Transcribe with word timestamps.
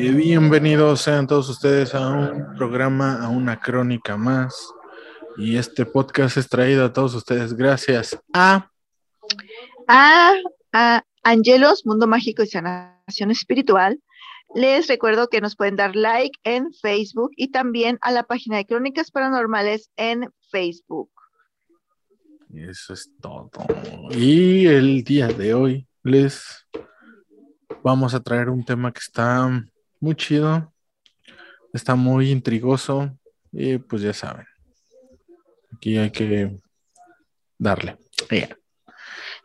Y 0.00 0.12
bienvenidos 0.12 1.00
sean 1.00 1.26
todos 1.26 1.48
ustedes 1.48 1.92
a 1.92 2.08
un 2.08 2.54
programa, 2.54 3.20
a 3.20 3.30
una 3.30 3.58
crónica 3.58 4.16
más. 4.16 4.72
Y 5.36 5.56
este 5.56 5.84
podcast 5.86 6.36
es 6.36 6.48
traído 6.48 6.84
a 6.84 6.92
todos 6.92 7.16
ustedes 7.16 7.52
gracias 7.52 8.16
a... 8.32 8.70
A, 9.88 10.34
a 10.72 11.02
Angelos, 11.24 11.84
Mundo 11.84 12.06
Mágico 12.06 12.44
y 12.44 12.46
Sanación 12.46 13.32
Espiritual. 13.32 14.00
Les 14.54 14.86
recuerdo 14.86 15.26
que 15.26 15.40
nos 15.40 15.56
pueden 15.56 15.74
dar 15.74 15.96
like 15.96 16.38
en 16.44 16.72
Facebook 16.74 17.32
y 17.34 17.50
también 17.50 17.98
a 18.00 18.12
la 18.12 18.22
página 18.22 18.58
de 18.58 18.66
Crónicas 18.66 19.10
Paranormales 19.10 19.90
en 19.96 20.30
Facebook. 20.52 21.10
Y 22.50 22.62
eso 22.62 22.92
es 22.92 23.10
todo. 23.20 23.50
Y 24.12 24.64
el 24.66 25.02
día 25.02 25.26
de 25.26 25.54
hoy 25.54 25.88
les 26.04 26.68
vamos 27.82 28.14
a 28.14 28.20
traer 28.20 28.48
un 28.48 28.64
tema 28.64 28.92
que 28.92 29.00
está 29.00 29.50
muy 30.00 30.14
chido, 30.14 30.72
está 31.72 31.94
muy 31.94 32.30
intrigoso 32.30 33.10
y 33.52 33.78
pues 33.78 34.02
ya 34.02 34.12
saben, 34.12 34.46
aquí 35.74 35.96
hay 35.96 36.10
que 36.10 36.56
darle. 37.58 37.96
Yeah. 38.30 38.56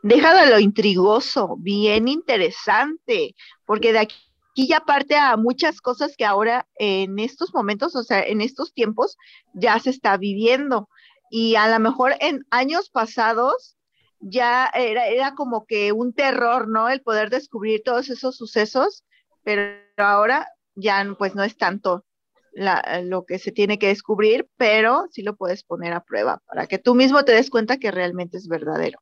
Déjalo 0.03 0.49
lo 0.49 0.59
intrigoso, 0.59 1.55
bien 1.57 2.07
interesante, 2.07 3.35
porque 3.65 3.93
de 3.93 3.99
aquí 3.99 4.17
ya 4.55 4.81
parte 4.81 5.15
a 5.15 5.37
muchas 5.37 5.79
cosas 5.79 6.15
que 6.17 6.25
ahora 6.25 6.67
en 6.75 7.19
estos 7.19 7.53
momentos, 7.53 7.95
o 7.95 8.03
sea, 8.03 8.21
en 8.21 8.41
estos 8.41 8.73
tiempos, 8.73 9.17
ya 9.53 9.79
se 9.79 9.89
está 9.89 10.17
viviendo. 10.17 10.89
Y 11.29 11.55
a 11.55 11.67
lo 11.67 11.79
mejor 11.79 12.15
en 12.19 12.45
años 12.51 12.89
pasados 12.89 13.77
ya 14.19 14.69
era, 14.73 15.07
era 15.07 15.35
como 15.35 15.65
que 15.65 15.91
un 15.91 16.13
terror, 16.13 16.67
¿no? 16.67 16.89
El 16.89 17.01
poder 17.01 17.29
descubrir 17.29 17.81
todos 17.83 18.09
esos 18.09 18.35
sucesos, 18.35 19.03
pero 19.43 19.61
ahora 19.97 20.47
ya 20.75 21.05
pues 21.17 21.35
no 21.35 21.43
es 21.43 21.57
tanto 21.57 22.05
la, 22.51 23.01
lo 23.03 23.25
que 23.25 23.39
se 23.39 23.51
tiene 23.51 23.79
que 23.79 23.87
descubrir, 23.87 24.47
pero 24.57 25.07
sí 25.11 25.23
lo 25.23 25.35
puedes 25.35 25.63
poner 25.63 25.93
a 25.93 26.03
prueba 26.03 26.41
para 26.45 26.67
que 26.67 26.77
tú 26.77 26.95
mismo 26.95 27.23
te 27.25 27.33
des 27.33 27.49
cuenta 27.49 27.77
que 27.77 27.91
realmente 27.91 28.37
es 28.37 28.47
verdadero. 28.47 28.99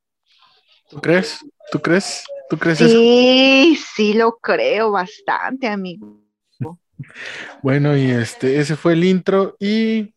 ¿Tú 0.89 0.99
crees? 0.99 1.39
¿Tú 1.71 1.79
crees? 1.79 2.23
¿Tú 2.49 2.57
crees 2.57 2.79
sí, 2.79 3.73
eso? 3.73 3.87
sí 3.95 4.13
lo 4.13 4.37
creo 4.37 4.91
bastante, 4.91 5.67
amigo. 5.67 6.21
bueno, 7.61 7.95
y 7.97 8.11
este, 8.11 8.59
ese 8.59 8.75
fue 8.75 8.93
el 8.93 9.03
intro 9.03 9.55
y 9.59 10.13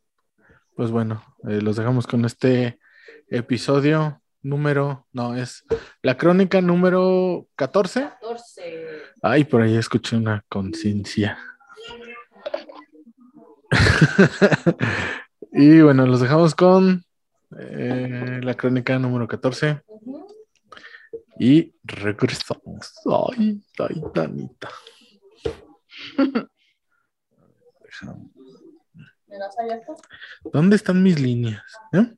pues 0.75 0.91
bueno, 0.91 1.25
eh, 1.48 1.61
los 1.61 1.77
dejamos 1.77 2.06
con 2.06 2.25
este 2.25 2.78
episodio 3.28 4.20
número, 4.45 5.06
no, 5.12 5.34
es 5.34 5.64
la 6.03 6.17
crónica 6.17 6.61
número 6.61 7.48
14. 7.56 8.03
14. 8.20 8.62
Ay, 9.23 9.45
por 9.45 9.62
ahí 9.62 9.77
escuché 9.77 10.17
una 10.17 10.45
conciencia. 10.48 11.39
y 15.53 15.81
bueno, 15.81 16.06
los 16.06 16.20
dejamos 16.20 16.55
con 16.55 17.05
eh, 17.59 18.41
la 18.42 18.55
crónica 18.55 18.98
número 18.98 19.27
14. 19.27 19.83
Uh 19.87 20.00
-huh. 20.00 20.27
Y 21.39 21.75
regresamos. 21.83 22.92
Ay, 23.37 23.61
ay, 23.78 24.03
Tanita. 24.12 24.69
¿Dónde 30.53 30.77
están 30.77 31.03
mis 31.03 31.19
líneas? 31.19 31.62
¿Eh? 31.92 32.15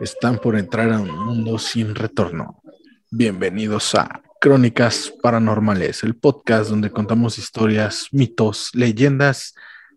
Están 0.00 0.38
por 0.38 0.58
entrar 0.58 0.92
a 0.92 1.00
un 1.00 1.08
mundo 1.08 1.58
sin 1.58 1.94
retorno. 1.94 2.62
Bienvenidos 3.10 3.94
a 3.94 4.20
Crónicas 4.38 5.10
Paranormales, 5.22 6.02
el 6.02 6.14
podcast 6.14 6.68
donde 6.68 6.90
contamos 6.90 7.38
historias, 7.38 8.08
mitos, 8.12 8.68
leyendas, 8.74 9.54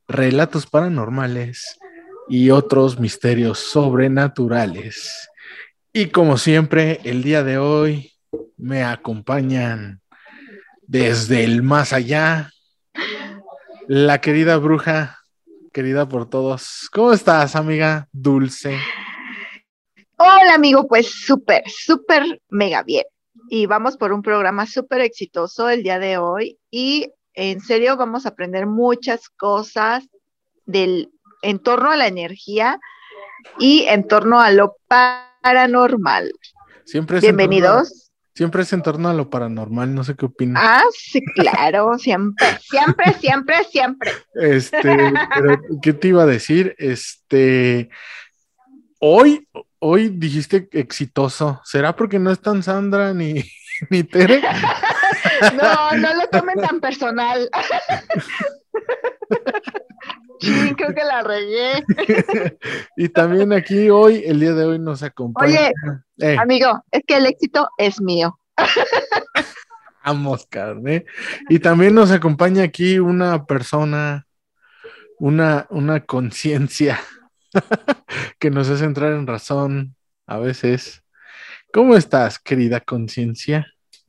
relatos 0.07 0.67
paranormales 0.67 1.77
y 2.29 2.49
otros 2.49 2.97
misterios 2.97 3.59
sobrenaturales. 3.59 5.29
Y 5.91 6.07
como 6.07 6.37
siempre, 6.37 7.01
el 7.03 7.21
día 7.21 7.43
de 7.43 7.57
hoy 7.57 8.13
me 8.55 8.85
acompañan 8.85 9.99
desde 10.87 11.43
el 11.43 11.61
más 11.61 11.91
allá 11.91 12.51
la 13.89 14.21
querida 14.21 14.55
bruja, 14.55 15.19
querida 15.73 16.07
por 16.07 16.29
todos. 16.29 16.87
¿Cómo 16.93 17.11
estás, 17.11 17.57
amiga 17.57 18.07
Dulce? 18.13 18.77
Hola, 20.21 20.55
amigo, 20.55 20.85
pues 20.85 21.09
súper, 21.09 21.63
súper 21.65 22.41
mega 22.49 22.83
bien 22.83 23.05
y 23.49 23.67
vamos 23.67 23.95
por 23.95 24.11
un 24.11 24.21
programa 24.21 24.65
súper 24.65 24.99
exitoso 24.99 25.69
el 25.69 25.81
día 25.81 25.97
de 25.97 26.17
hoy 26.17 26.59
y 26.69 27.09
en 27.33 27.61
serio 27.61 27.95
vamos 27.95 28.25
a 28.25 28.29
aprender 28.29 28.65
muchas 28.65 29.29
cosas 29.29 30.09
del 30.65 31.09
en 31.41 31.59
torno 31.59 31.89
a 31.89 31.95
la 31.95 32.07
energía 32.07 32.81
y 33.59 33.85
en 33.87 34.09
torno 34.09 34.41
a 34.41 34.51
lo 34.51 34.75
paranormal. 34.89 36.33
Siempre 36.83 37.19
es 37.19 37.23
Bienvenidos. 37.23 37.87
Torno, 37.87 38.03
siempre 38.35 38.63
es 38.63 38.73
en 38.73 38.81
torno 38.81 39.07
a 39.07 39.13
lo 39.13 39.29
paranormal, 39.29 39.95
no 39.95 40.03
sé 40.03 40.15
qué 40.15 40.25
opinas. 40.25 40.61
Ah, 40.65 40.83
sí, 40.91 41.21
claro, 41.33 41.97
siempre, 41.97 42.45
siempre, 42.59 43.13
siempre, 43.13 43.63
siempre. 43.71 44.11
Este, 44.33 44.81
pero, 44.81 45.61
¿qué 45.81 45.93
te 45.93 46.09
iba 46.09 46.23
a 46.23 46.25
decir? 46.25 46.75
Este, 46.77 47.89
hoy, 48.99 49.47
hoy 49.79 50.09
dijiste 50.09 50.69
exitoso. 50.73 51.61
¿Será 51.63 51.95
porque 51.95 52.19
no 52.19 52.31
están 52.31 52.61
Sandra 52.63 53.13
ni, 53.13 53.43
ni 53.89 54.03
Tere? 54.03 54.41
No, 55.53 55.97
no 55.97 56.13
lo 56.15 56.27
tomen 56.29 56.59
tan 56.59 56.79
personal. 56.79 57.49
Sí, 60.41 60.73
creo 60.77 60.95
que 60.95 61.03
la 61.03 61.21
regué. 61.21 61.83
y 62.95 63.09
también 63.09 63.51
aquí 63.51 63.89
hoy, 63.89 64.23
el 64.25 64.39
día 64.39 64.53
de 64.53 64.63
hoy, 64.63 64.79
nos 64.79 65.03
acompaña. 65.03 65.59
Oye, 65.59 65.73
eh. 66.19 66.37
amigo, 66.39 66.81
es 66.91 67.01
que 67.05 67.17
el 67.17 67.25
éxito 67.25 67.67
es 67.77 67.99
mío. 67.99 68.39
Vamos, 70.05 70.47
carne. 70.49 71.05
Y 71.49 71.59
también 71.59 71.93
nos 71.93 72.11
acompaña 72.11 72.63
aquí 72.63 72.99
una 72.99 73.45
persona, 73.45 74.27
una, 75.17 75.67
una 75.69 76.05
conciencia 76.05 77.01
que 78.39 78.49
nos 78.49 78.69
hace 78.69 78.85
entrar 78.85 79.13
en 79.13 79.27
razón 79.27 79.95
a 80.25 80.37
veces. 80.37 81.03
¿Cómo 81.73 81.95
estás, 81.95 82.39
querida 82.39 82.79
conciencia? 82.79 83.67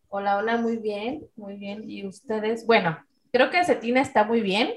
Hola, 0.09 0.39
hola, 0.39 0.57
muy 0.57 0.77
bien, 0.77 1.27
muy 1.37 1.57
bien. 1.57 1.89
¿Y 1.89 2.07
ustedes? 2.07 2.67
Bueno, 2.67 2.99
creo 3.33 3.51
que 3.51 3.65
Cetina 3.65 4.01
está 4.01 4.25
muy 4.25 4.41
bien 4.41 4.75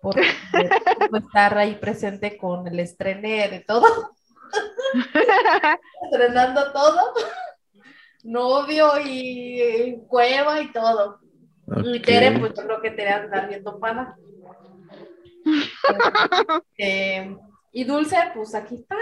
por, 0.00 0.16
estar 1.18 1.58
ahí 1.58 1.74
presente 1.74 2.36
con 2.36 2.66
el 2.66 2.80
estreno 2.80 3.28
de 3.28 3.64
todo. 3.66 4.14
Estrenando 6.10 6.72
todo. 6.72 7.14
Novio 8.22 8.92
y 9.04 9.98
cueva 10.06 10.60
y 10.60 10.72
todo. 10.72 11.20
Okay. 11.66 11.96
Y 11.96 12.00
Tere, 12.00 12.38
pues 12.38 12.52
yo 12.54 12.64
creo 12.64 12.80
que 12.80 12.90
Tere 12.90 13.10
anda 13.10 13.46
bien 13.46 13.62
topada. 13.62 14.16
eh, 16.78 17.36
y 17.72 17.84
Dulce, 17.84 18.16
pues 18.34 18.54
aquí 18.54 18.76
está. 18.76 18.96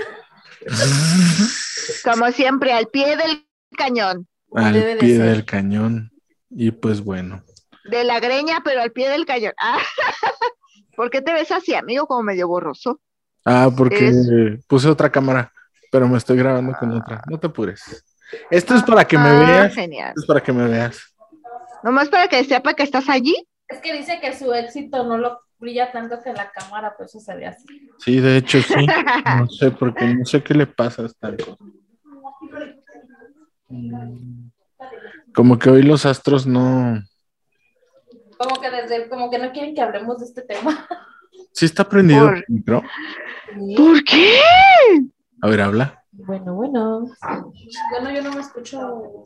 Como 2.04 2.30
siempre, 2.32 2.72
al 2.72 2.88
pie 2.88 3.16
del 3.16 3.46
cañón. 3.76 4.26
Al 4.54 4.72
Debe 4.72 4.96
pie 4.96 5.18
de 5.18 5.24
del 5.24 5.44
cañón. 5.44 6.10
Y 6.50 6.70
pues 6.70 7.02
bueno. 7.02 7.42
De 7.84 8.04
la 8.04 8.20
greña, 8.20 8.60
pero 8.64 8.82
al 8.82 8.92
pie 8.92 9.08
del 9.08 9.26
cañón. 9.26 9.52
Ah, 9.58 9.78
¿Por 10.96 11.10
qué 11.10 11.22
te 11.22 11.32
ves 11.32 11.50
así, 11.50 11.74
amigo? 11.74 12.06
Como 12.06 12.22
medio 12.22 12.48
borroso. 12.48 13.00
Ah, 13.44 13.70
porque 13.74 14.08
es... 14.08 14.28
puse 14.66 14.88
otra 14.88 15.10
cámara, 15.10 15.52
pero 15.90 16.08
me 16.08 16.18
estoy 16.18 16.36
grabando 16.36 16.72
ah. 16.74 16.78
con 16.78 16.92
otra. 16.92 17.22
No 17.28 17.38
te 17.38 17.46
apures. 17.46 18.04
Esto 18.50 18.74
es 18.74 18.82
para 18.82 19.06
que 19.06 19.16
me 19.16 19.28
ah, 19.28 19.38
veas. 19.38 19.74
Genial. 19.74 20.08
Esto 20.08 20.20
es 20.20 20.26
para 20.26 20.42
que 20.42 20.52
me 20.52 20.68
veas. 20.68 21.14
Nomás 21.82 22.08
para 22.08 22.28
que 22.28 22.44
sepa 22.44 22.74
que 22.74 22.82
estás 22.82 23.08
allí. 23.08 23.48
Es 23.68 23.78
que 23.78 23.92
dice 23.92 24.18
que 24.20 24.36
su 24.36 24.52
éxito 24.52 25.04
no 25.04 25.18
lo 25.18 25.40
brilla 25.58 25.90
tanto 25.92 26.22
que 26.22 26.32
la 26.32 26.50
cámara, 26.50 26.94
pues 26.96 27.10
eso 27.10 27.20
se 27.20 27.36
ve 27.36 27.46
así. 27.46 27.66
Sí, 27.98 28.20
de 28.20 28.36
hecho 28.36 28.60
sí. 28.62 28.86
No 29.38 29.48
sé, 29.48 29.70
porque 29.70 30.06
no 30.14 30.24
sé 30.24 30.42
qué 30.42 30.54
le 30.54 30.66
pasa 30.66 31.02
a 31.02 31.06
esta 31.06 31.36
cosa. 31.36 31.56
Como 35.34 35.58
que 35.58 35.70
hoy 35.70 35.82
los 35.82 36.06
astros 36.06 36.46
no. 36.46 37.02
Como 38.38 38.60
que 38.60 38.70
desde, 38.70 39.08
como 39.08 39.30
que 39.30 39.38
no 39.38 39.52
quieren 39.52 39.74
que 39.74 39.82
hablemos 39.82 40.18
de 40.18 40.26
este 40.26 40.42
tema. 40.42 40.86
Sí 41.52 41.64
está 41.64 41.88
prendido 41.88 42.26
Por... 42.26 42.36
el 42.36 42.44
micro. 42.48 42.82
¿Por 43.76 44.04
qué? 44.04 44.38
A 45.42 45.48
ver, 45.48 45.60
habla. 45.60 46.04
Bueno, 46.12 46.54
bueno. 46.54 47.06
Bueno, 47.90 48.10
yo 48.10 48.22
no 48.22 48.32
me 48.32 48.40
escucho. 48.40 49.24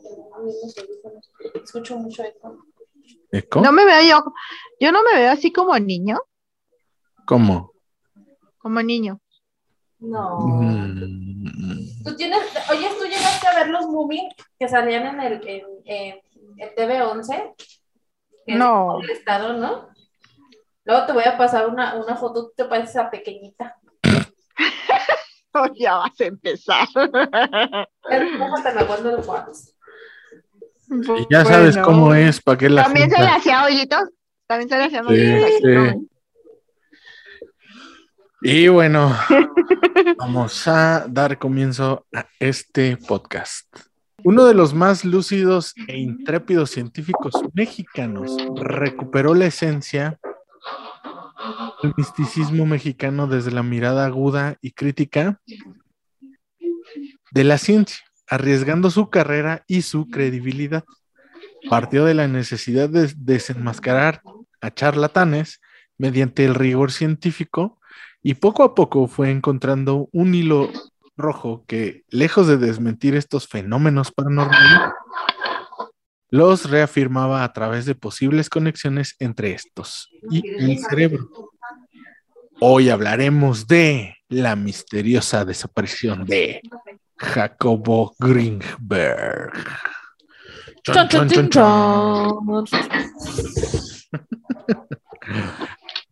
Escucho 1.63 1.97
mucho 1.97 2.23
eco. 2.23 2.65
¿Eco? 3.31 3.61
No 3.61 3.71
me 3.71 3.85
veo 3.85 4.01
yo. 4.09 4.33
Yo 4.79 4.91
no 4.91 5.01
me 5.03 5.13
veo 5.19 5.31
así 5.31 5.51
como 5.51 5.77
niño. 5.79 6.19
¿Cómo? 7.25 7.71
Como 8.57 8.81
niño. 8.81 9.19
No. 9.99 10.39
Mm, 10.39 12.03
Tú 12.03 12.15
tienes, 12.15 12.39
oye, 12.69 12.89
tú 12.99 13.05
llegaste 13.05 13.47
a 13.47 13.55
ver 13.55 13.69
los 13.69 13.87
movies 13.87 14.23
que 14.59 14.67
salían 14.67 15.05
en 15.07 15.19
el 15.21 15.47
en, 15.47 15.65
en, 15.85 16.21
en 16.57 16.75
TV11. 16.75 17.53
Que 18.45 18.53
es 18.53 18.57
No. 18.59 18.97
del 18.99 19.09
estado, 19.11 19.53
¿no? 19.53 19.87
Luego 20.83 21.05
te 21.05 21.13
voy 21.13 21.23
a 21.23 21.37
pasar 21.37 21.67
una, 21.69 21.95
una 21.95 22.17
foto, 22.17 22.51
te 22.55 22.65
pareces 22.65 22.97
a 22.97 23.09
pequeñita. 23.09 23.77
ya 25.79 25.95
vas 25.95 26.19
a 26.19 26.25
empezar. 26.25 26.87
Déjate, 26.93 28.73
me 28.75 28.81
acuerdo 28.81 29.15
de 29.15 29.23
Juárez. 29.23 29.72
Y 31.17 31.27
ya 31.29 31.45
sabes 31.45 31.75
Bueno. 31.75 31.87
cómo 31.87 32.13
es, 32.15 32.41
para 32.41 32.57
qué 32.57 32.69
la 32.69 32.83
También 32.83 33.09
se 33.09 33.19
le 33.19 33.27
hacía 33.27 33.63
hoyitos. 33.65 34.09
También 34.47 34.69
se 34.69 34.77
le 34.77 34.83
hacían 34.83 35.07
Sí, 35.07 35.13
hoyitos 35.13 35.49
sí. 36.01 36.07
Y 38.45 38.67
bueno, 38.67 39.15
vamos 40.17 40.67
a 40.67 41.05
dar 41.07 41.37
comienzo 41.39 42.05
a 42.13 42.27
este 42.39 42.97
podcast. 42.97 43.67
Uno 44.25 44.45
de 44.45 44.53
los 44.53 44.73
más 44.73 45.05
lúcidos 45.05 45.73
e 45.87 45.97
intrépidos 45.97 46.71
científicos 46.71 47.33
mexicanos 47.53 48.35
recuperó 48.55 49.33
la 49.33 49.45
esencia 49.45 50.19
del 51.81 51.93
misticismo 51.97 52.65
mexicano 52.65 53.27
desde 53.27 53.51
la 53.51 53.63
mirada 53.63 54.05
aguda 54.05 54.55
y 54.61 54.71
crítica 54.71 55.39
de 57.31 57.43
la 57.43 57.57
ciencia, 57.57 58.03
arriesgando 58.33 58.89
su 58.89 59.11
carrera 59.11 59.63
y 59.67 59.83
su 59.83 60.09
credibilidad. 60.09 60.83
Partió 61.69 62.05
de 62.05 62.15
la 62.15 62.27
necesidad 62.27 62.89
de 62.89 63.13
desenmascarar 63.15 64.23
a 64.59 64.71
charlatanes 64.71 65.61
mediante 65.99 66.43
el 66.43 66.55
rigor 66.55 66.91
científico 66.91 67.79
y 68.23 68.33
poco 68.35 68.63
a 68.63 68.73
poco 68.73 69.07
fue 69.07 69.29
encontrando 69.29 70.09
un 70.11 70.33
hilo 70.33 70.71
rojo 71.15 71.63
que, 71.67 72.05
lejos 72.09 72.47
de 72.47 72.57
desmentir 72.57 73.15
estos 73.15 73.47
fenómenos 73.47 74.11
paranormales, 74.11 74.93
los 76.31 76.71
reafirmaba 76.71 77.43
a 77.43 77.53
través 77.53 77.85
de 77.85 77.93
posibles 77.93 78.49
conexiones 78.49 79.15
entre 79.19 79.51
estos 79.51 80.09
y 80.31 80.47
el 80.47 80.79
cerebro. 80.79 81.29
Hoy 82.59 82.89
hablaremos 82.89 83.67
de 83.67 84.15
la 84.27 84.55
misteriosa 84.55 85.45
desaparición 85.45 86.25
de 86.25 86.61
Jacobo 87.23 88.13
Greenberg. 88.19 89.53
Chon, 90.83 91.07
chon, 91.07 91.49
chon. 91.49 92.65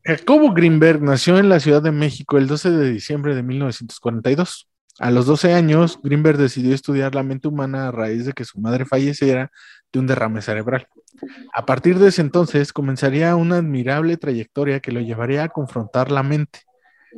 Jacobo 0.04 0.54
Greenberg 0.54 1.02
nació 1.02 1.38
en 1.38 1.50
la 1.50 1.60
Ciudad 1.60 1.82
de 1.82 1.92
México 1.92 2.38
el 2.38 2.48
12 2.48 2.72
de 2.72 2.92
diciembre 2.92 3.36
de 3.36 3.44
1942. 3.44 4.68
A 5.00 5.12
los 5.12 5.26
12 5.26 5.54
años, 5.54 6.00
Greenberg 6.02 6.38
decidió 6.38 6.74
estudiar 6.74 7.14
la 7.14 7.24
mente 7.24 7.48
humana 7.48 7.90
a 7.90 7.92
raíz 7.92 8.26
de 8.26 8.34
que 8.34 8.46
su 8.46 8.60
madre 8.60 8.86
falleciera 8.86 9.52
de 9.92 10.00
un 10.00 10.08
derrame 10.08 10.42
cerebral. 10.42 10.88
A 11.54 11.66
partir 11.66 12.00
de 12.00 12.08
ese 12.08 12.22
entonces 12.22 12.72
comenzaría 12.74 13.36
una 13.36 13.58
admirable 13.58 14.18
trayectoria 14.18 14.80
que 14.80 14.92
lo 14.92 15.02
llevaría 15.02 15.44
a 15.44 15.50
confrontar 15.50 16.10
la 16.12 16.24
mente 16.24 16.62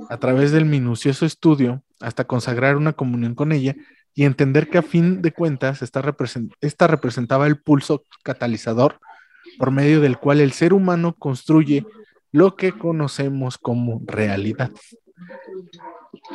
a 0.09 0.17
través 0.17 0.51
del 0.51 0.65
minucioso 0.65 1.25
estudio 1.25 1.83
hasta 2.03 2.25
consagrar 2.25 2.75
una 2.75 2.93
comunión 2.93 3.33
con 3.33 3.51
ella 3.51 3.75
y 4.13 4.25
entender 4.25 4.69
que 4.69 4.77
a 4.77 4.83
fin 4.83 5.21
de 5.21 5.31
cuentas 5.31 5.81
esta, 5.81 6.01
represent- 6.01 6.53
esta 6.61 6.87
representaba 6.87 7.47
el 7.47 7.59
pulso 7.59 8.03
catalizador 8.23 8.99
por 9.57 9.71
medio 9.71 10.01
del 10.01 10.17
cual 10.17 10.39
el 10.41 10.51
ser 10.51 10.73
humano 10.73 11.15
construye 11.17 11.85
lo 12.31 12.55
que 12.55 12.71
conocemos 12.71 13.57
como 13.57 14.01
realidad. 14.05 14.71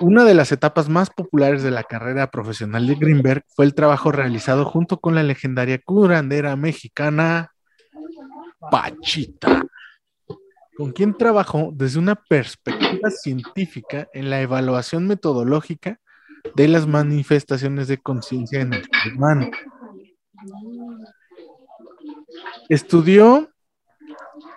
Una 0.01 0.25
de 0.25 0.35
las 0.35 0.53
etapas 0.53 0.89
más 0.89 1.11
populares 1.11 1.63
de 1.63 1.71
la 1.71 1.83
carrera 1.83 2.31
profesional 2.31 2.87
de 2.87 2.95
Greenberg 2.95 3.45
fue 3.49 3.65
el 3.65 3.75
trabajo 3.75 4.13
realizado 4.13 4.65
junto 4.65 4.99
con 5.01 5.15
la 5.15 5.23
legendaria 5.23 5.79
curandera 5.85 6.57
mexicana 6.57 7.53
Pachita, 8.71 9.65
con 10.79 10.93
quien 10.93 11.19
trabajó 11.19 11.73
desde 11.75 11.99
una 11.99 12.15
perspectiva 12.15 13.11
científica 13.11 14.09
en 14.15 14.31
la 14.31 14.41
evaluación 14.41 15.09
metodológica 15.09 15.99
de 16.55 16.69
las 16.69 16.87
manifestaciones 16.87 17.89
de 17.89 17.99
conciencia 17.99 18.61
en 18.61 18.75
el 18.75 18.85
ser 18.85 19.17
humano. 19.17 19.51
Estudió 22.69 23.51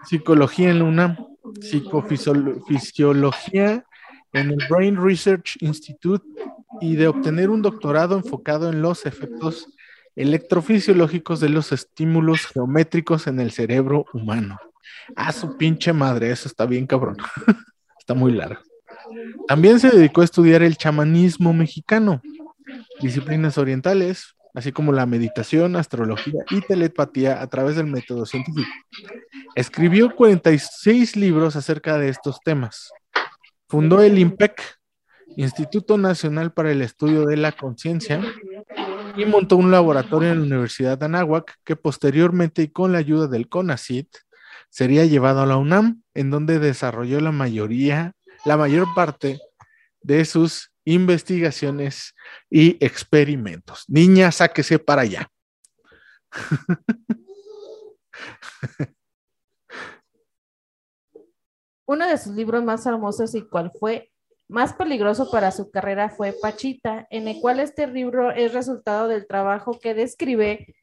psicología 0.03 0.69
en 0.69 0.77
la 0.77 0.85
UNAM, 0.85 1.18
psicofisiología 1.59 3.83
en 4.33 4.51
el 4.51 4.59
Brain 4.69 5.03
Research 5.03 5.57
Institute 5.59 6.23
y 6.81 6.97
de 6.97 7.07
obtener 7.07 7.50
un 7.50 7.63
doctorado 7.63 8.15
enfocado 8.15 8.69
en 8.69 8.83
los 8.83 9.07
efectos 9.07 9.73
electrofisiológicos 10.15 11.39
de 11.39 11.50
los 11.50 11.71
estímulos 11.71 12.45
geométricos 12.45 13.25
en 13.25 13.39
el 13.39 13.50
cerebro 13.50 14.06
humano. 14.13 14.59
A 15.16 15.31
su 15.31 15.57
pinche 15.57 15.94
madre, 15.94 16.31
eso 16.31 16.48
está 16.48 16.66
bien 16.66 16.88
cabrón. 16.88 17.18
está 18.00 18.13
muy 18.13 18.31
largo. 18.31 18.62
También 19.48 19.80
se 19.80 19.89
dedicó 19.89 20.22
a 20.22 20.25
estudiar 20.25 20.62
el 20.63 20.78
chamanismo 20.78 21.54
mexicano, 21.54 22.22
disciplinas 23.01 23.57
orientales, 23.57 24.36
así 24.54 24.72
como 24.72 24.92
la 24.92 25.06
meditación, 25.06 25.75
astrología 25.75 26.44
y 26.50 26.62
telepatía 26.62 27.42
a 27.42 27.48
través 27.48 27.75
del 27.75 27.88
método 27.88 28.25
científico. 28.25 28.69
Escribió 29.56 30.16
46 30.16 31.16
libros 31.16 31.56
acerca 31.56 31.98
de 31.98 32.10
estos 32.10 32.39
temas. 32.42 32.92
Fundó 33.68 34.01
el 34.01 34.18
IMPEC, 34.18 34.62
Instituto 35.38 35.98
Nacional 35.98 36.51
para 36.51 36.72
el 36.72 36.81
Estudio 36.81 37.25
de 37.25 37.38
la 37.38 37.51
Conciencia, 37.51 38.22
y 39.18 39.25
montó 39.25 39.57
un 39.57 39.72
laboratorio 39.72 40.31
en 40.31 40.39
la 40.39 40.45
Universidad 40.45 40.98
de 40.98 41.06
Anáhuac 41.06 41.57
que 41.63 41.75
posteriormente 41.75 42.62
y 42.63 42.68
con 42.69 42.92
la 42.92 43.00
ayuda 43.00 43.28
del 43.28 43.50
CONACYT 43.50 44.07
sería 44.71 45.06
llevado 45.06 45.41
a 45.41 45.45
la 45.45 45.57
UNAM, 45.57 46.01
en 46.15 46.31
donde 46.31 46.57
desarrolló 46.57 47.19
la 47.19 47.31
mayoría, 47.31 48.13
la 48.45 48.57
mayor 48.57 48.88
parte 48.95 49.39
de 50.01 50.25
sus 50.25 50.71
investigaciones 50.85 52.15
y 52.50 52.83
experimentos. 52.83 53.85
Niña, 53.88 54.31
sáquese 54.31 54.79
para 54.79 55.03
allá. 55.03 55.29
Uno 61.85 62.07
de 62.07 62.18
sus 62.18 62.33
libros 62.33 62.63
más 62.63 62.83
famosos 62.83 63.35
y 63.35 63.42
cual 63.42 63.71
fue 63.78 64.11
más 64.47 64.73
peligroso 64.73 65.30
para 65.30 65.51
su 65.51 65.69
carrera 65.71 66.09
fue 66.09 66.33
Pachita, 66.33 67.06
en 67.09 67.28
el 67.28 67.40
cual 67.40 67.59
este 67.59 67.87
libro 67.87 68.31
es 68.31 68.54
resultado 68.54 69.07
del 69.07 69.28
trabajo 69.28 69.80
que 69.80 69.94
describe. 69.94 70.75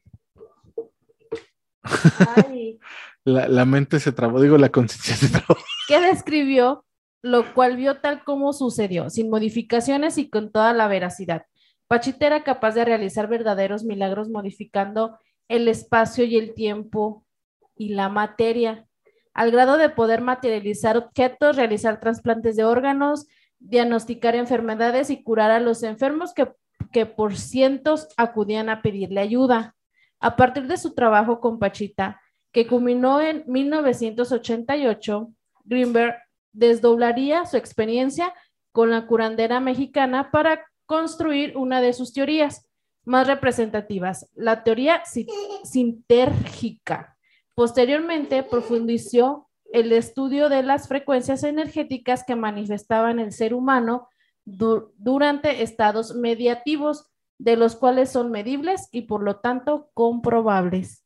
Ay, 2.47 2.79
La, 3.25 3.47
la 3.47 3.65
mente 3.65 3.99
se 3.99 4.11
trabó, 4.11 4.41
digo, 4.41 4.57
la 4.57 4.69
conciencia 4.69 5.15
se 5.15 5.29
trabó. 5.29 5.59
que 5.87 5.99
describió, 5.99 6.85
lo 7.21 7.53
cual 7.53 7.75
vio 7.75 7.99
tal 7.99 8.23
como 8.23 8.53
sucedió, 8.53 9.09
sin 9.09 9.29
modificaciones 9.29 10.17
y 10.17 10.29
con 10.29 10.51
toda 10.51 10.73
la 10.73 10.87
veracidad. 10.87 11.43
Pachita 11.87 12.27
era 12.27 12.43
capaz 12.43 12.75
de 12.75 12.85
realizar 12.85 13.27
verdaderos 13.27 13.83
milagros 13.83 14.29
modificando 14.29 15.17
el 15.47 15.67
espacio 15.67 16.23
y 16.23 16.37
el 16.37 16.53
tiempo 16.53 17.25
y 17.75 17.89
la 17.89 18.09
materia, 18.09 18.85
al 19.33 19.51
grado 19.51 19.77
de 19.77 19.89
poder 19.89 20.21
materializar 20.21 20.97
objetos, 20.97 21.55
realizar 21.55 21.99
trasplantes 21.99 22.55
de 22.55 22.63
órganos, 22.63 23.27
diagnosticar 23.57 24.35
enfermedades 24.35 25.09
y 25.09 25.23
curar 25.23 25.49
a 25.51 25.59
los 25.59 25.83
enfermos 25.83 26.33
que, 26.33 26.51
que 26.91 27.05
por 27.05 27.37
cientos 27.37 28.09
acudían 28.17 28.69
a 28.69 28.81
pedirle 28.81 29.21
ayuda. 29.21 29.75
A 30.19 30.35
partir 30.35 30.67
de 30.67 30.77
su 30.77 30.93
trabajo 30.93 31.39
con 31.39 31.57
Pachita, 31.57 32.21
que 32.51 32.67
culminó 32.67 33.21
en 33.21 33.43
1988, 33.47 35.31
Greenberg 35.65 36.15
desdoblaría 36.51 37.45
su 37.45 37.57
experiencia 37.57 38.33
con 38.71 38.89
la 38.89 39.05
curandera 39.07 39.59
mexicana 39.59 40.31
para 40.31 40.65
construir 40.85 41.55
una 41.57 41.81
de 41.81 41.93
sus 41.93 42.13
teorías 42.13 42.67
más 43.05 43.27
representativas, 43.27 44.29
la 44.35 44.63
teoría 44.63 45.03
si- 45.05 45.27
sintérgica. 45.63 47.17
Posteriormente 47.55 48.43
profundizó 48.43 49.49
el 49.71 49.91
estudio 49.91 50.49
de 50.49 50.63
las 50.63 50.87
frecuencias 50.87 51.43
energéticas 51.43 52.23
que 52.23 52.35
manifestaban 52.35 53.19
el 53.19 53.31
ser 53.31 53.53
humano 53.53 54.09
du- 54.45 54.91
durante 54.97 55.61
estados 55.61 56.15
mediativos, 56.15 57.05
de 57.37 57.55
los 57.55 57.75
cuales 57.75 58.09
son 58.11 58.31
medibles 58.31 58.89
y 58.91 59.03
por 59.03 59.23
lo 59.23 59.37
tanto 59.37 59.89
comprobables. 59.93 61.05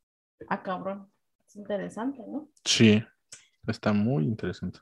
Ah, 0.50 0.64
cabrón. 0.64 1.12
Es 1.54 1.58
interesante, 1.58 2.24
¿no? 2.28 2.50
Sí, 2.66 3.04
está 3.68 3.94
muy 3.94 4.24
interesante. 4.24 4.80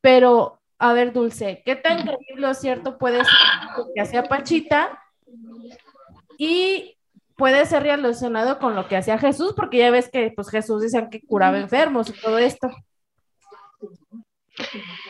Pero, 0.00 0.60
a 0.78 0.92
ver, 0.92 1.12
Dulce, 1.12 1.64
¿qué 1.66 1.74
tan 1.74 2.06
creíble 2.06 2.46
o 2.46 2.54
cierto 2.54 2.96
puede 2.96 3.24
ser 3.24 3.34
lo 3.76 3.88
que 3.92 4.00
hacía 4.00 4.22
Pachita? 4.22 5.02
Y 6.38 6.96
puede 7.36 7.66
ser 7.66 7.82
relacionado 7.82 8.60
con 8.60 8.76
lo 8.76 8.86
que 8.86 8.96
hacía 8.96 9.18
Jesús, 9.18 9.52
porque 9.56 9.78
ya 9.78 9.90
ves 9.90 10.08
que 10.10 10.32
pues 10.36 10.48
Jesús 10.48 10.82
decían 10.82 11.10
que 11.10 11.22
curaba 11.22 11.58
enfermos 11.58 12.08
y 12.10 12.12
todo 12.12 12.38
esto. 12.38 12.70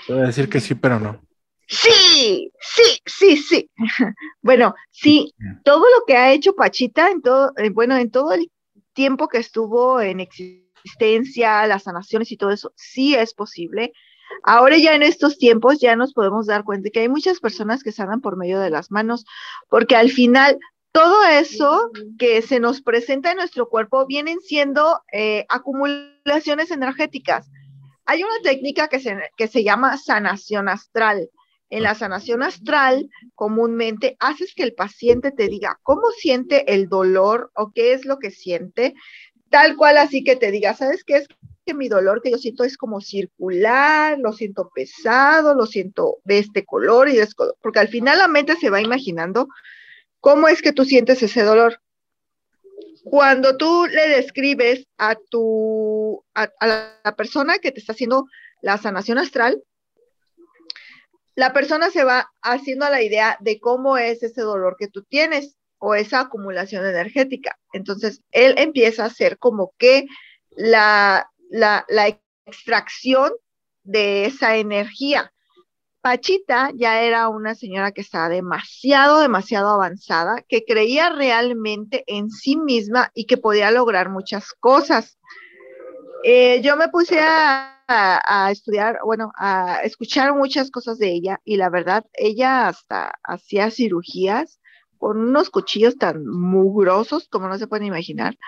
Voy 0.08 0.20
a 0.20 0.26
decir 0.28 0.48
que 0.48 0.60
sí, 0.60 0.74
pero 0.74 0.98
no. 0.98 1.20
Sí, 1.66 2.50
sí, 2.58 3.02
sí, 3.04 3.36
sí. 3.36 3.70
Bueno, 4.40 4.74
sí, 4.90 5.34
todo 5.62 5.80
lo 5.80 6.06
que 6.06 6.16
ha 6.16 6.32
hecho 6.32 6.54
Pachita 6.54 7.10
en 7.10 7.20
todo, 7.20 7.52
eh, 7.58 7.68
bueno, 7.68 7.98
en 7.98 8.10
todo 8.10 8.32
el 8.32 8.50
tiempo 8.94 9.28
que 9.28 9.38
estuvo 9.38 10.00
en 10.00 10.20
existencia, 10.20 10.61
las 11.66 11.82
sanaciones 11.84 12.32
y 12.32 12.36
todo 12.36 12.50
eso, 12.50 12.72
sí 12.76 13.14
es 13.14 13.34
posible. 13.34 13.92
Ahora 14.44 14.76
ya 14.78 14.94
en 14.94 15.02
estos 15.02 15.38
tiempos 15.38 15.78
ya 15.80 15.94
nos 15.96 16.14
podemos 16.14 16.46
dar 16.46 16.64
cuenta 16.64 16.90
que 16.90 17.00
hay 17.00 17.08
muchas 17.08 17.40
personas 17.40 17.82
que 17.82 17.92
sanan 17.92 18.20
por 18.20 18.36
medio 18.36 18.60
de 18.60 18.70
las 18.70 18.90
manos, 18.90 19.24
porque 19.68 19.96
al 19.96 20.10
final 20.10 20.58
todo 20.92 21.24
eso 21.24 21.90
que 22.18 22.42
se 22.42 22.60
nos 22.60 22.82
presenta 22.82 23.30
en 23.30 23.38
nuestro 23.38 23.68
cuerpo 23.68 24.06
vienen 24.06 24.40
siendo 24.40 25.02
eh, 25.12 25.46
acumulaciones 25.48 26.70
energéticas. 26.70 27.50
Hay 28.04 28.22
una 28.22 28.40
técnica 28.42 28.88
que 28.88 29.00
se, 29.00 29.16
que 29.36 29.48
se 29.48 29.64
llama 29.64 29.96
sanación 29.96 30.68
astral. 30.68 31.30
En 31.70 31.84
la 31.84 31.94
sanación 31.94 32.42
astral, 32.42 33.08
comúnmente 33.34 34.16
haces 34.20 34.52
que 34.54 34.62
el 34.62 34.74
paciente 34.74 35.30
te 35.30 35.48
diga 35.48 35.78
cómo 35.82 36.02
siente 36.18 36.74
el 36.74 36.90
dolor 36.90 37.50
o 37.54 37.72
qué 37.72 37.94
es 37.94 38.04
lo 38.04 38.18
que 38.18 38.30
siente, 38.30 38.92
tal 39.52 39.76
cual 39.76 39.98
así 39.98 40.24
que 40.24 40.34
te 40.34 40.50
diga, 40.50 40.74
¿sabes 40.74 41.04
qué 41.04 41.18
es? 41.18 41.28
Que 41.64 41.74
mi 41.74 41.88
dolor 41.88 42.22
que 42.22 42.30
yo 42.30 42.38
siento 42.38 42.64
es 42.64 42.76
como 42.76 43.00
circular, 43.00 44.18
lo 44.18 44.32
siento 44.32 44.70
pesado, 44.74 45.54
lo 45.54 45.66
siento 45.66 46.16
de 46.24 46.38
este 46.38 46.64
color 46.64 47.08
y 47.08 47.16
de 47.16 47.22
este 47.22 47.34
color, 47.34 47.56
porque 47.60 47.78
al 47.78 47.88
final 47.88 48.18
la 48.18 48.28
mente 48.28 48.56
se 48.56 48.70
va 48.70 48.80
imaginando 48.80 49.46
cómo 50.20 50.48
es 50.48 50.62
que 50.62 50.72
tú 50.72 50.84
sientes 50.84 51.22
ese 51.22 51.42
dolor. 51.42 51.80
Cuando 53.04 53.56
tú 53.56 53.86
le 53.86 54.08
describes 54.08 54.86
a 54.96 55.16
tu, 55.16 56.24
a, 56.34 56.48
la 56.60 57.14
persona 57.16 57.58
que 57.58 57.72
te 57.72 57.80
está 57.80 57.92
haciendo 57.92 58.26
la 58.62 58.78
sanación 58.78 59.18
astral, 59.18 59.62
la 61.34 61.52
persona 61.52 61.90
se 61.90 62.04
va 62.04 62.30
haciendo 62.40 62.88
la 62.88 63.02
idea 63.02 63.36
de 63.40 63.60
cómo 63.60 63.98
es 63.98 64.22
ese 64.22 64.40
dolor 64.40 64.76
que 64.78 64.88
tú 64.88 65.02
tienes 65.02 65.58
o 65.84 65.96
esa 65.96 66.20
acumulación 66.20 66.86
energética. 66.86 67.58
Entonces, 67.72 68.22
él 68.30 68.54
empieza 68.56 69.02
a 69.02 69.06
hacer 69.06 69.36
como 69.38 69.72
que 69.78 70.06
la, 70.50 71.28
la, 71.50 71.84
extracción 72.46 73.32
de 73.82 74.26
esa 74.26 74.56
energía. 74.56 75.32
Pachita 76.00 76.70
ya 76.74 77.02
era 77.02 77.28
una 77.28 77.56
señora 77.56 77.90
que 77.90 78.00
estaba 78.00 78.28
demasiado, 78.28 79.20
demasiado 79.20 79.70
avanzada, 79.70 80.44
que 80.48 80.64
creía 80.64 81.10
realmente 81.10 82.04
en 82.06 82.30
sí 82.30 82.56
misma 82.56 83.10
y 83.12 83.26
que 83.26 83.36
podía 83.36 83.72
lograr 83.72 84.08
muchas 84.08 84.52
cosas. 84.52 85.18
Eh, 86.22 86.60
yo 86.62 86.76
me 86.76 86.88
puse 86.88 87.18
a, 87.20 87.80
a, 87.88 88.50
estudiar, 88.52 88.98
bueno, 89.04 89.32
a 89.36 89.80
escuchar 89.82 90.32
muchas 90.34 90.70
cosas 90.70 90.98
de 90.98 91.10
ella 91.10 91.40
y 91.44 91.56
la 91.56 91.70
verdad, 91.70 92.04
ella 92.12 92.68
hasta 92.68 93.12
hacía 93.24 93.70
cirugías 93.70 94.60
con 95.02 95.18
unos 95.18 95.50
cuchillos 95.50 95.96
tan 95.96 96.24
mugrosos 96.24 97.26
como 97.28 97.48
no 97.48 97.58
se 97.58 97.66
pueden 97.66 97.88
imaginar, 97.88 98.38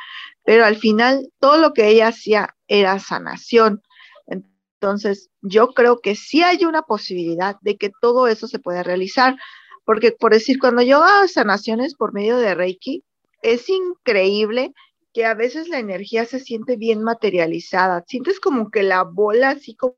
pero 0.45 0.65
al 0.65 0.77
final 0.77 1.29
todo 1.41 1.59
lo 1.59 1.73
que 1.73 1.89
ella 1.89 2.07
hacía 2.07 2.55
era 2.69 3.01
sanación. 3.01 3.83
Entonces, 4.29 5.31
yo 5.43 5.75
creo 5.75 5.99
que 5.99 6.15
sí 6.15 6.45
hay 6.45 6.65
una 6.65 6.83
posibilidad 6.83 7.57
de 7.63 7.77
que 7.77 7.91
todo 8.01 8.29
eso 8.29 8.47
se 8.47 8.61
pueda 8.61 8.85
realizar, 8.85 9.35
porque 9.85 10.13
por 10.13 10.33
decir, 10.33 10.61
cuando 10.61 10.83
yo 10.83 11.03
hago 11.03 11.27
sanaciones 11.27 11.97
por 11.97 12.15
medio 12.15 12.37
de 12.37 12.55
Reiki, 12.55 13.03
es 13.43 13.69
increíble 13.69 14.73
que 15.13 15.27
a 15.27 15.35
veces 15.35 15.67
la 15.67 15.81
energía 15.81 16.25
se 16.25 16.39
siente 16.39 16.77
bien 16.77 17.03
materializada. 17.03 18.05
Sientes 18.07 18.39
como 18.39 18.71
que 18.71 18.85
la 18.85 19.03
bola, 19.03 19.51
así 19.51 19.75
como, 19.75 19.97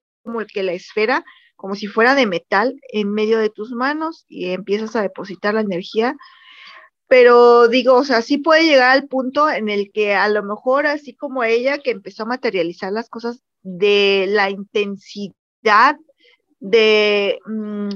que 0.51 0.63
la 0.63 0.73
esfera, 0.73 1.23
como 1.55 1.75
si 1.75 1.87
fuera 1.87 2.15
de 2.15 2.25
metal 2.25 2.81
en 2.89 3.13
medio 3.13 3.39
de 3.39 3.51
tus 3.51 3.73
manos 3.73 4.25
y 4.27 4.53
empiezas 4.53 4.97
a 4.97 5.03
depositar 5.03 5.53
la 5.53 5.61
energía. 5.61 6.17
Pero 7.09 7.69
digo, 7.69 7.95
o 7.95 8.05
sea, 8.05 8.21
sí 8.21 8.39
puede 8.39 8.65
llegar 8.65 8.91
al 8.91 9.07
punto 9.07 9.49
en 9.49 9.69
el 9.69 9.93
que 9.93 10.15
a 10.15 10.29
lo 10.29 10.43
mejor, 10.43 10.87
así 10.87 11.15
como 11.15 11.45
ella 11.45 11.79
que 11.79 11.93
empezó 11.93 12.25
a 12.25 12.27
materializar 12.27 12.93
las 12.93 13.09
cosas 13.09 13.43
de 13.63 14.27
la 14.29 14.51
intensidad, 14.51 15.97
de, 16.59 17.39
mm, 17.47 17.89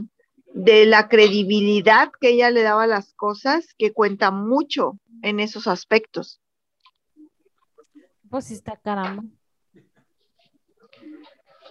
de 0.54 0.86
la 0.86 1.08
credibilidad 1.08 2.10
que 2.20 2.30
ella 2.30 2.50
le 2.50 2.62
daba 2.62 2.84
a 2.84 2.88
las 2.88 3.12
cosas, 3.14 3.74
que 3.76 3.92
cuenta 3.92 4.30
mucho 4.30 4.98
en 5.22 5.40
esos 5.40 5.66
aspectos. 5.66 6.40
Pues 8.28 8.50
está 8.52 8.76
caramba. 8.76 9.24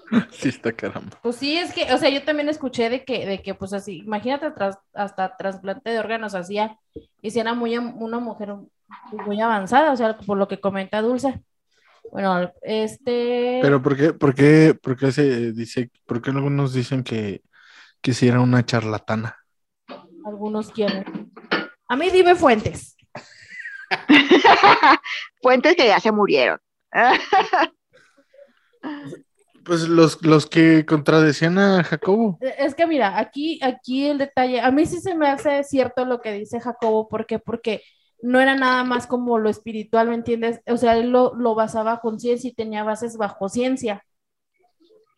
Sí 0.31 0.49
está 0.49 0.71
caramba. 0.71 1.17
Pues 1.21 1.35
sí, 1.35 1.57
es 1.57 1.73
que, 1.73 1.91
o 1.93 1.97
sea, 1.97 2.09
yo 2.09 2.23
también 2.23 2.49
escuché 2.49 2.89
de 2.89 3.03
que, 3.03 3.25
de 3.25 3.41
que 3.41 3.53
pues 3.53 3.73
así, 3.73 3.99
imagínate 3.99 4.51
hasta 4.93 5.37
trasplante 5.37 5.89
de 5.89 5.99
órganos 5.99 6.35
hacía, 6.35 6.77
y 7.21 7.31
si 7.31 7.39
era 7.39 7.53
muy, 7.53 7.77
una 7.77 8.19
mujer 8.19 8.55
muy 9.11 9.41
avanzada, 9.41 9.91
o 9.91 9.95
sea, 9.95 10.17
por 10.17 10.37
lo 10.37 10.47
que 10.47 10.59
comenta 10.59 11.01
Dulce. 11.01 11.41
Bueno, 12.11 12.51
este... 12.63 13.59
Pero 13.61 13.81
¿por 13.81 13.95
qué, 13.95 14.13
por 14.13 14.33
qué, 14.33 14.75
por 14.81 14.97
qué 14.97 15.11
se 15.11 15.51
dice, 15.51 15.91
por 16.05 16.21
qué 16.21 16.31
algunos 16.31 16.73
dicen 16.73 17.03
que, 17.03 17.41
que 18.01 18.13
si 18.13 18.27
era 18.27 18.39
una 18.39 18.65
charlatana? 18.65 19.37
Algunos 20.25 20.71
quieren. 20.71 21.31
A 21.87 21.95
mí 21.95 22.09
dime 22.09 22.35
fuentes. 22.35 22.95
Fuentes 25.41 25.75
que 25.75 25.87
ya 25.87 25.99
se 25.99 26.11
murieron. 26.11 26.59
pues 29.63 29.87
los, 29.87 30.21
los 30.23 30.45
que 30.45 30.85
contradecían 30.85 31.57
a 31.57 31.83
Jacobo. 31.83 32.37
E, 32.41 32.55
es 32.59 32.75
que 32.75 32.87
mira, 32.87 33.17
aquí, 33.19 33.59
aquí 33.63 34.07
el 34.07 34.17
detalle, 34.17 34.61
a 34.61 34.71
mí 34.71 34.85
sí 34.85 34.99
se 34.99 35.15
me 35.15 35.27
hace 35.27 35.63
cierto 35.63 36.05
lo 36.05 36.21
que 36.21 36.33
dice 36.33 36.59
Jacobo, 36.59 37.07
porque 37.07 37.39
porque 37.39 37.81
no 38.21 38.39
era 38.39 38.55
nada 38.55 38.83
más 38.83 39.07
como 39.07 39.37
lo 39.37 39.49
espiritual, 39.49 40.09
¿me 40.09 40.15
entiendes? 40.15 40.61
O 40.67 40.77
sea, 40.77 40.97
él 40.97 41.09
lo, 41.09 41.33
lo 41.35 41.55
basaba 41.55 41.99
con 42.01 42.19
ciencia 42.19 42.49
y 42.49 42.53
tenía 42.53 42.83
bases 42.83 43.17
bajo 43.17 43.49
ciencia. 43.49 44.03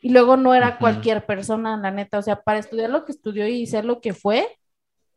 Y 0.01 0.09
luego 0.09 0.37
no 0.37 0.53
era 0.55 0.79
cualquier 0.79 1.25
persona, 1.25 1.77
la 1.77 1.91
neta, 1.91 2.17
o 2.17 2.21
sea, 2.21 2.41
para 2.41 2.59
estudiar 2.59 2.89
lo 2.89 3.05
que 3.05 3.11
estudió 3.11 3.47
y 3.47 3.67
ser 3.67 3.85
lo 3.85 4.01
que 4.01 4.13
fue, 4.13 4.47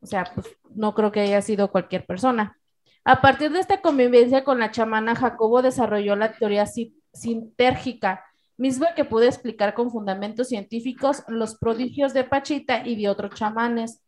o 0.00 0.06
sea, 0.06 0.30
pues 0.34 0.46
no 0.74 0.94
creo 0.94 1.10
que 1.10 1.20
haya 1.20 1.40
sido 1.40 1.70
cualquier 1.70 2.04
persona. 2.04 2.58
A 3.04 3.20
partir 3.20 3.50
de 3.50 3.60
esta 3.60 3.80
convivencia 3.80 4.44
con 4.44 4.58
la 4.58 4.70
chamana, 4.70 5.14
Jacobo 5.14 5.62
desarrolló 5.62 6.16
la 6.16 6.32
teoría 6.32 6.66
sintérgica, 7.12 8.24
misma 8.56 8.94
que 8.94 9.04
pudo 9.04 9.24
explicar 9.24 9.74
con 9.74 9.90
fundamentos 9.90 10.48
científicos 10.48 11.24
los 11.28 11.56
prodigios 11.56 12.14
de 12.14 12.24
Pachita 12.24 12.86
y 12.86 12.96
de 12.96 13.08
otros 13.08 13.34
chamanes. 13.34 14.02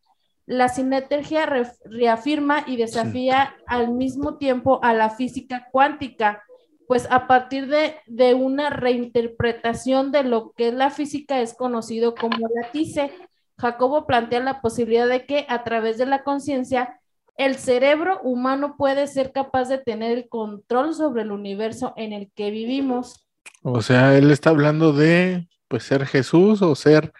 La 0.45 0.69
sinergia 0.69 1.45
reafirma 1.85 2.63
y 2.65 2.77
desafía 2.77 3.55
al 3.65 3.91
mismo 3.91 4.37
tiempo 4.37 4.79
a 4.81 4.93
la 4.93 5.09
física 5.09 5.67
cuántica, 5.71 6.43
pues 6.87 7.07
a 7.11 7.27
partir 7.27 7.67
de, 7.67 7.95
de, 8.05 8.33
una 8.33 8.69
reinterpretación 8.69 10.13
de 10.13 10.23
lo 10.23 10.53
que 10.53 10.69
es 10.69 10.73
la 10.73 10.89
física 10.89 11.41
es 11.41 11.53
conocido 11.53 12.15
como 12.15 12.47
la 12.47 12.71
TICE, 12.71 13.11
Jacobo 13.57 14.05
plantea 14.05 14.39
la 14.39 14.61
posibilidad 14.61 15.07
de 15.07 15.25
que 15.25 15.45
a 15.49 15.63
través 15.63 15.97
de 15.97 16.05
la 16.05 16.23
conciencia 16.23 16.99
el 17.37 17.55
cerebro 17.55 18.19
humano 18.21 18.75
puede 18.77 19.07
ser 19.07 19.31
capaz 19.31 19.69
de 19.69 19.77
tener 19.77 20.11
el 20.11 20.29
control 20.29 20.93
sobre 20.93 21.21
el 21.21 21.31
universo 21.31 21.93
en 21.95 22.13
el 22.13 22.31
que 22.31 22.49
vivimos. 22.51 23.26
O 23.63 23.81
sea, 23.81 24.17
él 24.17 24.31
está 24.31 24.51
hablando 24.51 24.93
de 24.93 25.47
pues 25.67 25.83
ser 25.83 26.05
Jesús 26.05 26.61
o 26.61 26.75
ser 26.75 27.13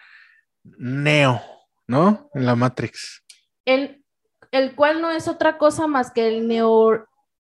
Neo, 0.64 1.40
¿no? 1.86 2.30
En 2.34 2.46
la 2.46 2.56
Matrix. 2.56 3.22
El, 3.64 4.04
el 4.50 4.74
cual 4.74 5.00
no 5.00 5.10
es 5.10 5.28
otra 5.28 5.58
cosa 5.58 5.86
más 5.86 6.10
que 6.10 6.28
el 6.28 6.48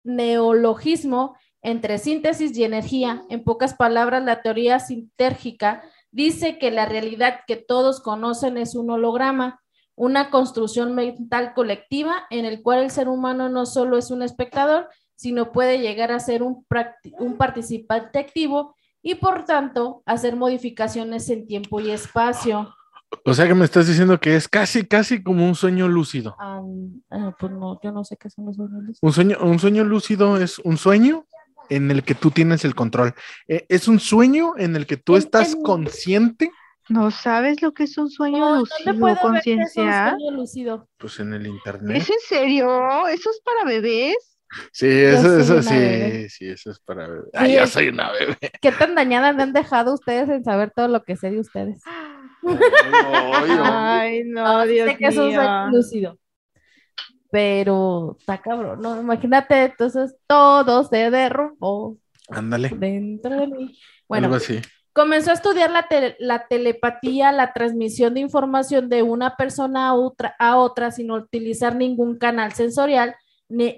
neologismo 0.05 1.37
entre 1.63 1.99
síntesis 1.99 2.57
y 2.57 2.65
energía. 2.65 3.23
En 3.29 3.45
pocas 3.45 3.75
palabras, 3.75 4.23
la 4.25 4.43
teoría 4.43 4.79
sintérgica 4.79 5.83
dice 6.11 6.59
que 6.59 6.71
la 6.71 6.87
realidad 6.87 7.41
que 7.47 7.57
todos 7.57 8.01
conocen 8.01 8.57
es 8.57 8.75
un 8.75 8.91
holograma, 8.91 9.61
una 9.95 10.31
construcción 10.31 10.95
mental 10.95 11.53
colectiva 11.55 12.27
en 12.31 12.45
el 12.47 12.63
cual 12.63 12.81
el 12.81 12.91
ser 12.91 13.09
humano 13.09 13.49
no 13.49 13.67
solo 13.67 13.99
es 13.99 14.11
un 14.11 14.23
espectador, 14.23 14.89
sino 15.15 15.53
puede 15.53 15.79
llegar 15.79 16.13
a 16.13 16.21
ser 16.21 16.43
un, 16.43 16.67
un 17.19 17.37
participante 17.37 18.19
activo 18.19 18.75
y 19.03 19.17
por 19.17 19.45
tanto 19.45 20.03
hacer 20.07 20.37
modificaciones 20.37 21.29
en 21.31 21.47
tiempo 21.47 21.81
y 21.81 21.91
espacio. 21.91 22.75
O 23.25 23.35
sea 23.35 23.47
que 23.49 23.55
me 23.55 23.65
estás 23.65 23.89
diciendo 23.89 24.21
que 24.21 24.37
es 24.37 24.49
casi, 24.49 24.87
casi 24.87 25.23
como 25.23 25.45
un 25.45 25.55
sueño 25.55 25.89
lúcido. 25.89 26.37
Ah, 26.39 26.63
pues 27.39 27.53
no, 27.53 27.81
yo 27.83 27.91
no 27.91 28.05
sé 28.05 28.17
qué 28.17 28.31
son 28.31 28.47
los 28.47 28.57
sueños 28.57 28.83
lúcidos. 28.83 28.99
Un 29.03 29.13
sueño, 29.13 29.39
un 29.41 29.59
sueño 29.59 29.85
lúcido 29.85 30.37
es 30.37 30.59
un 30.61 30.77
sueño 30.77 31.27
en 31.69 31.91
el 31.91 32.05
que 32.05 32.15
tú 32.15 32.31
tienes 32.31 32.65
el 32.65 32.75
control. 32.75 33.15
Eh, 33.49 33.67
es 33.69 33.89
un 33.89 33.99
sueño 33.99 34.55
en 34.57 34.77
el 34.77 34.87
que 34.87 34.97
tú 34.97 35.17
estás 35.17 35.57
consciente 35.57 36.53
¿No 36.91 37.13
sabes 37.13 37.63
lo 37.63 37.73
que 37.73 37.85
es 37.85 37.97
un 37.99 38.11
sueño 38.11 38.57
lúcido, 38.57 39.17
conciencia? 39.23 40.17
Pues 40.99 41.21
en 41.21 41.33
el 41.33 41.47
internet. 41.47 41.99
¿Es 41.99 42.11
en 42.11 42.19
serio? 42.29 43.07
¿Eso 43.07 43.31
es 43.31 43.41
para 43.45 43.65
bebés? 43.65 44.40
Sí, 44.73 44.87
eso, 44.91 45.39
eso 45.39 45.63
sí, 45.63 46.29
sí, 46.29 46.49
eso 46.49 46.71
es 46.71 46.81
para 46.81 47.07
bebés. 47.09 47.31
Ah, 47.35 47.47
yo 47.47 47.67
soy 47.67 47.89
una 47.89 48.11
bebé. 48.13 48.37
¿Qué 48.61 48.73
tan 48.73 48.95
dañada 48.95 49.33
me 49.33 49.43
han 49.43 49.53
dejado 49.53 49.95
ustedes 49.95 50.29
en 50.29 50.45
saber 50.45 50.73
todo 50.75 50.89
lo 50.89 51.03
que 51.05 51.17
sé 51.17 51.31
de 51.31 51.41
ustedes? 51.41 51.83
Ay, 52.43 54.25
no, 54.27 54.67
Dios 54.67 54.91
sé 54.91 54.97
que 54.99 55.07
eso 55.07 55.29
es 55.29 55.37
mío. 55.37 55.43
lúcido. 55.71 56.19
Pero 57.31 58.17
está 58.19 58.39
cabrón, 58.43 58.83
¿no? 58.83 59.01
Imagínate, 59.01 59.65
entonces 59.65 60.17
todo 60.27 60.83
se 60.85 61.11
derrumbó 61.11 61.97
Ándale, 62.29 62.71
dentro 62.71 63.37
de 63.37 63.47
mí. 63.47 63.79
Bueno, 64.09 64.27
algo 64.27 64.37
así. 64.37 64.61
comenzó 64.93 65.31
a 65.31 65.35
estudiar 65.35 65.71
la, 65.71 65.87
tele- 65.89 66.17
la 66.19 66.49
telepatía, 66.49 67.31
la 67.31 67.53
transmisión 67.53 68.15
de 68.15 68.21
información 68.21 68.89
de 68.89 69.05
una 69.05 69.37
persona 69.37 69.89
a 69.89 69.95
otra, 69.95 70.35
a 70.41 70.57
otra 70.57 70.91
sin 70.91 71.13
utilizar 71.13 71.77
ningún 71.77 72.19
canal 72.19 72.53
sensorial 72.53 73.15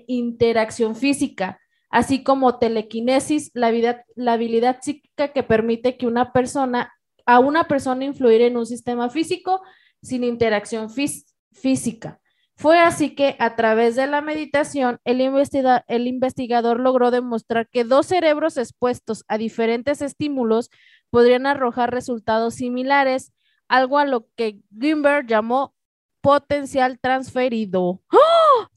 interacción 0.07 0.95
física, 0.95 1.59
así 1.91 2.23
como 2.23 2.59
telequinesis, 2.59 3.51
la, 3.55 3.69
habilidad 4.33 4.79
psíquica 4.81 5.33
que 5.33 5.43
permite 5.43 5.97
que 5.97 6.07
una 6.07 6.33
persona, 6.33 6.93
a 7.27 7.39
una 7.39 7.65
persona 7.65 8.05
influir 8.05 8.43
en 8.43 8.57
un 8.57 8.67
sistema 8.67 9.11
físico 9.11 9.61
sin 10.03 10.25
interacción 10.25 10.89
fís- 10.89 11.27
física. 11.53 12.19
Fue 12.57 12.79
así 12.79 13.15
que 13.15 13.35
a 13.39 13.57
través 13.57 13.97
de 13.97 14.07
la 14.07 14.21
meditación, 14.21 15.01
el, 15.05 15.21
investiga- 15.21 15.85
el 15.89 16.07
investigador 16.07 16.81
logró 16.81 17.11
demostrar 17.11 17.69
que 17.69 17.85
dos 17.85 18.07
cerebros 18.07 18.57
expuestos 18.57 19.25
a 19.29 19.39
diferentes 19.39 20.03
estímulos 20.03 20.71
podrían 21.11 21.47
arrojar 21.47 21.91
resultados 21.93 22.55
similares, 22.55 23.33
algo 23.69 23.99
a 23.99 24.05
lo 24.05 24.29
que 24.37 24.61
Greenberg 24.71 25.27
llamó 25.27 25.75
potencial 26.23 26.99
transferido. 26.99 28.01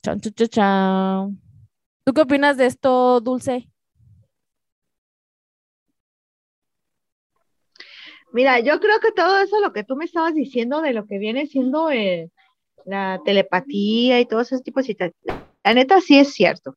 Chan. 0.02 1.40
¿Tú 2.04 2.14
qué 2.14 2.22
opinas 2.22 2.58
de 2.58 2.66
esto, 2.66 3.22
Dulce? 3.22 3.70
Mira, 8.34 8.60
yo 8.60 8.80
creo 8.82 9.00
que 9.00 9.14
todo 9.14 9.40
eso, 9.40 9.62
lo 9.62 9.72
que 9.72 9.86
tú 9.86 9.96
me 9.96 10.06
estabas 10.06 10.34
diciendo 10.34 10.82
de 10.82 10.92
lo 10.92 11.06
que 11.06 11.20
viene 11.20 11.48
siendo 11.48 11.90
eh, 11.90 12.32
la 12.86 13.22
telepatía 13.24 14.20
y 14.20 14.26
todo 14.26 14.42
ese 14.42 14.60
tipo 14.60 14.82
de 14.82 15.14
la 15.64 15.74
neta 15.74 16.02
sí 16.02 16.20
es 16.20 16.34
cierto. 16.34 16.76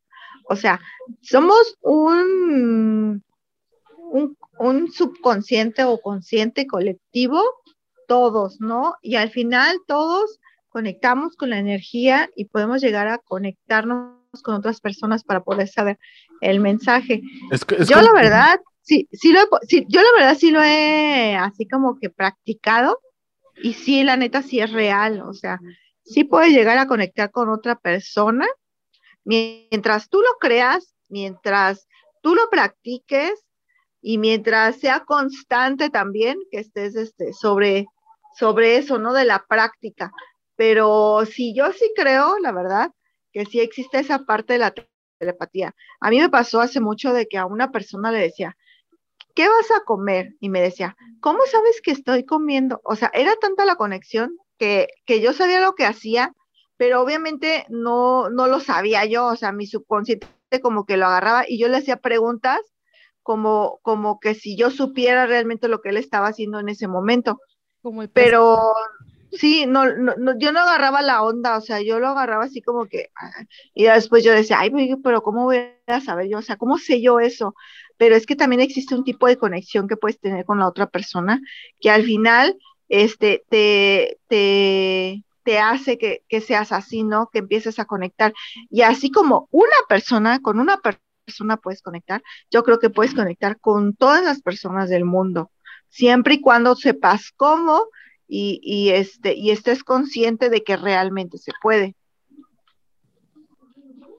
O 0.48 0.54
sea, 0.54 0.80
somos 1.20 1.76
un, 1.82 3.22
un 4.58 4.92
subconsciente 4.92 5.84
o 5.84 6.00
consciente 6.00 6.66
colectivo, 6.66 7.42
todos, 8.06 8.60
¿no? 8.60 8.94
Y 9.02 9.16
al 9.16 9.30
final 9.30 9.78
todos 9.86 10.38
conectamos 10.78 11.34
con 11.34 11.50
la 11.50 11.58
energía 11.58 12.30
y 12.36 12.44
podemos 12.44 12.80
llegar 12.80 13.08
a 13.08 13.18
conectarnos 13.18 14.14
con 14.44 14.54
otras 14.54 14.80
personas 14.80 15.24
para 15.24 15.42
poder 15.42 15.66
saber 15.66 15.98
el 16.40 16.60
mensaje. 16.60 17.20
Es 17.50 17.64
que- 17.64 17.74
es 17.82 17.88
Yo 17.88 17.96
como- 17.96 18.06
la 18.06 18.12
verdad, 18.12 18.60
sí, 18.80 19.08
sí 19.10 19.32
lo 19.32 19.40
he, 19.40 19.46
sí, 19.66 19.84
yo 19.88 20.00
la 20.02 20.12
verdad 20.16 20.36
sí 20.38 20.52
lo 20.52 20.62
he 20.62 21.34
así 21.34 21.66
como 21.66 21.98
que 21.98 22.10
practicado 22.10 23.00
y 23.60 23.72
sí, 23.72 24.04
la 24.04 24.16
neta 24.16 24.40
sí 24.42 24.60
es 24.60 24.70
real, 24.70 25.20
o 25.22 25.32
sea, 25.34 25.58
sí 26.04 26.22
puedes 26.22 26.52
llegar 26.52 26.78
a 26.78 26.86
conectar 26.86 27.32
con 27.32 27.48
otra 27.48 27.74
persona 27.74 28.46
mientras 29.24 30.08
tú 30.08 30.18
lo 30.20 30.30
creas, 30.38 30.94
mientras 31.08 31.88
tú 32.22 32.36
lo 32.36 32.48
practiques 32.50 33.32
y 34.00 34.18
mientras 34.18 34.78
sea 34.78 35.00
constante 35.04 35.90
también 35.90 36.38
que 36.52 36.60
estés 36.60 36.94
este, 36.94 37.32
sobre, 37.32 37.86
sobre 38.38 38.76
eso, 38.76 39.00
¿no? 39.00 39.12
De 39.12 39.24
la 39.24 39.44
práctica. 39.48 40.12
Pero 40.58 41.24
sí, 41.24 41.54
yo 41.54 41.70
sí 41.70 41.92
creo, 41.94 42.36
la 42.40 42.50
verdad, 42.50 42.90
que 43.32 43.46
sí 43.46 43.60
existe 43.60 44.00
esa 44.00 44.24
parte 44.24 44.54
de 44.54 44.58
la 44.58 44.74
telepatía. 45.20 45.72
A 46.00 46.10
mí 46.10 46.18
me 46.18 46.30
pasó 46.30 46.60
hace 46.60 46.80
mucho 46.80 47.12
de 47.12 47.28
que 47.28 47.38
a 47.38 47.46
una 47.46 47.70
persona 47.70 48.10
le 48.10 48.18
decía, 48.18 48.56
¿qué 49.36 49.46
vas 49.46 49.70
a 49.70 49.84
comer? 49.84 50.34
Y 50.40 50.48
me 50.48 50.60
decía, 50.60 50.96
¿cómo 51.20 51.38
sabes 51.48 51.80
que 51.80 51.92
estoy 51.92 52.24
comiendo? 52.24 52.80
O 52.82 52.96
sea, 52.96 53.08
era 53.14 53.36
tanta 53.36 53.64
la 53.64 53.76
conexión 53.76 54.36
que, 54.58 54.88
que 55.06 55.20
yo 55.20 55.32
sabía 55.32 55.60
lo 55.60 55.76
que 55.76 55.86
hacía, 55.86 56.34
pero 56.76 57.02
obviamente 57.02 57.64
no, 57.68 58.28
no 58.28 58.48
lo 58.48 58.58
sabía 58.58 59.04
yo, 59.04 59.26
o 59.26 59.36
sea, 59.36 59.52
mi 59.52 59.68
subconsciente 59.68 60.26
como 60.60 60.86
que 60.86 60.96
lo 60.96 61.06
agarraba 61.06 61.44
y 61.46 61.60
yo 61.60 61.68
le 61.68 61.76
hacía 61.76 61.98
preguntas 61.98 62.58
como, 63.22 63.78
como 63.82 64.18
que 64.18 64.34
si 64.34 64.56
yo 64.56 64.72
supiera 64.72 65.24
realmente 65.26 65.68
lo 65.68 65.82
que 65.82 65.90
él 65.90 65.98
estaba 65.98 66.26
haciendo 66.26 66.58
en 66.58 66.68
ese 66.68 66.88
momento. 66.88 67.40
Como 67.80 68.02
el 68.02 68.10
Pero 68.10 68.58
sí, 69.32 69.66
no, 69.66 69.84
no, 69.96 70.38
yo 70.38 70.52
no 70.52 70.60
agarraba 70.60 71.02
la 71.02 71.22
onda, 71.22 71.56
o 71.56 71.60
sea, 71.60 71.80
yo 71.82 71.98
lo 72.00 72.08
agarraba 72.08 72.44
así 72.44 72.62
como 72.62 72.86
que, 72.86 73.10
ah, 73.16 73.30
y 73.74 73.84
después 73.84 74.24
yo 74.24 74.32
decía, 74.32 74.58
ay, 74.60 74.70
pero- 75.02 75.22
¿cómo 75.22 75.44
voy 75.44 75.58
a 75.86 76.00
saber 76.00 76.28
yo? 76.28 76.38
O 76.38 76.42
sea, 76.42 76.56
¿cómo 76.56 76.78
sé 76.78 77.00
yo 77.02 77.20
eso? 77.20 77.54
Pero 77.96 78.14
es 78.16 78.26
que 78.26 78.36
también 78.36 78.60
existe 78.60 78.94
un 78.94 79.04
tipo 79.04 79.26
de 79.26 79.36
conexión 79.38 79.88
que 79.88 79.96
puedes 79.96 80.20
tener 80.20 80.44
con 80.44 80.58
la 80.58 80.68
otra 80.68 80.86
persona 80.88 81.40
que 81.80 81.90
al 81.90 82.04
final, 82.04 82.56
este, 82.88 83.44
te, 83.50 84.18
te, 84.28 85.24
te 85.44 85.58
hace 85.58 85.98
que, 85.98 86.22
que 86.28 86.40
seas 86.40 86.72
así, 86.72 87.02
¿no? 87.04 87.28
Que 87.32 87.40
empieces 87.40 87.78
a 87.78 87.84
conectar. 87.86 88.32
Y 88.70 88.82
así 88.82 89.10
como 89.10 89.48
una 89.50 89.76
persona, 89.88 90.40
con 90.40 90.60
una 90.60 90.78
per- 90.78 91.00
persona 91.24 91.58
puedes 91.58 91.82
conectar, 91.82 92.22
yo 92.50 92.62
creo 92.62 92.78
que 92.78 92.88
puedes 92.90 93.14
conectar 93.14 93.60
con 93.60 93.94
todas 93.94 94.24
las 94.24 94.40
personas 94.40 94.88
del 94.88 95.04
mundo, 95.04 95.50
siempre 95.88 96.34
y 96.34 96.40
cuando 96.40 96.74
sepas 96.74 97.32
cómo 97.36 97.84
y, 98.28 98.60
y, 98.62 98.90
este, 98.90 99.34
y 99.34 99.50
estés 99.50 99.82
consciente 99.82 100.50
de 100.50 100.62
que 100.62 100.76
realmente 100.76 101.38
se 101.38 101.52
puede. 101.60 101.96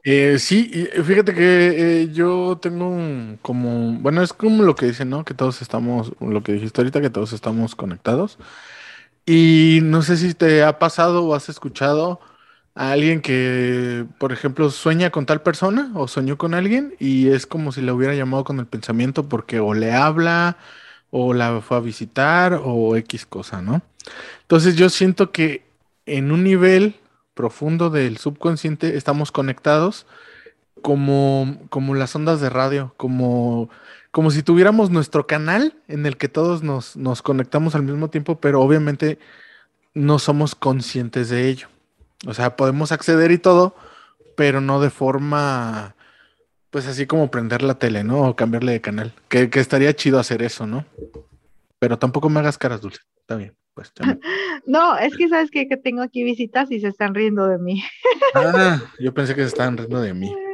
Eh, 0.04 0.40
sí, 0.40 0.72
y 0.74 1.04
fíjate 1.04 1.34
que 1.34 2.02
eh, 2.04 2.10
yo 2.12 2.58
tengo 2.62 2.90
un, 2.90 3.38
como, 3.42 3.94
bueno, 4.00 4.24
es 4.24 4.34
como 4.34 4.64
lo 4.64 4.76
que 4.76 4.88
dicen, 4.88 5.10
¿no? 5.10 5.24
Que 5.26 5.34
todos 5.34 5.62
estamos, 5.62 6.14
lo 6.20 6.42
que 6.42 6.54
dijiste 6.54 6.82
ahorita, 6.82 7.02
que 7.02 7.10
todos 7.10 7.34
estamos 7.34 7.76
conectados. 7.76 8.40
Y 9.26 9.80
no 9.84 10.02
sé 10.02 10.18
si 10.18 10.34
te 10.34 10.64
ha 10.64 10.80
pasado 10.80 11.26
o 11.26 11.36
has 11.36 11.50
escuchado 11.50 12.20
a 12.76 12.92
alguien 12.94 13.22
que, 13.22 14.06
por 14.18 14.32
ejemplo, 14.32 14.72
sueña 14.72 15.12
con 15.12 15.26
tal 15.26 15.44
persona 15.44 15.92
o 15.96 16.08
soñó 16.08 16.38
con 16.38 16.54
alguien 16.54 16.96
y 17.00 17.30
es 17.30 17.46
como 17.46 17.72
si 17.72 17.82
la 17.82 17.94
hubiera 17.94 18.16
llamado 18.16 18.44
con 18.44 18.60
el 18.60 18.68
pensamiento 18.68 19.30
porque 19.30 19.60
o 19.60 19.74
le 19.74 19.92
habla 19.92 20.58
o 21.12 21.34
la 21.34 21.62
fue 21.62 21.78
a 21.78 21.82
visitar 21.82 22.62
o 22.64 22.96
X 22.96 23.26
cosa, 23.26 23.62
¿no? 23.62 23.82
Entonces 24.42 24.76
yo 24.76 24.90
siento 24.90 25.32
que 25.32 25.64
en 26.06 26.32
un 26.32 26.44
nivel 26.44 26.96
profundo 27.34 27.90
del 27.90 28.18
subconsciente 28.18 28.98
estamos 28.98 29.32
conectados 29.32 30.06
como, 30.82 31.58
como 31.70 31.96
las 31.96 32.16
ondas 32.16 32.42
de 32.42 32.50
radio, 32.50 32.94
como, 32.98 33.70
como 34.12 34.32
si 34.32 34.44
tuviéramos 34.44 34.90
nuestro 34.90 35.28
canal 35.28 35.76
en 35.88 36.06
el 36.06 36.18
que 36.18 36.30
todos 36.30 36.64
nos, 36.64 36.96
nos 36.98 37.22
conectamos 37.22 37.76
al 37.76 37.84
mismo 37.84 38.10
tiempo, 38.10 38.40
pero 38.40 38.62
obviamente 38.62 39.20
no 39.94 40.20
somos 40.20 40.56
conscientes 40.56 41.30
de 41.30 41.50
ello. 41.50 41.68
O 42.28 42.34
sea, 42.34 42.56
podemos 42.56 42.92
acceder 42.92 43.32
y 43.32 43.38
todo, 43.38 43.76
pero 44.36 44.62
no 44.62 44.82
de 44.82 44.90
forma, 44.90 45.96
pues 46.70 46.88
así 46.88 47.06
como 47.08 47.32
prender 47.32 47.64
la 47.64 47.76
tele, 47.76 48.04
¿no? 48.04 48.28
O 48.28 48.36
cambiarle 48.36 48.74
de 48.74 48.82
canal. 48.82 49.14
Que, 49.28 49.50
que 49.50 49.60
estaría 49.60 49.94
chido 49.96 50.20
hacer 50.20 50.42
eso, 50.42 50.68
¿no? 50.68 50.86
Pero 51.80 51.98
tampoco 51.98 52.30
me 52.30 52.40
hagas 52.40 52.58
caras 52.58 52.82
dulce. 52.82 53.02
Está 53.18 53.36
bien, 53.36 53.56
pues. 53.74 53.92
ya 53.96 54.18
No, 54.66 54.98
es 54.98 55.16
que 55.16 55.30
sabes 55.30 55.50
que 55.52 55.66
tengo 55.66 56.02
aquí 56.02 56.24
visitas 56.24 56.72
y 56.72 56.80
se 56.80 56.88
están 56.88 57.16
riendo 57.16 57.48
de 57.48 57.58
mí. 57.58 57.84
Ah, 58.36 58.82
yo 59.00 59.14
pensé 59.14 59.36
que 59.36 59.42
se 59.42 59.48
estaban 59.48 59.78
riendo 59.78 60.02
de 60.02 60.14
mí. 60.14 60.34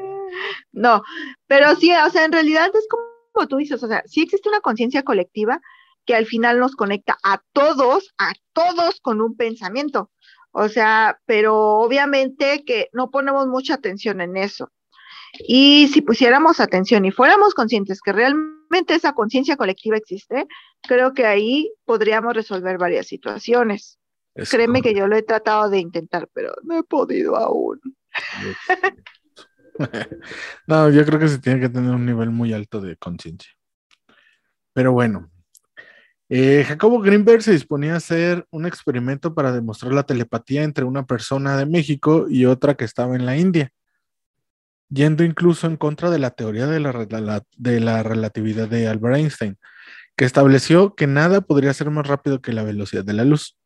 No, 0.74 1.02
pero 1.48 1.74
sí, 1.78 1.90
o 1.94 2.10
sea, 2.10 2.26
en 2.26 2.34
realidad 2.34 2.70
es 2.74 2.86
como 2.90 3.48
tú 3.48 3.56
dices, 3.56 3.82
o 3.82 3.88
sea, 3.88 4.04
sí 4.06 4.22
existe 4.22 4.50
una 4.50 4.60
conciencia 4.60 5.04
colectiva 5.04 5.62
que 6.06 6.16
al 6.16 6.26
final 6.26 6.60
nos 6.60 6.76
conecta 6.76 7.18
a 7.24 7.42
todos, 7.54 8.14
a 8.18 8.34
todos 8.54 9.00
con 9.02 9.22
un 9.22 9.36
pensamiento. 9.36 10.12
O 10.52 10.70
sea, 10.70 11.20
pero 11.26 11.80
obviamente 11.80 12.64
que 12.66 12.90
no 12.94 13.12
ponemos 13.12 13.48
mucha 13.48 13.74
atención 13.74 14.22
en 14.22 14.38
eso. 14.38 14.72
Y 15.48 15.90
si 15.90 16.02
pusiéramos 16.02 16.60
atención 16.60 17.06
y 17.06 17.12
fuéramos 17.12 17.54
conscientes 17.54 18.02
que 18.02 18.14
realmente 18.14 18.96
esa 18.96 19.14
conciencia 19.14 19.58
colectiva 19.58 19.98
existe, 19.98 20.48
creo 20.82 21.14
que 21.14 21.26
ahí 21.26 21.72
podríamos 21.86 22.34
resolver 22.34 22.78
varias 22.78 23.08
situaciones. 23.08 24.00
Es 24.34 24.50
Créeme 24.50 24.82
que 24.82 24.94
yo 24.94 25.08
lo 25.08 25.16
he 25.16 25.24
tratado 25.24 25.70
de 25.70 25.80
intentar, 25.80 26.28
pero 26.34 26.54
no 26.64 26.78
he 26.78 26.84
podido 26.84 27.38
aún. 27.38 27.80
No, 30.68 30.90
yo 30.90 31.06
creo 31.06 31.20
que 31.20 31.28
se 31.28 31.40
tiene 31.40 31.60
que 31.60 31.68
tener 31.68 31.92
un 31.92 32.06
nivel 32.06 32.30
muy 32.30 32.54
alto 32.54 32.80
de 32.80 32.96
conciencia. 32.96 33.52
Pero 34.72 34.94
bueno, 34.94 35.30
eh, 36.30 36.64
Jacobo 36.68 37.00
Greenberg 37.00 37.42
se 37.42 37.52
disponía 37.52 37.94
a 37.94 37.98
hacer 37.98 38.48
un 38.50 38.66
experimento 38.66 39.36
para 39.36 39.52
demostrar 39.52 39.94
la 39.94 40.04
telepatía 40.04 40.64
entre 40.64 40.86
una 40.86 41.06
persona 41.06 41.56
de 41.58 41.66
México 41.66 42.26
y 42.30 42.46
otra 42.46 42.76
que 42.76 42.86
estaba 42.86 43.16
en 43.16 43.26
la 43.26 43.38
India, 43.38 43.72
yendo 44.90 45.24
incluso 45.24 45.68
en 45.68 45.78
contra 45.78 46.10
de 46.10 46.20
la 46.20 46.32
teoría 46.32 46.68
de 46.68 46.80
la, 46.80 47.44
de 47.58 47.80
la 47.80 48.04
relatividad 48.04 48.68
de 48.68 48.88
Albert 48.88 49.18
Einstein, 49.18 49.58
que 50.16 50.26
estableció 50.26 50.96
que 50.96 51.08
nada 51.08 51.42
podría 51.42 51.74
ser 51.74 51.90
más 51.92 52.08
rápido 52.08 52.42
que 52.42 52.54
la 52.54 52.64
velocidad 52.64 53.04
de 53.04 53.14
la 53.14 53.26
luz, 53.26 53.58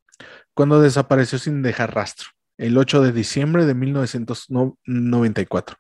cuando 0.54 0.82
desapareció 0.82 1.40
sin 1.40 1.62
dejar 1.62 1.96
rastro, 1.96 2.30
el 2.58 2.78
8 2.78 3.02
de 3.02 3.12
diciembre 3.12 3.66
de 3.66 3.76
1994 3.76 5.78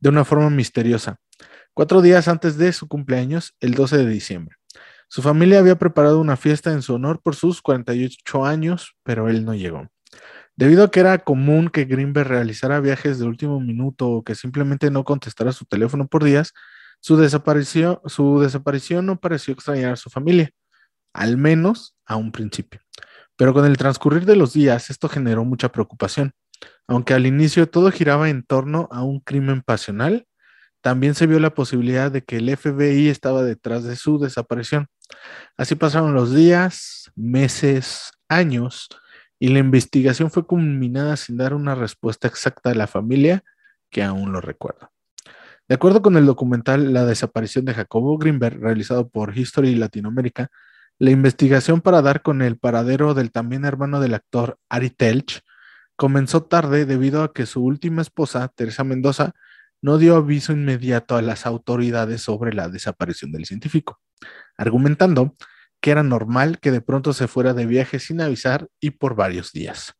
de 0.00 0.08
una 0.08 0.24
forma 0.24 0.50
misteriosa, 0.50 1.18
cuatro 1.74 2.02
días 2.02 2.28
antes 2.28 2.56
de 2.56 2.72
su 2.72 2.88
cumpleaños, 2.88 3.54
el 3.60 3.74
12 3.74 3.98
de 3.98 4.08
diciembre. 4.08 4.56
Su 5.08 5.22
familia 5.22 5.58
había 5.58 5.76
preparado 5.76 6.20
una 6.20 6.36
fiesta 6.36 6.72
en 6.72 6.82
su 6.82 6.94
honor 6.94 7.20
por 7.22 7.34
sus 7.34 7.62
48 7.62 8.44
años, 8.44 8.94
pero 9.02 9.28
él 9.28 9.44
no 9.44 9.54
llegó. 9.54 9.88
Debido 10.58 10.82
a 10.82 10.90
que 10.90 10.98
era 10.98 11.18
común 11.18 11.68
que 11.68 11.84
Greenberg 11.84 12.26
realizara 12.26 12.80
viajes 12.80 13.20
de 13.20 13.26
último 13.26 13.60
minuto 13.60 14.08
o 14.08 14.24
que 14.24 14.34
simplemente 14.34 14.90
no 14.90 15.04
contestara 15.04 15.52
su 15.52 15.66
teléfono 15.66 16.08
por 16.08 16.24
días, 16.24 16.52
su 16.98 17.16
desaparición, 17.16 18.00
su 18.06 18.40
desaparición 18.40 19.06
no 19.06 19.20
pareció 19.20 19.54
extrañar 19.54 19.92
a 19.92 19.96
su 19.96 20.10
familia, 20.10 20.50
al 21.12 21.36
menos 21.36 21.94
a 22.06 22.16
un 22.16 22.32
principio. 22.32 22.80
Pero 23.36 23.54
con 23.54 23.66
el 23.66 23.76
transcurrir 23.76 24.24
de 24.24 24.34
los 24.34 24.52
días, 24.52 24.90
esto 24.90 25.08
generó 25.08 25.44
mucha 25.44 25.70
preocupación. 25.70 26.32
Aunque 26.88 27.14
al 27.14 27.26
inicio 27.26 27.70
todo 27.70 27.92
giraba 27.92 28.28
en 28.28 28.42
torno 28.42 28.88
a 28.90 29.04
un 29.04 29.20
crimen 29.20 29.62
pasional, 29.62 30.26
también 30.80 31.14
se 31.14 31.28
vio 31.28 31.38
la 31.38 31.54
posibilidad 31.54 32.10
de 32.10 32.24
que 32.24 32.38
el 32.38 32.56
FBI 32.56 33.06
estaba 33.10 33.44
detrás 33.44 33.84
de 33.84 33.94
su 33.94 34.18
desaparición. 34.18 34.88
Así 35.56 35.76
pasaron 35.76 36.14
los 36.14 36.34
días, 36.34 37.12
meses, 37.14 38.10
años, 38.28 38.88
y 39.38 39.48
la 39.48 39.60
investigación 39.60 40.30
fue 40.30 40.46
culminada 40.46 41.16
sin 41.16 41.36
dar 41.36 41.54
una 41.54 41.74
respuesta 41.74 42.28
exacta 42.28 42.70
a 42.70 42.74
la 42.74 42.86
familia 42.86 43.44
que 43.90 44.02
aún 44.02 44.32
lo 44.32 44.40
recuerda. 44.40 44.90
De 45.68 45.74
acuerdo 45.74 46.00
con 46.02 46.16
el 46.16 46.26
documental 46.26 46.92
La 46.92 47.04
desaparición 47.04 47.64
de 47.64 47.74
Jacobo 47.74 48.16
Greenberg, 48.18 48.58
realizado 48.60 49.08
por 49.08 49.36
History 49.36 49.74
Latinoamérica, 49.74 50.50
la 50.98 51.10
investigación 51.10 51.80
para 51.80 52.02
dar 52.02 52.22
con 52.22 52.42
el 52.42 52.58
paradero 52.58 53.14
del 53.14 53.30
también 53.30 53.64
hermano 53.64 54.00
del 54.00 54.14
actor 54.14 54.58
Ari 54.68 54.90
Telch 54.90 55.42
comenzó 55.94 56.44
tarde 56.44 56.86
debido 56.86 57.22
a 57.22 57.32
que 57.32 57.46
su 57.46 57.64
última 57.64 58.02
esposa, 58.02 58.48
Teresa 58.54 58.82
Mendoza, 58.82 59.32
no 59.80 59.98
dio 59.98 60.16
aviso 60.16 60.52
inmediato 60.52 61.16
a 61.16 61.22
las 61.22 61.46
autoridades 61.46 62.22
sobre 62.22 62.52
la 62.52 62.68
desaparición 62.68 63.30
del 63.30 63.46
científico, 63.46 64.00
argumentando 64.56 65.36
que 65.80 65.90
era 65.90 66.02
normal 66.02 66.58
que 66.60 66.70
de 66.70 66.80
pronto 66.80 67.12
se 67.12 67.28
fuera 67.28 67.54
de 67.54 67.66
viaje 67.66 67.98
sin 67.98 68.20
avisar 68.20 68.68
y 68.80 68.90
por 68.90 69.14
varios 69.14 69.52
días. 69.52 69.94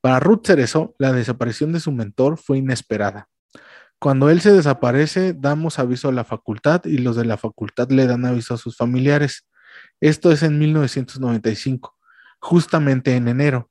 Para 0.00 0.20
Ruth 0.20 0.46
Cerezo, 0.46 0.94
la 0.98 1.12
desaparición 1.12 1.72
de 1.72 1.80
su 1.80 1.92
mentor 1.92 2.38
fue 2.38 2.58
inesperada. 2.58 3.28
Cuando 3.98 4.30
él 4.30 4.40
se 4.40 4.52
desaparece, 4.52 5.34
damos 5.34 5.78
aviso 5.78 6.08
a 6.08 6.12
la 6.12 6.24
facultad 6.24 6.84
y 6.84 6.98
los 6.98 7.16
de 7.16 7.24
la 7.24 7.36
facultad 7.36 7.90
le 7.90 8.06
dan 8.06 8.24
aviso 8.24 8.54
a 8.54 8.58
sus 8.58 8.76
familiares. 8.76 9.48
Esto 10.00 10.30
es 10.30 10.44
en 10.44 10.58
1995, 10.58 11.96
justamente 12.38 13.16
en 13.16 13.26
enero. 13.26 13.70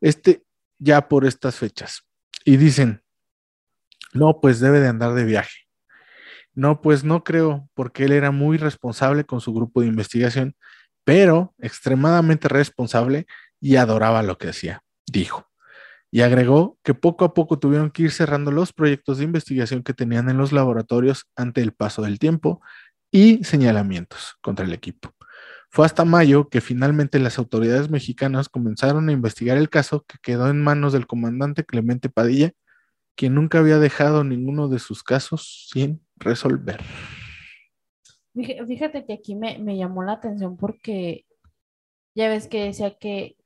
Este, 0.00 0.42
ya 0.78 1.08
por 1.08 1.24
estas 1.24 1.56
fechas. 1.56 2.02
Y 2.44 2.56
dicen, 2.56 3.04
no, 4.12 4.40
pues 4.40 4.58
debe 4.58 4.80
de 4.80 4.88
andar 4.88 5.14
de 5.14 5.24
viaje. 5.24 5.69
No, 6.54 6.80
pues 6.80 7.04
no 7.04 7.24
creo, 7.24 7.68
porque 7.74 8.04
él 8.04 8.12
era 8.12 8.30
muy 8.30 8.58
responsable 8.58 9.24
con 9.24 9.40
su 9.40 9.52
grupo 9.54 9.80
de 9.80 9.86
investigación, 9.86 10.56
pero 11.04 11.54
extremadamente 11.58 12.48
responsable 12.48 13.26
y 13.60 13.76
adoraba 13.76 14.22
lo 14.22 14.38
que 14.38 14.48
hacía, 14.48 14.82
dijo. 15.10 15.48
Y 16.10 16.22
agregó 16.22 16.78
que 16.82 16.94
poco 16.94 17.24
a 17.24 17.34
poco 17.34 17.58
tuvieron 17.58 17.90
que 17.90 18.02
ir 18.02 18.10
cerrando 18.10 18.50
los 18.50 18.72
proyectos 18.72 19.18
de 19.18 19.24
investigación 19.24 19.82
que 19.82 19.94
tenían 19.94 20.28
en 20.28 20.38
los 20.38 20.52
laboratorios 20.52 21.26
ante 21.36 21.60
el 21.60 21.72
paso 21.72 22.02
del 22.02 22.18
tiempo 22.18 22.60
y 23.12 23.44
señalamientos 23.44 24.36
contra 24.40 24.64
el 24.64 24.72
equipo. 24.72 25.14
Fue 25.72 25.86
hasta 25.86 26.04
mayo 26.04 26.48
que 26.48 26.60
finalmente 26.60 27.20
las 27.20 27.38
autoridades 27.38 27.90
mexicanas 27.90 28.48
comenzaron 28.48 29.08
a 29.08 29.12
investigar 29.12 29.56
el 29.56 29.70
caso 29.70 30.04
que 30.04 30.18
quedó 30.20 30.48
en 30.48 30.60
manos 30.60 30.92
del 30.92 31.06
comandante 31.06 31.64
Clemente 31.64 32.08
Padilla, 32.08 32.50
quien 33.14 33.34
nunca 33.34 33.58
había 33.60 33.78
dejado 33.78 34.24
ninguno 34.24 34.68
de 34.68 34.80
sus 34.80 35.04
casos 35.04 35.68
sin 35.72 36.02
resolver. 36.20 36.80
Fíjate 38.34 39.04
que 39.04 39.12
aquí 39.12 39.34
me, 39.34 39.76
llamó 39.76 40.04
la 40.04 40.12
atención 40.12 40.56
porque 40.56 41.26
ya 42.14 42.28
ves 42.28 42.46
que 42.46 42.64
decía 42.64 42.96
que, 42.96 43.36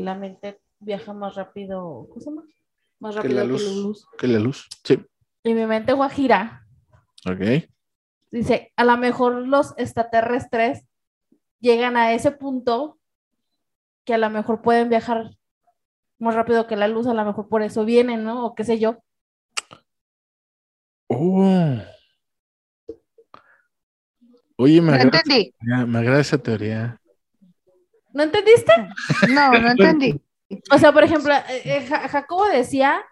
la 0.00 0.14
mente 0.14 0.60
viaja 0.80 1.14
más 1.14 1.34
rápido, 1.34 2.06
¿cómo 2.08 2.20
se 2.20 2.30
llama? 2.30 2.42
Más 3.00 3.14
rápido 3.14 3.32
que 3.32 3.40
la 3.40 3.44
luz. 3.44 4.06
Que 4.18 4.28
la 4.28 4.38
luz, 4.38 4.68
sí. 4.82 5.02
Y 5.42 5.54
mi 5.54 5.66
mente 5.66 5.92
guajira. 5.92 6.66
Ok. 7.26 7.66
Dice, 8.30 8.72
a 8.76 8.84
lo 8.84 8.96
mejor 8.98 9.46
los 9.46 9.74
extraterrestres 9.78 10.84
llegan 11.60 11.96
a 11.96 12.12
ese 12.12 12.30
punto 12.30 12.98
que 14.04 14.14
a 14.14 14.18
lo 14.18 14.28
mejor 14.28 14.60
pueden 14.60 14.90
viajar 14.90 15.30
más 16.18 16.34
rápido 16.34 16.66
que 16.66 16.76
la 16.76 16.88
luz, 16.88 17.06
a 17.06 17.14
lo 17.14 17.24
mejor 17.24 17.48
por 17.48 17.62
eso 17.62 17.84
vienen, 17.84 18.24
¿no? 18.24 18.44
O 18.44 18.54
qué 18.54 18.64
sé 18.64 18.78
yo. 18.78 19.02
Oh. 21.08 21.76
Oye, 24.56 24.80
me, 24.80 24.92
agrada, 24.94 25.22
me 25.86 25.98
agrada 25.98 26.20
esa 26.20 26.38
teoría. 26.38 27.00
¿No 28.12 28.22
entendiste? 28.22 28.72
No, 29.28 29.50
no 29.58 29.70
entendí. 29.70 30.20
O 30.70 30.78
sea, 30.78 30.92
por 30.92 31.02
ejemplo, 31.02 31.34
eh, 31.34 31.62
eh, 31.64 31.86
Jacobo 31.86 32.46
decía 32.46 33.02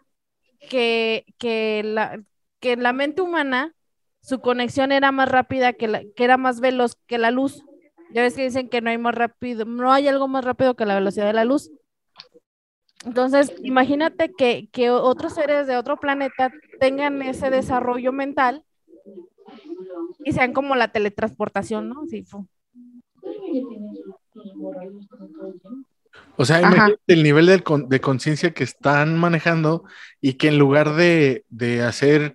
que, 0.70 1.24
que, 1.38 1.83
la, 1.85 2.22
que 2.61 2.76
la 2.76 2.92
mente 2.92 3.22
humana, 3.22 3.74
su 4.20 4.40
conexión 4.40 4.92
era 4.92 5.11
más 5.11 5.28
rápida, 5.28 5.72
que, 5.72 5.88
la, 5.88 6.02
que 6.14 6.24
era 6.24 6.37
más 6.37 6.61
veloz 6.61 6.96
que 7.07 7.18
la 7.18 7.33
luz. 7.33 7.64
Ya 8.12 8.22
ves 8.22 8.35
que 8.35 8.44
dicen 8.44 8.68
que 8.68 8.81
no 8.81 8.90
hay 8.90 8.98
más 8.98 9.14
rápido, 9.14 9.64
no 9.64 9.92
hay 9.92 10.07
algo 10.07 10.28
más 10.28 10.44
rápido 10.44 10.76
que 10.76 10.87
la 10.87 10.94
velocidad 10.94 11.26
de 11.26 11.33
la 11.33 11.44
luz. 11.44 11.70
Entonces, 13.05 13.52
imagínate 13.62 14.33
que, 14.33 14.90
otros 14.90 15.35
seres 15.35 15.66
de 15.66 15.76
otro 15.76 15.96
planeta 15.96 16.52
tengan 16.78 17.20
ese 17.22 17.50
desarrollo 17.50 18.12
mental 18.12 18.64
y 20.25 20.33
sean 20.33 20.53
como 20.53 20.75
la 20.75 20.88
teletransportación, 20.88 21.88
¿no? 21.88 22.07
Sí, 22.07 22.25
O 26.37 26.45
sea, 26.45 26.61
imagínate 26.61 26.99
el 27.07 27.23
nivel 27.23 27.47
de, 27.47 27.62
de 27.88 28.01
conciencia 28.01 28.53
que 28.53 28.65
están 28.65 29.19
manejando 29.19 29.85
y 30.21 30.35
que 30.35 30.49
en 30.49 30.59
lugar 30.59 30.95
de, 30.95 31.45
de 31.49 31.83
hacer 31.83 32.35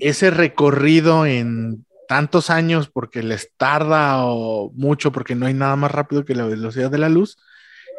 ese 0.00 0.30
recorrido 0.30 1.26
en 1.26 1.84
tantos 2.08 2.50
años 2.50 2.88
porque 2.88 3.22
les 3.22 3.52
tarda 3.56 4.24
o 4.24 4.70
mucho 4.74 5.12
porque 5.12 5.34
no 5.34 5.46
hay 5.46 5.54
nada 5.54 5.76
más 5.76 5.92
rápido 5.92 6.24
que 6.24 6.34
la 6.34 6.46
velocidad 6.46 6.90
de 6.90 6.98
la 6.98 7.08
luz, 7.08 7.36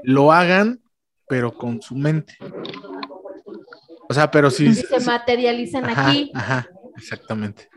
lo 0.04 0.32
hagan, 0.32 0.82
pero 1.28 1.54
con 1.54 1.82
su 1.82 1.96
mente. 1.96 2.38
O 4.10 4.14
sea, 4.14 4.32
pero 4.32 4.50
si... 4.50 4.74
se 4.74 5.00
materializan 5.02 5.86
aquí. 5.86 6.32
Ajá, 6.34 6.68
exactamente. 6.98 7.70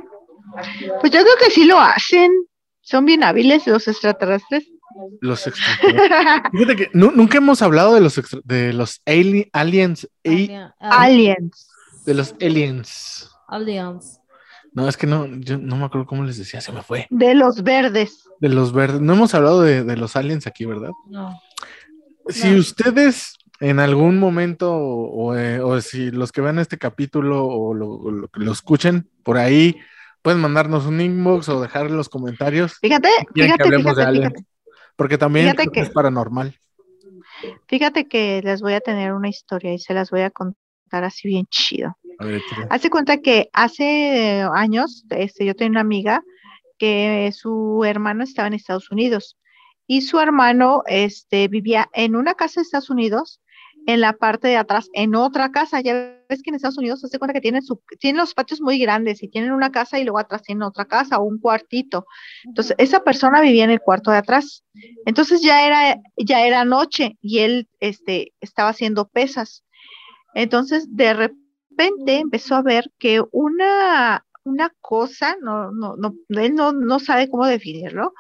Pues 1.01 1.13
yo 1.13 1.21
creo 1.23 1.37
que 1.39 1.51
sí 1.51 1.65
lo 1.65 1.79
hacen. 1.79 2.31
Son 2.81 3.05
bien 3.05 3.23
hábiles 3.23 3.67
los 3.67 3.87
extraterrestres. 3.89 4.69
Los 5.21 5.47
extraterrestres. 5.47 6.53
Fíjate 6.53 6.77
que 6.77 6.91
nunca 6.93 7.39
hemos 7.39 7.63
hablado 7.63 7.95
de 7.95 8.01
los 8.01 8.21
de 8.45 8.73
los 8.73 9.01
aliens. 9.07 10.09
aliens. 10.81 11.69
De 12.05 12.15
los 12.15 12.35
aliens. 12.41 13.31
Aliens. 13.49 14.21
No, 14.75 14.89
es 14.89 14.97
que 14.97 15.07
no, 15.07 15.27
yo 15.27 15.59
no 15.59 15.77
me 15.77 15.85
acuerdo 15.85 16.07
cómo 16.07 16.25
les 16.25 16.39
decía, 16.39 16.61
se 16.61 16.73
me 16.73 16.83
fue. 16.83 17.07
De 17.11 17.35
los 17.35 17.63
verdes. 17.63 18.25
De 18.41 18.49
los 18.49 18.73
verdes. 18.73 19.01
No 19.01 19.13
hemos 19.13 19.35
hablado 19.35 19.61
de, 19.61 19.97
los 19.97 20.17
aliens 20.17 20.47
aquí, 20.47 20.65
¿verdad? 20.65 20.91
No. 21.09 21.39
Si 22.29 22.55
ustedes 22.55 23.37
en 23.61 23.79
algún 23.79 24.19
momento, 24.19 25.37
eh, 25.37 25.61
o, 25.61 25.81
si 25.81 26.11
los 26.11 26.33
que 26.33 26.41
vean 26.41 26.59
este 26.59 26.79
capítulo 26.79 27.47
o 27.47 27.75
lo, 27.75 28.29
lo, 28.33 28.53
escuchen 28.53 29.09
por 29.23 29.39
ahí, 29.39 29.77
pueden 30.23 30.41
mandarnos 30.41 30.87
un 30.87 31.01
inbox 31.01 31.49
o 31.49 31.61
dejar 31.61 31.91
los 31.91 32.09
comentarios. 32.09 32.75
Fíjate, 32.81 33.09
fíjate, 33.35 33.57
que 33.59 33.63
hablemos 33.65 33.97
de 33.97 34.03
aliens. 34.03 34.45
Porque 34.97 35.19
también 35.19 35.55
es 35.75 35.91
paranormal. 35.91 36.57
Fíjate 37.67 38.07
que 38.07 38.41
les 38.43 38.61
voy 38.61 38.75
a 38.75 38.81
tener 38.81 39.13
una 39.13 39.29
historia 39.29 39.73
y 39.73 39.79
se 39.79 39.95
las 39.95 40.11
voy 40.11 40.21
a 40.21 40.31
contar 40.31 41.05
así 41.05 41.29
bien 41.29 41.47
chido. 41.47 41.97
Hace 42.71 42.91
cuenta 42.91 43.19
que 43.19 43.49
hace 43.53 44.47
años, 44.55 45.05
este, 45.11 45.45
yo 45.45 45.57
tenía 45.57 45.71
una 45.73 45.81
amiga 45.81 46.23
que 46.79 47.33
su 47.35 47.83
hermano 47.85 48.23
estaba 48.23 48.49
en 48.49 48.55
Estados 48.55 48.91
Unidos 48.91 49.37
y 49.87 50.03
su 50.03 50.21
hermano 50.21 50.83
este, 50.87 51.49
vivía 51.49 51.89
en 51.93 52.17
una 52.17 52.35
casa 52.35 52.61
de 52.61 52.65
Estados 52.65 52.91
Unidos, 52.91 53.41
en 53.87 54.01
la 54.01 54.13
parte 54.15 54.49
de 54.49 54.57
atrás, 54.57 54.89
en 54.93 55.15
otra 55.15 55.51
casa. 55.51 55.81
Ya 55.81 55.95
ves 56.29 56.43
que 56.43 56.51
en 56.51 56.57
Estados 56.57 56.79
Unidos 56.79 57.01
se 57.01 57.07
hace 57.07 57.19
cuenta 57.19 57.33
que 57.33 57.41
tienen, 57.41 57.63
su, 57.63 57.81
tienen 57.99 58.21
los 58.21 58.35
patios 58.35 58.61
muy 58.61 58.79
grandes 58.79 59.23
y 59.23 59.29
tienen 59.29 59.53
una 59.53 59.71
casa 59.71 59.99
y 59.99 60.05
luego 60.05 60.19
atrás 60.19 60.43
tienen 60.43 60.63
otra 60.63 60.85
casa 60.85 61.19
o 61.19 61.25
un 61.25 61.39
cuartito. 61.39 62.07
Entonces, 62.45 62.75
esa 62.79 63.03
persona 63.05 63.41
vivía 63.41 63.65
en 63.65 63.71
el 63.71 63.81
cuarto 63.81 64.11
de 64.11 64.19
atrás. 64.19 64.65
Entonces 65.07 65.43
ya 65.43 65.67
era, 65.67 66.01
ya 66.17 66.47
era 66.47 66.65
noche 66.65 67.17
y 67.21 67.41
él 67.41 67.69
este, 67.81 68.33
estaba 68.41 68.71
haciendo 68.71 69.09
pesas. 69.09 69.65
Entonces, 70.35 70.87
de 70.91 71.13
repente, 71.13 71.43
repente 71.73 72.19
empezó 72.19 72.55
a 72.55 72.63
ver 72.63 72.91
que 72.99 73.23
una, 73.33 74.25
una 74.45 74.73
cosa, 74.81 75.37
no, 75.41 75.71
no, 75.71 75.97
no, 75.97 76.15
él 76.29 76.55
no, 76.55 76.73
no 76.73 76.99
sabe 76.99 77.29
cómo 77.29 77.47
definirlo, 77.47 78.13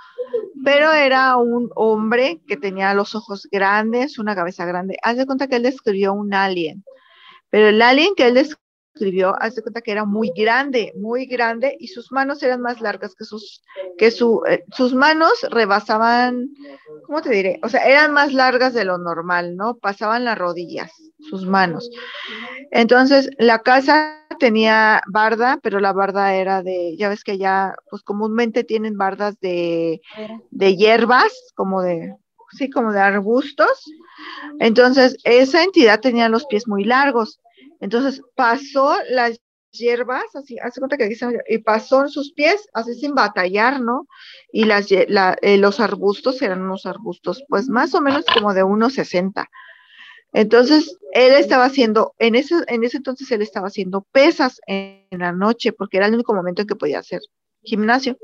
pero 0.64 0.92
era 0.92 1.36
un 1.36 1.70
hombre 1.74 2.40
que 2.46 2.56
tenía 2.56 2.94
los 2.94 3.14
ojos 3.14 3.48
grandes, 3.50 4.18
una 4.18 4.34
cabeza 4.34 4.64
grande. 4.64 4.96
Haz 5.02 5.16
de 5.16 5.26
cuenta 5.26 5.48
que 5.48 5.56
él 5.56 5.64
describió 5.64 6.12
un 6.12 6.32
alien, 6.34 6.84
pero 7.50 7.68
el 7.68 7.82
alien 7.82 8.14
que 8.16 8.28
él 8.28 8.34
describió, 8.34 8.61
hace 9.40 9.62
cuenta 9.62 9.80
que 9.80 9.92
era 9.92 10.04
muy 10.04 10.32
grande, 10.34 10.92
muy 10.96 11.26
grande, 11.26 11.76
y 11.78 11.88
sus 11.88 12.12
manos 12.12 12.42
eran 12.42 12.60
más 12.60 12.80
largas 12.80 13.14
que 13.14 13.24
sus, 13.24 13.62
que 13.98 14.10
su, 14.10 14.42
eh, 14.48 14.64
sus 14.72 14.94
manos 14.94 15.32
rebasaban, 15.50 16.50
¿cómo 17.06 17.22
te 17.22 17.30
diré? 17.30 17.60
O 17.62 17.68
sea, 17.68 17.84
eran 17.84 18.12
más 18.12 18.32
largas 18.32 18.74
de 18.74 18.84
lo 18.84 18.98
normal, 18.98 19.56
¿no? 19.56 19.76
Pasaban 19.76 20.24
las 20.24 20.38
rodillas, 20.38 20.92
sus 21.30 21.46
manos. 21.46 21.90
Entonces, 22.70 23.30
la 23.38 23.60
casa 23.60 24.18
tenía 24.38 25.02
barda, 25.06 25.58
pero 25.62 25.80
la 25.80 25.92
barda 25.92 26.34
era 26.34 26.62
de, 26.62 26.96
ya 26.96 27.08
ves 27.08 27.24
que 27.24 27.38
ya, 27.38 27.74
pues 27.90 28.02
comúnmente 28.02 28.64
tienen 28.64 28.96
bardas 28.96 29.38
de, 29.40 30.00
de 30.50 30.76
hierbas, 30.76 31.32
como 31.54 31.82
de, 31.82 32.14
sí, 32.52 32.68
como 32.70 32.92
de 32.92 33.00
arbustos. 33.00 33.84
Entonces, 34.58 35.16
esa 35.24 35.62
entidad 35.62 36.00
tenía 36.00 36.28
los 36.28 36.46
pies 36.46 36.68
muy 36.68 36.84
largos. 36.84 37.40
Entonces, 37.82 38.22
pasó 38.36 38.96
las 39.10 39.40
hierbas, 39.72 40.24
así, 40.36 40.56
hace 40.60 40.78
cuenta 40.78 40.96
que 40.96 41.04
aquí 41.04 41.16
y 41.48 41.58
pasó 41.58 42.02
en 42.02 42.10
sus 42.10 42.32
pies, 42.32 42.68
así 42.74 42.94
sin 42.94 43.12
batallar, 43.12 43.80
¿no? 43.80 44.06
Y 44.52 44.66
las, 44.66 44.86
la, 45.08 45.36
eh, 45.42 45.58
los 45.58 45.80
arbustos 45.80 46.40
eran 46.42 46.62
unos 46.62 46.86
arbustos, 46.86 47.42
pues 47.48 47.68
más 47.68 47.92
o 47.96 48.00
menos 48.00 48.24
como 48.32 48.54
de 48.54 48.62
unos 48.62 48.94
60. 48.94 49.48
Entonces, 50.32 50.96
él 51.12 51.32
estaba 51.34 51.64
haciendo, 51.64 52.14
en 52.20 52.36
ese, 52.36 52.54
en 52.68 52.84
ese 52.84 52.98
entonces 52.98 53.28
él 53.32 53.42
estaba 53.42 53.66
haciendo 53.66 54.06
pesas 54.12 54.60
en, 54.68 55.04
en 55.10 55.18
la 55.18 55.32
noche, 55.32 55.72
porque 55.72 55.96
era 55.96 56.06
el 56.06 56.14
único 56.14 56.34
momento 56.34 56.62
en 56.62 56.68
que 56.68 56.76
podía 56.76 57.00
hacer 57.00 57.20
gimnasio. 57.64 58.16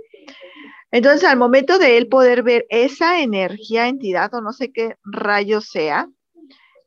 Entonces, 0.93 1.25
al 1.25 1.37
momento 1.37 1.81
de 1.81 1.99
él 1.99 2.07
poder 2.07 2.45
ver 2.45 2.65
esa 2.69 3.21
energía, 3.23 3.89
entidad 3.89 4.33
o 4.35 4.41
no 4.41 4.53
sé 4.53 4.71
qué 4.71 4.95
rayo 5.03 5.61
sea, 5.61 6.09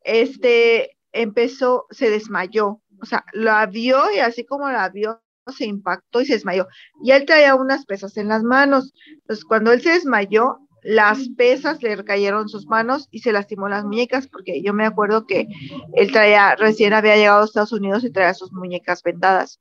este 0.04 0.98
empezó, 1.12 1.86
se 1.92 2.10
desmayó. 2.10 2.82
O 3.02 3.06
sea, 3.06 3.26
la 3.34 3.66
vio 3.66 4.00
y 4.16 4.20
así 4.20 4.46
como 4.46 4.70
la 4.70 4.90
vio, 4.90 5.22
se 5.48 5.66
impactó 5.66 6.22
y 6.22 6.26
se 6.26 6.34
desmayó. 6.34 6.68
Y 7.04 7.12
él 7.12 7.26
traía 7.26 7.56
unas 7.56 7.86
pesas 7.86 8.16
en 8.18 8.28
las 8.28 8.44
manos. 8.44 8.94
Entonces, 9.08 9.46
cuando 9.46 9.72
él 9.72 9.82
se 9.82 9.92
desmayó, 9.92 10.60
las 10.84 11.30
pesas 11.38 11.82
le 11.84 12.04
cayeron 12.04 12.50
sus 12.50 12.66
manos 12.66 13.08
y 13.12 13.20
se 13.20 13.32
lastimó 13.32 13.70
las 13.70 13.84
muñecas, 13.84 14.28
porque 14.28 14.62
yo 14.64 14.74
me 14.74 14.86
acuerdo 14.86 15.28
que 15.28 15.48
él 15.94 16.12
traía, 16.12 16.56
recién 16.56 16.94
había 16.94 17.16
llegado 17.16 17.42
a 17.42 17.46
Estados 17.46 17.72
Unidos 17.72 18.04
y 18.04 18.12
traía 18.12 18.34
sus 18.34 18.52
muñecas 18.52 19.04
vendadas. 19.04 19.60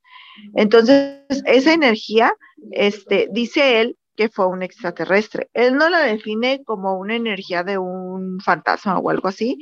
Entonces, 0.55 1.21
esa 1.45 1.73
energía, 1.75 2.35
este, 2.73 3.29
dice 3.33 3.81
él, 3.81 3.97
que 4.17 4.29
fue 4.29 4.47
un 4.47 4.63
extraterrestre. 4.63 5.49
Él 5.55 5.77
no 5.77 5.89
la 5.89 6.01
define 6.01 6.63
como 6.65 6.99
una 6.99 7.17
energía 7.17 7.63
de 7.63 7.79
un 7.79 8.39
fantasma 8.41 8.99
o 8.99 9.09
algo 9.09 9.29
así. 9.29 9.59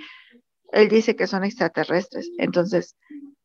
Él 0.73 0.89
dice 0.89 1.17
que 1.17 1.27
son 1.27 1.45
extraterrestres. 1.45 2.31
Entonces, 2.39 2.97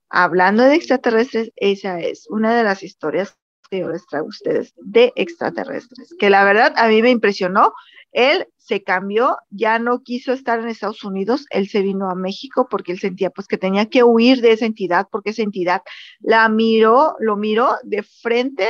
hablando 0.09 0.63
de 0.63 0.75
extraterrestres, 0.75 1.51
esa 1.55 1.99
es 1.99 2.27
una 2.29 2.55
de 2.55 2.63
las 2.63 2.83
historias 2.83 3.37
que 3.69 3.79
yo 3.79 3.89
les 3.89 4.05
traigo 4.05 4.27
a 4.27 4.29
ustedes 4.29 4.73
de 4.77 5.11
extraterrestres, 5.15 6.13
que 6.19 6.29
la 6.29 6.43
verdad 6.43 6.73
a 6.75 6.87
mí 6.87 7.01
me 7.01 7.09
impresionó. 7.09 7.73
Él 8.11 8.47
se 8.57 8.83
cambió, 8.83 9.37
ya 9.49 9.79
no 9.79 10.03
quiso 10.03 10.33
estar 10.33 10.59
en 10.59 10.67
Estados 10.67 11.03
Unidos, 11.03 11.47
él 11.49 11.67
se 11.67 11.81
vino 11.81 12.11
a 12.11 12.15
México 12.15 12.67
porque 12.69 12.91
él 12.91 12.99
sentía 12.99 13.31
pues 13.31 13.47
que 13.47 13.57
tenía 13.57 13.87
que 13.87 14.03
huir 14.03 14.41
de 14.41 14.51
esa 14.51 14.67
entidad, 14.67 15.07
porque 15.11 15.31
esa 15.31 15.41
entidad 15.41 15.81
la 16.19 16.47
miró, 16.47 17.15
lo 17.19 17.35
miró 17.35 17.71
de 17.83 18.03
frente 18.03 18.69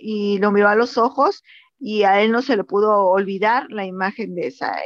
y 0.00 0.38
lo 0.38 0.50
miró 0.50 0.68
a 0.68 0.74
los 0.74 0.98
ojos 0.98 1.42
y 1.78 2.02
a 2.02 2.20
él 2.20 2.32
no 2.32 2.42
se 2.42 2.56
le 2.56 2.64
pudo 2.64 3.06
olvidar 3.06 3.66
la 3.70 3.86
imagen 3.86 4.34
de 4.34 4.48
esa 4.48 4.76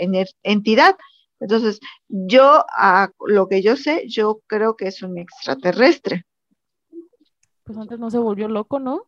entidad. 0.42 0.96
Entonces, 1.40 1.80
yo, 2.08 2.64
a 2.70 3.10
lo 3.26 3.48
que 3.48 3.60
yo 3.62 3.76
sé, 3.76 4.04
yo 4.08 4.40
creo 4.46 4.76
que 4.76 4.86
es 4.88 5.02
un 5.02 5.18
extraterrestre. 5.18 6.24
Pues 7.64 7.78
antes 7.78 7.98
no 7.98 8.10
se 8.10 8.18
volvió 8.18 8.48
loco, 8.48 8.78
¿no? 8.78 9.04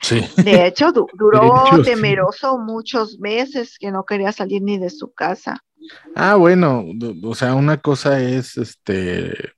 Sí. 0.00 0.20
De 0.42 0.66
hecho, 0.66 0.92
du 0.92 1.06
duró 1.14 1.40
De 1.40 1.46
hecho, 1.46 1.84
sí. 1.84 1.90
temeroso 1.90 2.58
muchos 2.58 3.18
meses 3.18 3.76
que 3.78 3.90
no 3.90 4.04
quería 4.04 4.32
salir 4.32 4.62
ni 4.62 4.78
de 4.78 4.90
su 4.90 5.12
casa. 5.12 5.58
Ah, 6.14 6.36
bueno, 6.36 6.84
o 7.22 7.34
sea, 7.34 7.54
una 7.54 7.78
cosa 7.80 8.20
es 8.20 8.56
este 8.56 9.52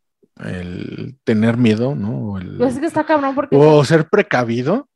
el 0.44 1.18
tener 1.24 1.56
miedo, 1.56 1.94
¿no? 1.94 2.32
O, 2.32 2.38
el- 2.38 2.56
Pues 2.58 2.74
es 2.74 2.80
que 2.80 2.86
está 2.86 3.04
cabrón 3.06 3.34
porque 3.34 3.56
o 3.56 3.84
ser 3.84 4.08
precavido. 4.08 4.88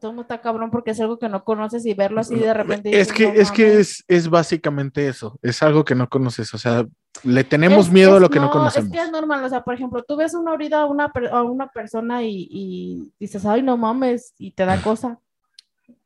Todo 0.00 0.20
está 0.20 0.40
cabrón 0.40 0.70
porque 0.70 0.90
es 0.92 1.00
algo 1.00 1.18
que 1.18 1.28
no 1.28 1.44
conoces 1.44 1.84
y 1.86 1.94
verlo 1.94 2.20
así 2.20 2.36
de 2.36 2.52
repente. 2.54 2.90
Es 2.90 3.08
dices, 3.08 3.12
que, 3.12 3.26
"No 3.32 3.40
es 3.40 3.50
que 3.52 3.62
mames". 3.66 3.78
es, 3.78 4.04
es 4.08 4.28
básicamente 4.30 5.08
eso, 5.08 5.38
es 5.42 5.62
algo 5.62 5.84
que 5.84 5.94
no 5.94 6.08
conoces, 6.08 6.52
o 6.54 6.58
sea, 6.58 6.86
le 7.24 7.44
tenemos 7.44 7.86
Es- 7.86 7.92
miedo 7.92 8.16
a 8.16 8.20
lo 8.20 8.28
que 8.30 8.40
no, 8.40 8.50
conocemos. 8.50 8.90
Es 8.90 8.94
que 8.96 9.02
es 9.04 9.10
normal, 9.10 9.42
o 9.44 9.48
sea, 9.48 9.62
por 9.62 9.74
ejemplo, 9.74 10.02
tú 10.04 10.16
ves 10.16 10.34
una 10.34 10.54
herida 10.54 10.82
a 10.82 10.86
una, 10.86 11.10
a 11.32 11.42
una 11.42 11.68
persona 11.68 12.22
y, 12.22 12.46
y 12.50 13.12
dices, 13.18 13.44
ay, 13.46 13.62
no 13.62 13.76
mames, 13.76 14.34
y 14.38 14.50
te 14.52 14.64
da 14.64 14.80
cosa. 14.82 15.18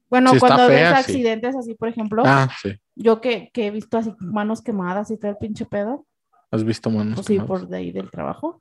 Bueno, 0.08 0.32
cuando 0.40 0.66
fea, 0.66 0.92
ves 0.94 1.04
sí. 1.06 1.12
accidentes 1.12 1.56
así, 1.56 1.74
por 1.74 1.88
ejemplo, 1.88 2.22
Ah, 2.26 2.48
sí, 2.62 2.76
yo 2.96 3.20
que, 3.20 3.50
que 3.52 3.66
he 3.68 3.70
visto 3.70 3.96
así 3.96 4.12
manos 4.18 4.60
quemadas 4.62 5.10
y 5.12 5.16
todo 5.16 5.30
el 5.30 5.36
pinche 5.36 5.64
pedo, 5.66 6.04
has 6.50 6.64
visto 6.64 6.90
manos. 6.90 7.14
pues 7.14 7.26
sí, 7.28 7.38
por 7.38 7.68
de 7.68 7.76
ahí 7.76 7.92
del 7.92 8.10
trabajo. 8.10 8.60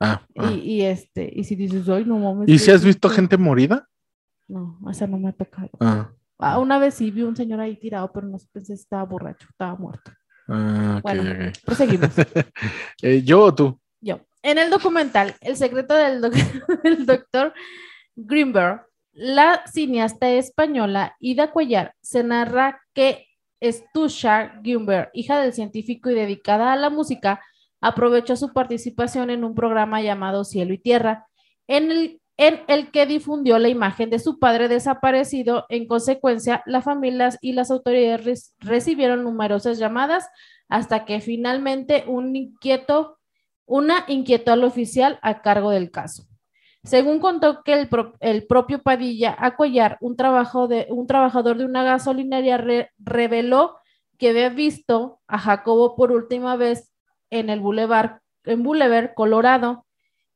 Ah, 0.00 0.22
ah. 0.36 0.50
Y, 0.50 0.54
y 0.72 0.82
este, 0.82 1.30
y 1.32 1.44
si 1.44 1.54
dices, 1.54 1.88
ay, 1.88 2.04
no 2.04 2.18
mames. 2.18 2.48
¿Y 2.48 2.58
si 2.58 2.72
has 2.72 2.84
visto 2.84 3.08
susto". 3.08 3.16
gente 3.16 3.36
morida? 3.36 3.88
No, 4.48 4.78
esa 4.90 5.06
no 5.06 5.18
me 5.18 5.28
ha 5.28 5.32
tocado. 5.32 5.70
Ah, 5.80 6.10
Ah, 6.38 6.58
una 6.58 6.78
vez 6.78 6.94
sí 6.94 7.10
vi 7.12 7.22
un 7.22 7.36
señor 7.36 7.60
ahí 7.60 7.76
tirado, 7.76 8.10
pero 8.12 8.26
no 8.26 8.36
pensé 8.52 8.76
si 8.76 8.82
estaba 8.82 9.04
borracho, 9.04 9.46
estaba 9.50 9.76
muerto. 9.76 10.10
ah, 10.48 10.96
ok, 10.98 11.02
Bueno. 11.02 11.22
ok. 11.30 11.58
Proseguimos. 11.64 12.10
Eh, 13.02 13.22
¿Yo 13.22 13.42
o 13.44 13.54
tú? 13.54 13.80
Yo. 14.00 14.20
En 14.42 14.58
el 14.58 14.68
documental 14.68 15.34
El 15.40 15.56
secreto 15.56 15.94
del, 15.94 16.20
doc- 16.20 16.34
del 16.82 17.06
doctor 17.06 17.54
Greenberg, 18.16 18.84
la 19.12 19.62
cineasta 19.72 20.28
española 20.30 21.14
Ida 21.20 21.50
Cuellar 21.52 21.94
se 22.02 22.22
narra 22.24 22.82
que 22.92 23.26
Stusha 23.62 24.60
Greenberg, 24.62 25.10
hija 25.14 25.38
del 25.40 25.52
científico 25.52 26.10
y 26.10 26.14
dedicada 26.14 26.72
a 26.72 26.76
la 26.76 26.90
música, 26.90 27.40
aprovechó 27.80 28.36
su 28.36 28.52
participación 28.52 29.30
en 29.30 29.44
un 29.44 29.54
programa 29.54 30.02
llamado 30.02 30.44
Cielo 30.44 30.74
y 30.74 30.78
Tierra, 30.78 31.26
en 31.68 31.90
el, 31.90 32.20
en 32.36 32.62
el 32.66 32.90
que 32.90 33.06
difundió 33.06 33.58
la 33.58 33.68
imagen 33.68 34.10
de 34.10 34.18
su 34.18 34.38
padre 34.38 34.68
desaparecido. 34.68 35.66
En 35.68 35.86
consecuencia, 35.86 36.62
la 36.66 36.82
familia 36.82 37.30
y 37.40 37.52
las 37.52 37.70
autoridades 37.70 38.54
recibieron 38.58 39.22
numerosas 39.22 39.78
llamadas 39.78 40.28
hasta 40.68 41.04
que 41.04 41.20
finalmente 41.20 42.04
un 42.06 42.34
inquieto 42.34 43.18
una 43.66 44.04
inquietó 44.08 44.52
al 44.52 44.62
oficial 44.64 45.18
a 45.22 45.40
cargo 45.40 45.70
del 45.70 45.90
caso. 45.90 46.24
Según 46.82 47.18
contó 47.18 47.62
que 47.62 47.72
el, 47.72 47.88
el 48.20 48.46
propio 48.46 48.82
Padilla 48.82 49.34
Acollar, 49.38 49.96
un, 50.02 50.16
trabajo 50.16 50.68
de, 50.68 50.86
un 50.90 51.06
trabajador 51.06 51.56
de 51.56 51.64
una 51.64 51.82
gasolinera, 51.82 52.58
re- 52.58 52.90
reveló 52.98 53.78
que 54.18 54.28
había 54.28 54.50
visto 54.50 55.20
a 55.26 55.38
Jacobo 55.38 55.96
por 55.96 56.12
última 56.12 56.56
vez 56.56 56.92
en 57.30 57.48
el 57.48 57.60
Boulevard, 57.60 58.18
en 58.44 58.62
Boulevard, 58.62 59.14
Colorado, 59.14 59.86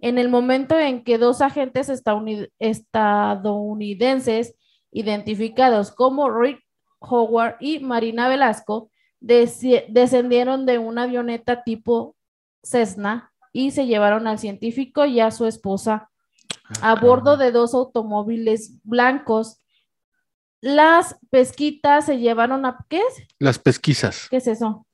en 0.00 0.18
el 0.18 0.28
momento 0.28 0.78
en 0.78 1.02
que 1.04 1.18
dos 1.18 1.40
agentes 1.40 1.88
estadounid- 1.88 2.50
estadounidenses 2.58 4.54
identificados 4.92 5.90
como 5.90 6.30
Rick 6.30 6.64
Howard 7.00 7.56
y 7.61 7.80
Marina 7.80 8.28
Velasco 8.28 8.90
descendieron 9.20 10.66
de 10.66 10.78
una 10.78 11.02
avioneta 11.04 11.62
tipo 11.64 12.14
Cessna 12.62 13.32
y 13.52 13.72
se 13.72 13.87
llevaron 13.87 14.26
al 14.26 14.38
científico 14.38 15.04
y 15.04 15.20
a 15.20 15.30
su 15.30 15.46
esposa 15.46 16.11
a 16.82 16.94
bordo 16.94 17.37
de 17.37 17.50
dos 17.50 17.74
automóviles 17.74 18.78
blancos. 18.84 19.61
Las 20.61 21.16
pesquitas 21.30 22.06
se 22.06 22.18
llevaron 22.18 22.66
a... 22.66 22.84
¿Qué 22.88 22.98
es? 22.98 23.26
Las 23.38 23.58
pesquisas. 23.58 24.28
¿Qué 24.28 24.38
es 24.38 24.46
eso? 24.48 24.87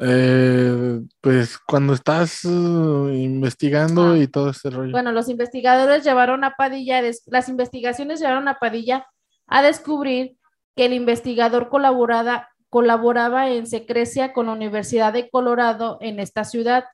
Eh, 0.00 1.00
pues 1.20 1.58
cuando 1.58 1.92
estás 1.94 2.44
uh, 2.44 3.08
investigando 3.08 4.12
Ah. 4.12 4.18
y 4.18 4.28
todo 4.28 4.50
este 4.50 4.70
rollo. 4.70 4.92
Bueno, 4.92 5.10
los 5.12 5.28
investigadores 5.28 6.04
llevaron 6.04 6.44
a 6.44 6.54
Padilla, 6.56 7.02
las 7.26 7.48
investigaciones 7.48 8.20
llevaron 8.20 8.46
a 8.48 8.58
Padilla 8.58 9.06
a 9.48 9.62
descubrir 9.62 10.36
que 10.76 10.86
el 10.86 10.92
investigador 10.92 11.68
colaborada- 11.68 12.48
colaboraba 12.70 13.50
en 13.50 13.66
secrecia 13.66 14.32
con 14.32 14.46
la 14.46 14.52
Universidad 14.52 15.12
de 15.12 15.28
Colorado 15.30 15.98
en 16.00 16.20
esta 16.20 16.44
ciudad, 16.44 16.84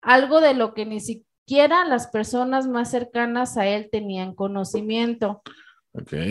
algo 0.00 0.40
de 0.40 0.54
lo 0.54 0.72
que 0.74 0.86
ni 0.86 1.00
siquiera 1.00 1.84
las 1.84 2.06
personas 2.08 2.68
más 2.68 2.90
cercanas 2.90 3.56
a 3.56 3.66
él 3.66 3.88
tenían 3.90 4.34
conocimiento. 4.34 5.42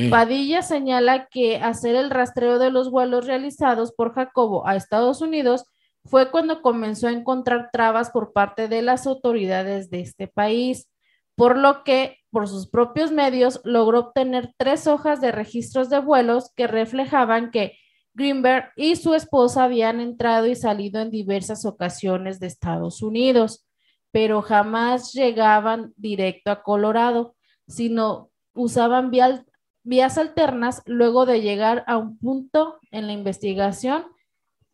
Padilla 0.09 0.61
señala 0.63 1.27
que 1.27 1.57
hacer 1.57 1.95
el 1.95 2.09
rastreo 2.09 2.57
de 2.57 2.71
los 2.71 2.89
vuelos 2.89 3.27
realizados 3.27 3.91
por 3.91 4.13
Jacobo 4.15 4.65
a 4.67 4.75
Estados 4.75 5.21
Unidos 5.21 5.65
fue 6.05 6.31
cuando 6.31 6.61
comenzó 6.61 7.07
a 7.07 7.11
encontrar 7.11 7.69
trabas 7.71 8.09
por 8.09 8.33
parte 8.33 8.67
de 8.67 8.81
las 8.81 9.07
autoridades 9.07 9.89
de 9.89 10.01
este 10.01 10.27
país, 10.27 10.89
por 11.35 11.57
lo 11.57 11.83
que, 11.83 12.17
por 12.31 12.47
sus 12.47 12.67
propios 12.67 13.11
medios, 13.11 13.61
logró 13.63 13.99
obtener 13.99 14.53
tres 14.57 14.87
hojas 14.87 15.21
de 15.21 15.31
registros 15.31 15.89
de 15.89 15.99
vuelos 15.99 16.51
que 16.55 16.67
reflejaban 16.67 17.51
que 17.51 17.77
Greenberg 18.13 18.71
y 18.75 18.97
su 18.97 19.13
esposa 19.13 19.63
habían 19.63 20.01
entrado 20.01 20.45
y 20.47 20.55
salido 20.55 20.99
en 20.99 21.11
diversas 21.11 21.65
ocasiones 21.65 22.39
de 22.39 22.47
Estados 22.47 23.01
Unidos. 23.01 23.65
pero 24.11 24.41
jamás 24.41 25.13
llegaban 25.13 25.93
directo 25.95 26.51
a 26.51 26.63
Colorado, 26.63 27.35
sino 27.67 28.29
usaban 28.53 29.09
vías 29.09 30.17
alternas 30.17 30.81
luego 30.85 31.25
de 31.25 31.41
llegar 31.41 31.83
a 31.87 31.97
un 31.97 32.17
punto 32.17 32.77
en 32.91 33.07
la 33.07 33.13
investigación. 33.13 34.05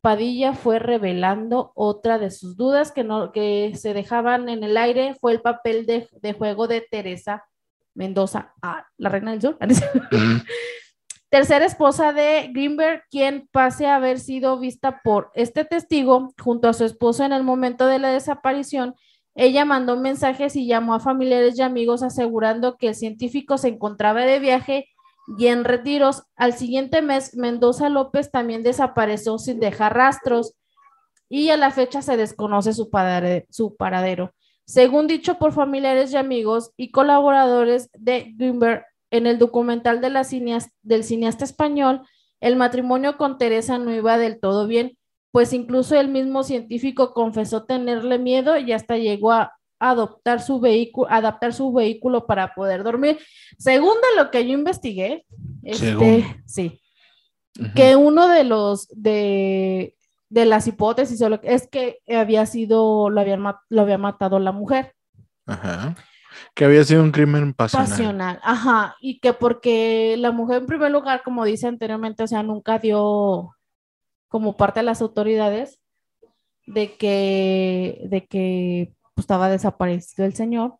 Padilla 0.02 0.54
fue 0.54 0.80
revelando 0.80 1.72
otra 1.76 2.18
de 2.18 2.32
sus 2.32 2.56
dudas 2.56 2.92
que, 2.92 3.04
no, 3.04 3.32
que 3.32 3.74
se 3.76 3.94
dejaban 3.94 4.50
en 4.50 4.64
el 4.64 4.78
aire, 4.78 5.16
fue 5.20 5.34
el 5.34 5.42
papel 5.42 5.86
de, 5.86 6.08
de 6.22 6.34
juego 6.34 6.68
de 6.68 6.82
Teresa 6.82 7.46
Mendoza, 7.94 8.54
ah, 8.62 8.86
la 8.98 9.10
reina 9.10 9.32
del 9.32 9.42
sur. 9.42 9.58
Tercera 11.30 11.66
esposa 11.66 12.14
de 12.14 12.50
Greenberg, 12.54 13.04
quien 13.10 13.50
pase 13.52 13.88
a 13.88 13.96
haber 13.96 14.20
sido 14.20 14.60
vista 14.60 15.02
por 15.04 15.32
este 15.34 15.66
testigo 15.66 16.34
junto 16.42 16.70
a 16.70 16.74
su 16.74 16.86
esposo 16.86 17.26
en 17.26 17.34
el 17.34 17.44
momento 17.44 17.86
de 17.86 18.00
la 18.00 18.10
desaparición. 18.10 18.96
Ella 19.36 19.66
mandó 19.66 19.98
mensajes 19.98 20.56
y 20.56 20.68
llamó 20.68 20.94
a 20.94 21.00
familiares 21.00 21.58
y 21.58 21.64
amigos 21.64 22.02
asegurando 22.02 22.78
que 22.78 22.90
el 22.90 22.96
científico 22.96 23.58
se 23.58 23.68
encontraba 23.68 24.22
de 24.22 24.40
viaje 24.40 24.88
y 25.38 25.48
en 25.48 25.63
retiros. 25.63 26.24
Al 26.36 26.54
siguiente 26.54 27.02
mes, 27.02 27.36
Mendoza 27.36 27.90
López 27.90 28.32
también 28.32 28.63
desapareció 28.63 29.38
sin 29.38 29.60
dejar 29.60 29.96
rastros 29.96 30.54
y 31.30 31.50
a 31.50 31.58
la 31.58 31.72
fecha 31.72 32.02
se 32.02 32.18
desconoce 32.18 32.74
su, 32.74 32.90
su 33.50 33.76
paradero. 33.76 34.34
Según 34.66 35.08
dicho 35.08 35.38
por 35.38 35.54
familiares 35.54 36.13
y 36.13 36.18
amigos 36.18 36.72
y 36.78 36.92
colaboradores 36.92 37.90
de 37.94 38.34
Greenberg, 38.36 38.86
en 39.10 39.26
el 39.26 39.40
documental 39.40 40.02
de 40.02 40.10
del 40.82 41.04
cineasta 41.04 41.46
español, 41.46 42.02
el 42.42 42.56
matrimonio 42.56 43.18
con 43.18 43.38
Teresa 43.38 43.78
no 43.78 43.94
iba 43.94 44.18
del 44.18 44.40
todo 44.40 44.68
bien, 44.68 44.98
pues 45.32 45.54
incluso 45.54 45.96
el 46.00 46.10
mismo 46.10 46.44
científico 46.44 47.13
confesó 47.13 47.63
tenerle 47.63 48.20
miedo 48.20 48.58
y 48.58 48.74
hasta 48.74 48.98
llegó 48.98 49.32
a 49.32 49.57
adoptar 49.80 50.42
su 50.42 50.60
vehículo, 50.60 51.08
adaptar 51.10 51.54
su 51.54 51.72
vehículo 51.72 52.26
para 52.26 52.54
poder 52.54 52.84
dormir. 52.84 53.20
Según 53.58 53.96
de 53.96 54.22
lo 54.24 54.32
que 54.32 54.48
yo 54.48 54.54
investigué, 54.54 55.26
este, 55.63 56.42
sí, 56.46 56.82
que 57.76 57.96
uno 57.96 58.28
de 58.28 58.44
los 58.44 58.88
de 58.90 59.98
de 60.30 60.46
las 60.46 60.68
hipótesis 60.68 61.22
es 61.44 61.68
que 61.68 62.00
había 62.08 62.46
sido, 62.46 63.10
lo, 63.10 63.22
habían, 63.22 63.44
lo 63.70 63.82
había 63.82 63.98
matado 63.98 64.40
la 64.40 64.52
mujer. 64.52 64.94
Ajá. 65.46 65.96
Que 66.54 66.66
había 66.66 66.84
sido 66.84 67.02
un 67.04 67.12
crimen 67.12 67.54
pasional. 67.54 67.90
Pasional, 67.90 68.40
ajá. 68.44 68.96
Y 69.00 69.20
que 69.20 69.34
porque 69.34 70.16
la 70.18 70.32
mujer, 70.32 70.58
en 70.58 70.68
primer 70.68 70.92
lugar, 70.92 71.24
como 71.24 71.46
dice 71.46 71.68
anteriormente, 71.68 72.24
o 72.24 72.28
sea, 72.28 72.44
nunca 72.44 72.80
dio 72.80 73.56
como 74.28 74.58
parte 74.58 74.82
de 74.82 74.86
las 74.86 75.02
autoridades 75.02 75.80
de 76.66 76.96
que, 76.96 78.02
de 78.10 78.26
que 78.26 78.94
pues, 79.17 79.23
estaba 79.23 79.49
desaparecido 79.49 80.27
el 80.27 80.36
señor. 80.36 80.75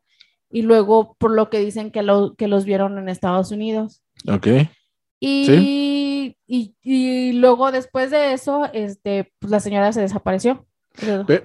Y 0.50 0.62
luego, 0.62 1.16
por 1.18 1.32
lo 1.32 1.50
que 1.50 1.60
dicen 1.60 1.90
que, 1.90 2.04
lo, 2.04 2.36
que 2.36 2.48
los 2.48 2.66
vieron 2.66 3.00
en 3.00 3.10
Estados 3.10 3.52
Unidos. 3.52 4.04
Ok. 4.28 4.48
Y, 5.20 6.38
y, 6.46 7.34
luego 7.34 7.72
después 7.72 8.12
de 8.12 8.34
eso, 8.34 8.70
este, 8.74 9.34
pues 9.40 9.50
la 9.50 9.60
señora 9.60 9.92
se 9.92 10.02
desapareció. 10.02 10.68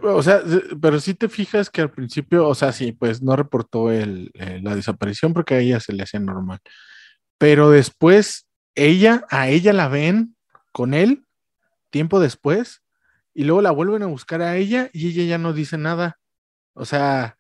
o 0.03 0.23
sea, 0.23 0.43
pero 0.83 1.01
si 1.01 1.15
te 1.15 1.31
fijas 1.31 1.71
que 1.71 1.81
al 1.81 1.91
principio, 1.91 2.47
o 2.47 2.55
sea, 2.55 2.73
sí, 2.73 2.93
pues 2.93 3.23
no 3.23 3.35
reportó 3.35 3.91
el, 3.91 4.31
la 4.35 4.77
desaparición 4.77 5.33
porque 5.33 5.55
a 5.55 5.61
ella 5.61 5.81
se 5.81 5.95
le 5.95 6.03
hacía 6.03 6.21
normal. 6.21 6.59
Pero 7.39 7.71
después, 7.71 8.47
ella, 8.75 9.25
a 9.31 9.49
ella 9.49 9.73
la 9.73 9.89
ven 9.89 10.37
con 10.73 10.93
él, 10.93 11.25
tiempo 11.89 12.21
después, 12.21 12.83
y 13.33 13.45
luego 13.45 13.63
la 13.63 13.71
vuelven 13.71 14.03
a 14.03 14.07
buscar 14.07 14.43
a 14.43 14.57
ella 14.59 14.91
y 14.93 15.09
ella 15.09 15.25
ya 15.25 15.39
no 15.39 15.55
dice 15.55 15.79
nada. 15.79 16.19
O 16.75 16.85
sea, 16.85 17.37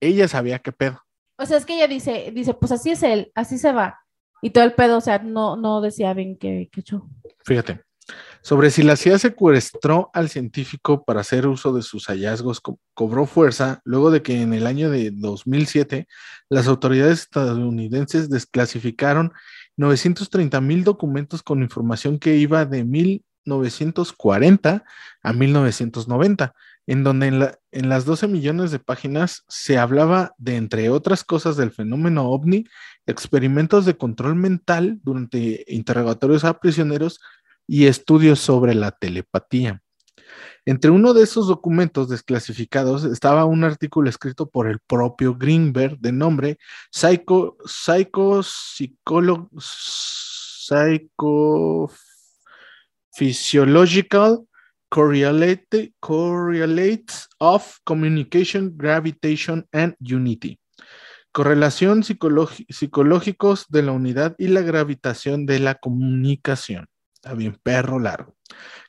ella 0.00 0.28
sabía 0.28 0.58
qué 0.58 0.72
pedo. 0.72 1.02
O 1.38 1.46
sea, 1.46 1.58
es 1.58 1.66
que 1.66 1.74
ella 1.74 1.88
dice, 1.88 2.30
dice, 2.34 2.54
pues 2.54 2.72
así 2.72 2.90
es 2.90 3.02
él, 3.02 3.30
así 3.34 3.58
se 3.58 3.72
va. 3.72 4.00
Y 4.42 4.50
todo 4.50 4.64
el 4.64 4.74
pedo, 4.74 4.98
o 4.98 5.00
sea, 5.00 5.18
no, 5.18 5.56
no 5.56 5.80
decía 5.80 6.12
bien 6.14 6.36
qué, 6.38 6.68
qué 6.72 6.80
hecho. 6.80 7.08
Fíjate, 7.44 7.82
sobre 8.42 8.70
si 8.70 8.84
la 8.84 8.94
CIA 8.96 9.18
secuestró 9.18 10.10
al 10.14 10.28
científico 10.28 11.04
para 11.04 11.20
hacer 11.20 11.48
uso 11.48 11.72
de 11.72 11.82
sus 11.82 12.06
hallazgos 12.06 12.62
cobró 12.94 13.26
fuerza 13.26 13.80
luego 13.84 14.12
de 14.12 14.22
que 14.22 14.40
en 14.40 14.54
el 14.54 14.68
año 14.68 14.88
de 14.88 15.10
2007 15.10 16.06
las 16.48 16.68
autoridades 16.68 17.22
estadounidenses 17.22 18.30
desclasificaron 18.30 19.32
930 19.76 20.60
mil 20.60 20.84
documentos 20.84 21.42
con 21.42 21.60
información 21.62 22.20
que 22.20 22.36
iba 22.36 22.64
de 22.64 22.84
1940 22.84 24.84
a 25.22 25.32
1990 25.32 26.54
en 26.86 27.02
donde 27.02 27.26
en, 27.26 27.38
la, 27.40 27.58
en, 27.72 27.88
las 27.88 28.04
12 28.04 28.28
millones 28.28 28.70
de 28.70 28.78
páginas 28.78 29.44
se 29.48 29.78
hablaba 29.78 30.34
de, 30.38 30.56
entre 30.56 30.88
otras 30.90 31.24
cosas, 31.24 31.56
del 31.56 31.72
fenómeno 31.72 32.28
ovni, 32.28 32.64
experimentos 33.06 33.84
de 33.84 33.96
control 33.96 34.36
mental 34.36 35.00
durante 35.02 35.64
interrogatorios 35.68 36.44
a 36.44 36.60
prisioneros 36.60 37.20
y 37.66 37.86
estudios 37.86 38.38
sobre 38.40 38.74
la 38.74 38.92
telepatía. 38.92 39.82
Entre 40.64 40.90
uno 40.90 41.14
de 41.14 41.22
esos 41.22 41.46
documentos 41.46 42.08
desclasificados 42.08 43.04
estaba 43.04 43.44
un 43.44 43.62
artículo 43.62 44.10
escrito 44.10 44.48
por 44.50 44.66
el 44.68 44.80
propio 44.80 45.36
Greenberg 45.36 45.98
de 46.00 46.10
nombre 46.10 46.58
Psycho, 46.90 47.56
Psycho, 47.64 48.42
Psycho 50.42 51.88
Physiological 53.12 54.44
correlate, 54.88 55.94
correlates 56.00 57.28
of 57.38 57.78
communication, 57.84 58.72
gravitation 58.76 59.66
and 59.72 59.94
unity. 60.00 60.58
Correlación 61.32 62.02
psicológicos 62.02 63.66
de 63.68 63.82
la 63.82 63.92
unidad 63.92 64.34
y 64.38 64.48
la 64.48 64.62
gravitación 64.62 65.44
de 65.44 65.58
la 65.58 65.74
comunicación. 65.74 66.86
Está 67.12 67.34
bien, 67.34 67.58
perro 67.62 67.98
largo. 67.98 68.36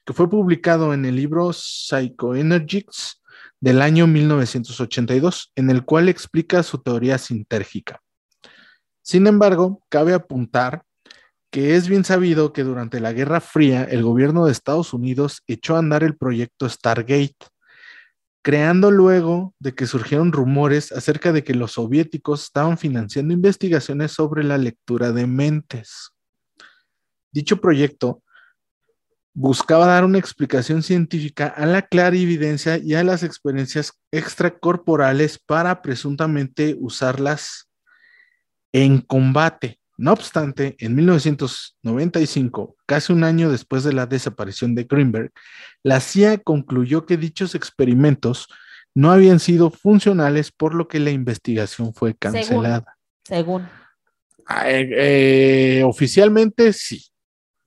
Que 0.06 0.14
fue 0.14 0.30
publicado 0.30 0.94
en 0.94 1.04
el 1.06 1.16
libro 1.16 1.52
Psychoenergics 1.52 3.22
del 3.60 3.82
año 3.82 4.08
1982, 4.08 5.52
en 5.56 5.70
el 5.70 5.84
cual 5.84 6.08
explica 6.08 6.64
su 6.64 6.78
teoría 6.78 7.18
sintérgica. 7.18 8.02
Sin 9.02 9.28
embargo, 9.28 9.82
cabe 9.90 10.14
apuntar 10.14 10.84
que 11.58 11.76
es 11.76 11.90
bien 11.90 12.04
sabido 12.04 12.54
que 12.54 12.64
durante 12.64 13.00
la 13.00 13.14
Guerra 13.14 13.42
Fría 13.42 13.84
el 13.84 14.04
gobierno 14.04 14.46
de 14.46 14.52
Estados 14.52 14.94
Unidos 14.94 15.42
echó 15.48 15.76
a 15.76 15.80
andar 15.80 16.04
el 16.04 16.16
proyecto 16.16 16.70
Stargate, 16.70 17.48
creando 18.44 18.92
luego 18.92 19.56
de 19.58 19.74
que 19.74 19.88
surgieron 19.88 20.32
rumores 20.32 20.92
acerca 20.92 21.34
de 21.34 21.44
que 21.44 21.56
los 21.56 21.72
soviéticos 21.72 22.44
estaban 22.44 22.78
financiando 22.78 23.34
investigaciones 23.34 24.12
sobre 24.12 24.44
la 24.44 24.60
lectura 24.60 25.12
de 25.12 25.26
mentes. 25.26 26.12
Dicho 27.32 27.60
proyecto 27.60 28.22
buscaba 29.34 29.88
dar 29.88 30.06
una 30.06 30.20
explicación 30.20 30.84
científica 30.84 31.48
a 31.48 31.66
la 31.66 31.82
clarividencia 31.82 32.78
y 32.78 32.94
a 32.94 33.04
las 33.04 33.24
experiencias 33.24 33.94
extracorporales 34.12 35.40
para 35.40 35.82
presuntamente 35.82 36.78
usarlas 36.80 37.68
en 38.72 39.02
combate 39.02 39.80
no 39.98 40.14
obstante, 40.14 40.76
en 40.80 40.96
1995, 40.96 42.76
casi 42.86 43.14
un 43.14 43.24
año 43.24 43.50
después 43.50 43.84
de 43.84 43.94
la 43.94 44.06
desaparición 44.06 44.76
de 44.76 44.84
Greenberg, 44.84 45.32
la 45.82 46.00
CIA 46.00 46.38
concluyó 46.38 47.08
que 47.08 47.18
dichos 47.18 47.56
experimentos 47.56 48.48
no 48.94 49.12
habían 49.12 49.40
sido 49.40 49.72
funcionales, 49.72 50.52
por 50.52 50.76
lo 50.76 50.88
que 50.88 51.00
la 51.00 51.10
investigación 51.10 51.94
fue 51.94 52.16
cancelada. 52.16 52.98
Según. 53.24 53.68
Ah, 54.46 54.70
eh, 54.70 55.80
eh, 55.80 55.84
oficialmente 55.84 56.72
sí, 56.74 57.04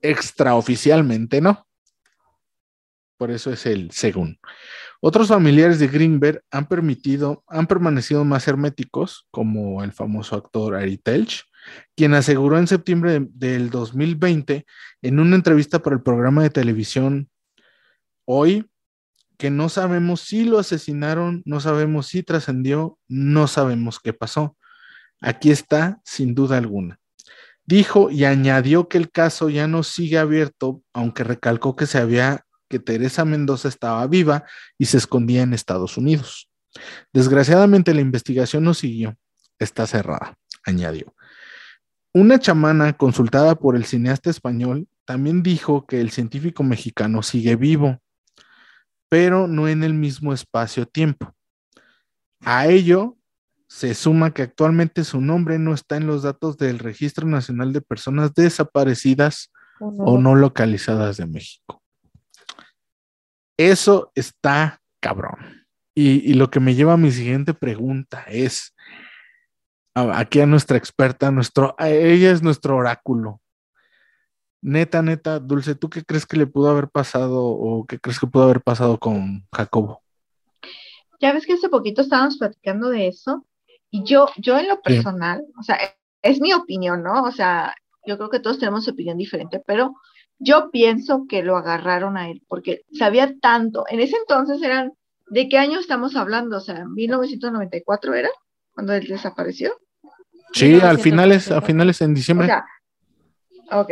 extraoficialmente 0.01 1.41
no. 1.41 1.67
Por 3.17 3.29
eso 3.29 3.51
es 3.51 3.65
el 3.65 3.91
según. 3.91 4.39
Otros 4.99 5.27
familiares 5.27 5.79
de 5.79 5.87
Greenberg 5.87 6.43
han 6.49 6.67
permitido, 6.67 7.43
han 7.47 7.67
permanecido 7.67 8.23
más 8.23 8.47
herméticos, 8.47 9.27
como 9.31 9.83
el 9.83 9.91
famoso 9.91 10.35
actor 10.35 10.75
Ari 10.75 10.97
Telch, 10.97 11.43
quien 11.95 12.13
aseguró 12.13 12.57
en 12.57 12.67
septiembre 12.67 13.27
del 13.33 13.69
2020 13.69 14.65
en 15.01 15.19
una 15.19 15.35
entrevista 15.35 15.79
para 15.79 15.95
el 15.95 16.01
programa 16.01 16.43
de 16.43 16.49
televisión 16.49 17.29
Hoy 18.25 18.69
que 19.37 19.49
no 19.49 19.69
sabemos 19.69 20.21
si 20.21 20.45
lo 20.45 20.59
asesinaron, 20.59 21.41
no 21.45 21.59
sabemos 21.59 22.07
si 22.07 22.21
trascendió, 22.21 22.99
no 23.07 23.47
sabemos 23.47 23.99
qué 23.99 24.13
pasó. 24.13 24.55
Aquí 25.19 25.51
está, 25.51 25.99
sin 26.05 26.35
duda 26.35 26.57
alguna. 26.57 26.99
Dijo 27.65 28.11
y 28.11 28.25
añadió 28.25 28.87
que 28.87 28.97
el 28.99 29.11
caso 29.11 29.49
ya 29.49 29.67
no 29.67 29.83
sigue 29.83 30.17
abierto, 30.17 30.83
aunque 30.93 31.23
recalcó 31.23 31.75
que 31.75 31.87
se 31.87 31.97
había 31.97 32.45
que 32.69 32.79
Teresa 32.79 33.25
Mendoza 33.25 33.67
estaba 33.67 34.05
viva 34.07 34.45
y 34.77 34.85
se 34.85 34.97
escondía 34.97 35.41
en 35.41 35.53
Estados 35.53 35.97
Unidos. 35.97 36.49
Desgraciadamente 37.11 37.93
la 37.93 38.01
investigación 38.01 38.63
no 38.63 38.73
siguió. 38.73 39.17
Está 39.59 39.87
cerrada, 39.87 40.37
añadió. 40.63 41.13
Una 42.13 42.39
chamana 42.39 42.93
consultada 42.93 43.55
por 43.55 43.75
el 43.75 43.85
cineasta 43.85 44.29
español 44.29 44.87
también 45.05 45.43
dijo 45.43 45.85
que 45.85 46.01
el 46.01 46.11
científico 46.11 46.63
mexicano 46.63 47.23
sigue 47.23 47.55
vivo, 47.55 47.99
pero 49.09 49.47
no 49.47 49.67
en 49.67 49.83
el 49.83 49.93
mismo 49.93 50.33
espacio-tiempo. 50.33 51.33
A 52.41 52.67
ello 52.67 53.17
se 53.67 53.93
suma 53.93 54.33
que 54.33 54.41
actualmente 54.41 55.05
su 55.05 55.21
nombre 55.21 55.57
no 55.57 55.73
está 55.73 55.95
en 55.95 56.07
los 56.07 56.23
datos 56.23 56.57
del 56.57 56.79
Registro 56.79 57.25
Nacional 57.27 57.71
de 57.71 57.81
Personas 57.81 58.33
Desaparecidas 58.33 59.51
o 59.79 60.17
no 60.17 60.35
localizadas 60.35 61.17
de 61.17 61.27
México. 61.27 61.81
Eso 63.57 64.11
está 64.15 64.81
cabrón. 64.99 65.65
Y, 65.93 66.33
lo 66.33 66.49
que 66.49 66.59
me 66.59 66.73
lleva 66.73 66.93
a 66.93 66.97
mi 66.97 67.11
siguiente 67.11 67.53
pregunta 67.53 68.23
es, 68.27 68.73
aquí 69.93 70.39
a 70.39 70.45
nuestra 70.45 70.77
experta, 70.77 71.31
nuestro, 71.31 71.75
ella 71.79 72.31
es 72.31 72.41
nuestro 72.41 72.75
oráculo. 72.77 73.41
Neta, 74.61 75.01
neta, 75.01 75.39
Dulce, 75.39 75.73
¿tú 75.75 75.89
qué 75.89 76.03
crees 76.03 76.25
que 76.25 76.37
le 76.37 76.45
pudo 76.45 76.69
haber 76.69 76.87
pasado 76.87 77.43
o 77.43 77.85
qué 77.87 77.99
crees 77.99 78.19
que 78.19 78.27
pudo 78.27 78.43
haber 78.43 78.61
pasado 78.61 78.99
con 78.99 79.47
Jacobo? 79.51 80.01
Ya 81.19 81.33
ves 81.33 81.45
que 81.45 81.53
hace 81.53 81.69
poquito 81.69 82.01
estábamos 82.01 82.37
platicando 82.37 82.89
de 82.89 83.07
eso 83.07 83.45
y 83.89 84.03
yo, 84.03 84.27
yo 84.37 84.57
en 84.59 84.67
lo 84.67 84.81
personal, 84.81 85.43
o 85.59 85.63
sea, 85.63 85.77
es 86.21 86.39
mi 86.39 86.53
opinión, 86.53 87.03
¿no? 87.03 87.23
O 87.23 87.31
sea, 87.31 87.75
yo 88.05 88.17
creo 88.17 88.29
que 88.29 88.39
todos 88.39 88.59
tenemos 88.59 88.87
opinión 88.87 89.17
diferente, 89.17 89.61
pero 89.65 89.95
yo 90.39 90.71
pienso 90.71 91.25
que 91.27 91.43
lo 91.43 91.57
agarraron 91.57 92.17
a 92.17 92.29
él 92.29 92.43
porque 92.47 92.83
sabía 92.93 93.35
tanto. 93.39 93.85
En 93.89 93.99
ese 93.99 94.15
entonces 94.17 94.61
eran, 94.61 94.93
¿de 95.27 95.49
qué 95.49 95.57
año 95.57 95.79
estamos 95.79 96.15
hablando? 96.15 96.57
O 96.57 96.61
sea, 96.61 96.85
1994 96.85 98.13
era 98.13 98.29
cuando 98.73 98.93
él 98.93 99.07
desapareció. 99.07 99.73
Sí, 100.53 100.79
al 100.81 100.99
finales, 100.99 101.51
a 101.51 101.61
finales 101.61 102.01
en 102.01 102.13
diciembre. 102.13 102.45
O 102.45 102.49
sea, 102.49 102.65
ok. 103.79 103.91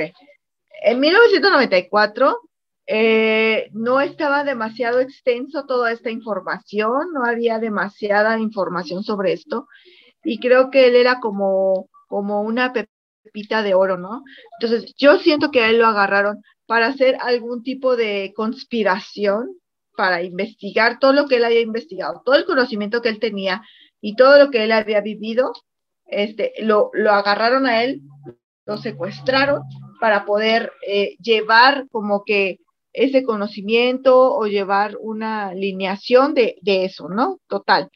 En 0.81 0.99
1994 0.99 2.37
eh, 2.87 3.69
no 3.73 4.01
estaba 4.01 4.43
demasiado 4.43 4.99
extenso 4.99 5.65
toda 5.65 5.91
esta 5.91 6.09
información, 6.09 7.13
no 7.13 7.23
había 7.25 7.59
demasiada 7.59 8.39
información 8.39 9.03
sobre 9.03 9.33
esto 9.33 9.67
y 10.23 10.39
creo 10.39 10.69
que 10.69 10.87
él 10.87 10.95
era 10.95 11.19
como, 11.19 11.89
como 12.07 12.41
una 12.41 12.73
pepita 12.73 13.61
de 13.61 13.73
oro, 13.73 13.97
¿no? 13.97 14.23
Entonces, 14.59 14.93
yo 14.97 15.19
siento 15.19 15.51
que 15.51 15.61
a 15.61 15.69
él 15.69 15.79
lo 15.79 15.87
agarraron 15.87 16.41
para 16.65 16.87
hacer 16.87 17.17
algún 17.21 17.63
tipo 17.63 17.95
de 17.95 18.33
conspiración, 18.35 19.55
para 19.95 20.23
investigar 20.23 20.97
todo 20.99 21.13
lo 21.13 21.27
que 21.27 21.35
él 21.35 21.45
había 21.45 21.61
investigado, 21.61 22.21
todo 22.23 22.35
el 22.35 22.45
conocimiento 22.45 23.01
que 23.01 23.09
él 23.09 23.19
tenía 23.19 23.61
y 24.01 24.15
todo 24.15 24.37
lo 24.37 24.51
que 24.51 24.63
él 24.63 24.71
había 24.71 25.01
vivido, 25.01 25.51
este, 26.05 26.53
lo, 26.59 26.89
lo 26.93 27.11
agarraron 27.11 27.65
a 27.65 27.83
él, 27.83 28.01
lo 28.65 28.77
secuestraron 28.77 29.63
para 29.99 30.25
poder 30.25 30.71
eh, 30.87 31.15
llevar 31.19 31.87
como 31.91 32.23
que 32.23 32.59
ese 32.93 33.23
conocimiento 33.23 34.33
o 34.35 34.45
llevar 34.47 34.97
una 34.99 35.49
alineación 35.49 36.33
de, 36.33 36.57
eso, 36.63 37.09
¿no? 37.09 37.39
Total. 37.47 37.89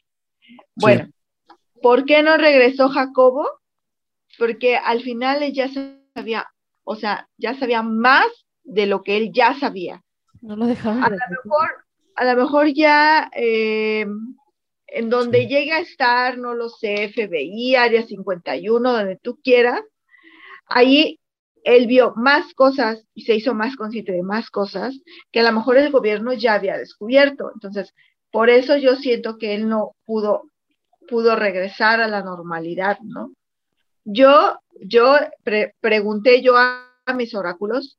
Bueno, 0.76 1.08
¿por 1.82 2.04
qué 2.04 2.22
no 2.22 2.36
regresó 2.36 2.88
Jacobo? 2.88 3.48
Porque 4.38 4.76
al 4.76 5.00
final 5.02 5.42
él 5.42 5.52
ya 5.52 5.68
sabía, 6.14 6.46
o 6.84 6.96
sea, 6.96 7.28
ya 7.36 7.58
sabía 7.58 7.82
más 7.82 8.26
de 8.62 8.86
lo 8.86 9.02
que 9.02 9.16
él 9.16 9.30
ya 9.32 9.54
sabía. 9.54 10.02
No 10.40 10.56
lo 10.56 10.66
dejaban. 10.66 11.02
A 11.02 11.08
lo 11.08 11.16
mejor, 11.16 11.70
a 12.16 12.24
lo 12.24 12.42
mejor 12.42 12.66
ya 12.74 13.30
eh, 13.34 14.06
en 14.94 15.10
donde 15.10 15.46
llega 15.46 15.76
a 15.76 15.80
estar, 15.80 16.38
no 16.38 16.54
lo 16.54 16.68
sé, 16.68 17.08
FBI, 17.08 17.74
Área 17.76 18.06
51, 18.06 18.92
donde 18.92 19.16
tú 19.16 19.40
quieras, 19.42 19.82
ahí 20.66 21.18
él 21.64 21.86
vio 21.86 22.12
más 22.16 22.54
cosas 22.54 23.04
y 23.14 23.22
se 23.22 23.34
hizo 23.34 23.54
más 23.54 23.76
consciente 23.76 24.12
de 24.12 24.22
más 24.22 24.50
cosas 24.50 24.94
que 25.32 25.40
a 25.40 25.42
lo 25.42 25.52
mejor 25.52 25.78
el 25.78 25.90
gobierno 25.90 26.32
ya 26.32 26.54
había 26.54 26.76
descubierto. 26.76 27.50
Entonces, 27.54 27.94
por 28.30 28.50
eso 28.50 28.76
yo 28.76 28.96
siento 28.96 29.38
que 29.38 29.54
él 29.54 29.68
no 29.68 29.96
pudo, 30.04 30.50
pudo 31.08 31.36
regresar 31.36 32.00
a 32.00 32.08
la 32.08 32.22
normalidad, 32.22 32.98
¿no? 33.00 33.32
Yo, 34.04 34.58
yo 34.80 35.16
pregunté 35.80 36.42
yo 36.42 36.56
a, 36.56 36.90
mis 37.16 37.34
oráculos 37.34 37.98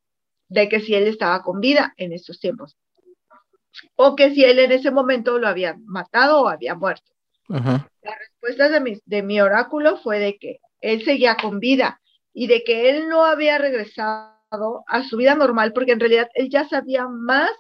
de 0.50 0.68
que 0.68 0.80
si 0.80 0.96
él 0.96 1.06
estaba 1.06 1.44
con 1.44 1.60
vida 1.60 1.94
en 1.98 2.12
estos 2.12 2.40
tiempos 2.40 2.76
o 3.96 4.16
que 4.16 4.32
si 4.32 4.44
él 4.44 4.60
en 4.60 4.72
ese 4.72 4.92
momento 4.92 5.38
lo 5.40 5.48
había 5.48 5.76
matado 5.86 6.42
o 6.42 6.48
había 6.48 6.76
muerto. 6.76 7.12
La 7.48 8.18
respuesta 8.18 8.70
de 8.70 8.80
mi, 8.80 9.00
de 9.06 9.24
mi 9.24 9.40
oráculo 9.42 9.98
fue 9.98 10.20
de 10.20 10.38
que 10.38 10.60
él 10.82 11.04
seguía 11.04 11.36
con 11.36 11.60
vida 11.60 12.02
y 12.34 12.48
de 12.48 12.64
que 12.64 12.90
él 12.90 13.08
no 13.08 13.26
había 13.26 13.58
regresado 13.58 14.84
a 14.88 15.04
su 15.04 15.18
vida 15.18 15.36
normal, 15.36 15.74
porque 15.74 15.92
en 15.92 16.00
realidad 16.00 16.30
él 16.34 16.50
ya 16.50 16.68
sabía 16.68 17.08
más 17.08 17.52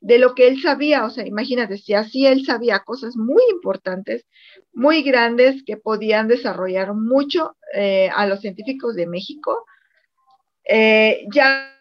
de 0.00 0.18
lo 0.18 0.34
que 0.34 0.46
él 0.46 0.60
sabía, 0.62 1.04
o 1.04 1.10
sea, 1.10 1.26
imagínate, 1.26 1.76
si 1.76 1.94
así 1.94 2.26
él 2.26 2.44
sabía 2.44 2.80
cosas 2.80 3.16
muy 3.16 3.42
importantes, 3.50 4.26
muy 4.72 5.02
grandes 5.02 5.64
que 5.64 5.76
podían 5.76 6.28
desarrollar 6.28 6.94
mucho 6.94 7.56
eh, 7.74 8.08
a 8.14 8.26
los 8.26 8.40
científicos 8.40 8.94
de 8.94 9.06
México, 9.06 9.64
eh, 10.64 11.24
ya 11.32 11.74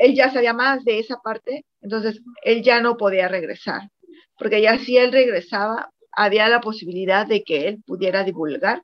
él 0.00 0.14
ya 0.14 0.30
sabía 0.32 0.52
más 0.52 0.84
de 0.84 0.98
esa 0.98 1.18
parte, 1.18 1.64
entonces 1.80 2.20
él 2.42 2.62
ya 2.62 2.80
no 2.80 2.96
podía 2.96 3.28
regresar, 3.28 3.90
porque 4.38 4.60
ya 4.62 4.78
si 4.78 4.96
él 4.96 5.12
regresaba, 5.12 5.90
había 6.12 6.48
la 6.48 6.60
posibilidad 6.60 7.26
de 7.26 7.42
que 7.42 7.68
él 7.68 7.82
pudiera 7.86 8.24
divulgar 8.24 8.82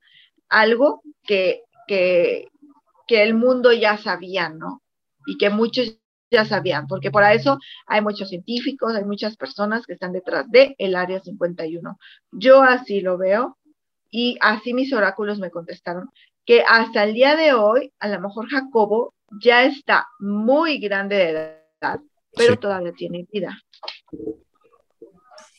algo 0.48 1.02
que, 1.22 1.62
que, 1.86 2.48
que 3.06 3.22
el 3.22 3.34
mundo 3.34 3.72
ya 3.72 3.96
sabía, 3.98 4.48
¿no? 4.48 4.82
Y 5.26 5.38
que 5.38 5.50
muchos 5.50 5.96
ya 6.30 6.44
sabían, 6.44 6.86
porque 6.86 7.10
por 7.10 7.24
eso 7.24 7.58
hay 7.86 8.00
muchos 8.00 8.28
científicos, 8.28 8.94
hay 8.94 9.04
muchas 9.04 9.36
personas 9.36 9.84
que 9.86 9.94
están 9.94 10.12
detrás 10.12 10.48
de 10.50 10.74
el 10.78 10.94
Área 10.94 11.20
51. 11.20 11.98
Yo 12.32 12.62
así 12.62 13.00
lo 13.00 13.18
veo 13.18 13.58
y 14.10 14.38
así 14.40 14.74
mis 14.74 14.92
oráculos 14.92 15.38
me 15.38 15.50
contestaron 15.50 16.10
que 16.46 16.62
hasta 16.66 17.04
el 17.04 17.14
día 17.14 17.36
de 17.36 17.52
hoy, 17.52 17.92
a 18.00 18.08
lo 18.08 18.20
mejor 18.20 18.48
Jacobo 18.48 19.14
ya 19.42 19.64
está 19.64 20.06
muy 20.18 20.78
grande 20.78 21.16
de 21.16 21.30
edad, 21.80 22.00
pero 22.36 22.58
todavía 22.58 22.92
tiene 22.92 23.26
vida. 23.30 23.58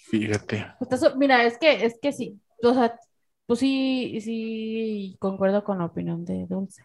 Fíjate. 0.09 0.65
Mira, 1.15 1.43
es 1.45 1.57
que, 1.57 1.85
es 1.85 1.97
que 2.01 2.11
sí, 2.11 2.39
o 2.63 2.73
sea, 2.73 2.99
pues 3.45 3.59
sí, 3.59 4.19
sí, 4.21 5.15
concuerdo 5.19 5.63
con 5.63 5.79
la 5.79 5.85
opinión 5.85 6.25
de 6.25 6.45
Dulce, 6.47 6.83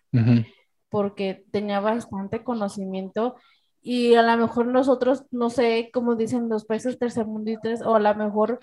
porque 0.88 1.44
tenía 1.50 1.80
bastante 1.80 2.44
conocimiento 2.44 3.36
y 3.82 4.14
a 4.14 4.22
lo 4.22 4.36
mejor 4.36 4.66
nosotros, 4.66 5.24
no 5.30 5.48
sé, 5.48 5.90
como 5.92 6.16
dicen 6.16 6.48
los 6.48 6.64
países 6.64 6.98
tercermundistas, 6.98 7.82
o 7.82 7.94
a 7.94 8.00
lo 8.00 8.14
mejor 8.16 8.58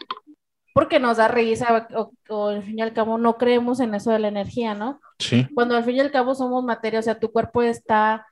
porque 0.73 0.99
nos 0.99 1.17
da 1.17 1.27
risa 1.27 1.87
o, 2.29 2.47
al 2.47 2.63
fin 2.63 2.79
y 2.79 2.81
al 2.81 2.93
cabo 2.93 3.17
no 3.17 3.37
creemos 3.37 3.79
en 3.79 3.93
eso 3.93 4.11
de 4.11 4.19
la 4.19 4.27
energía, 4.27 4.73
¿no? 4.73 4.99
Sí. 5.19 5.47
Cuando 5.53 5.75
al 5.75 5.83
fin 5.83 5.95
y 5.95 5.99
al 5.99 6.11
cabo 6.11 6.35
somos 6.35 6.63
materia, 6.63 6.99
o 6.99 7.03
sea, 7.03 7.19
tu 7.19 7.31
cuerpo 7.31 7.61
está 7.61 8.27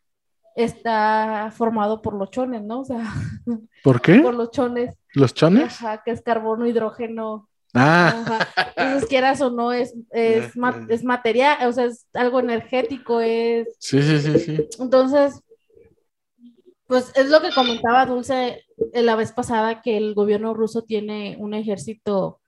está 0.55 1.49
formado 1.55 2.01
por 2.01 2.13
los 2.13 2.29
chones, 2.29 2.61
¿no? 2.61 2.81
O 2.81 2.85
sea, 2.85 3.01
¿por 3.83 4.01
qué? 4.01 4.19
Por 4.19 4.33
los 4.33 4.51
chones. 4.51 4.97
¿Los 5.13 5.33
chones? 5.33 5.81
Ajá, 5.81 6.01
que 6.03 6.11
es 6.11 6.21
carbono, 6.21 6.67
hidrógeno, 6.67 7.47
Ah. 7.73 8.45
Entonces, 8.75 9.07
quieras 9.07 9.41
o 9.41 9.49
no, 9.49 9.71
es, 9.71 9.93
es, 10.11 10.51
es 10.89 11.03
material, 11.03 11.67
o 11.67 11.71
sea, 11.71 11.85
es 11.85 12.05
algo 12.13 12.39
energético, 12.39 13.21
es... 13.21 13.67
Sí, 13.79 14.01
sí, 14.01 14.19
sí, 14.19 14.39
sí. 14.39 14.67
Entonces, 14.79 15.41
pues 16.91 17.09
es 17.15 17.29
lo 17.29 17.41
que 17.41 17.51
comentaba 17.51 18.05
Dulce 18.05 18.65
la 18.93 19.15
vez 19.15 19.31
pasada, 19.31 19.81
que 19.81 19.95
el 19.95 20.13
gobierno 20.13 20.53
ruso 20.53 20.81
tiene 20.81 21.37
un 21.39 21.53
ejército 21.53 22.41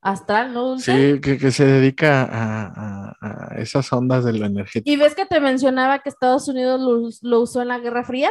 astral, 0.00 0.54
¿no, 0.54 0.68
Dulce? 0.68 1.14
Sí, 1.14 1.20
que, 1.20 1.50
se 1.50 1.64
dedica 1.66 2.28
a, 2.30 3.56
esas 3.56 3.92
ondas 3.92 4.24
de 4.24 4.32
lo 4.32 4.46
energético. 4.46 4.88
¿Y 4.88 4.94
ves 4.94 5.16
que 5.16 5.26
te 5.26 5.40
mencionaba 5.40 5.98
que 5.98 6.08
Estados 6.08 6.46
Unidos 6.46 6.80
lo, 6.80 7.28
lo 7.28 7.40
usó 7.40 7.62
en 7.62 7.68
la 7.68 7.80
Guerra 7.80 8.04
Fría? 8.04 8.30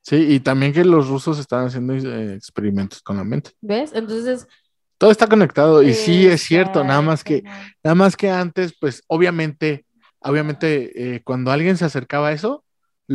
Sí, 0.00 0.16
y 0.16 0.40
también 0.40 0.72
que 0.72 0.84
los 0.84 1.06
rusos 1.06 1.38
estaban 1.38 1.68
haciendo 1.68 1.94
eh, 1.94 2.34
experimentos 2.34 3.02
con 3.02 3.18
la 3.18 3.22
mente. 3.22 3.52
¿Ves? 3.60 3.92
Entonces, 3.94 4.48
todo 4.98 5.12
está 5.12 5.28
conectado 5.28 5.80
y 5.84 5.94
sí 5.94 6.26
es 6.26 6.42
cierto, 6.42 6.82
nada 6.82 7.02
más 7.02 7.22
que, 7.22 7.44
nada 7.84 7.94
más 7.94 8.16
que 8.16 8.30
antes, 8.30 8.76
pues 8.80 9.04
obviamente, 9.06 9.86
obviamente 10.18 11.14
eh, 11.14 11.22
cuando 11.22 11.52
alguien 11.52 11.76
se 11.76 11.84
acercaba 11.84 12.30
a 12.30 12.32
eso, 12.32 12.64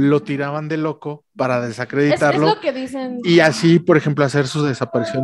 lo 0.06 0.22
tiraban 0.22 0.68
de 0.68 0.78
loco 0.78 1.26
para 1.36 1.62
desacreditarlo. 1.62 2.48
Es, 2.48 2.56
lo 2.56 2.62
que 2.62 2.72
dicen. 2.72 3.20
Y 3.24 3.40
así, 3.40 3.80
por 3.80 3.98
ejemplo, 3.98 4.26
hacer 4.26 4.48
su 4.48 4.64
desaparición. 4.64 5.24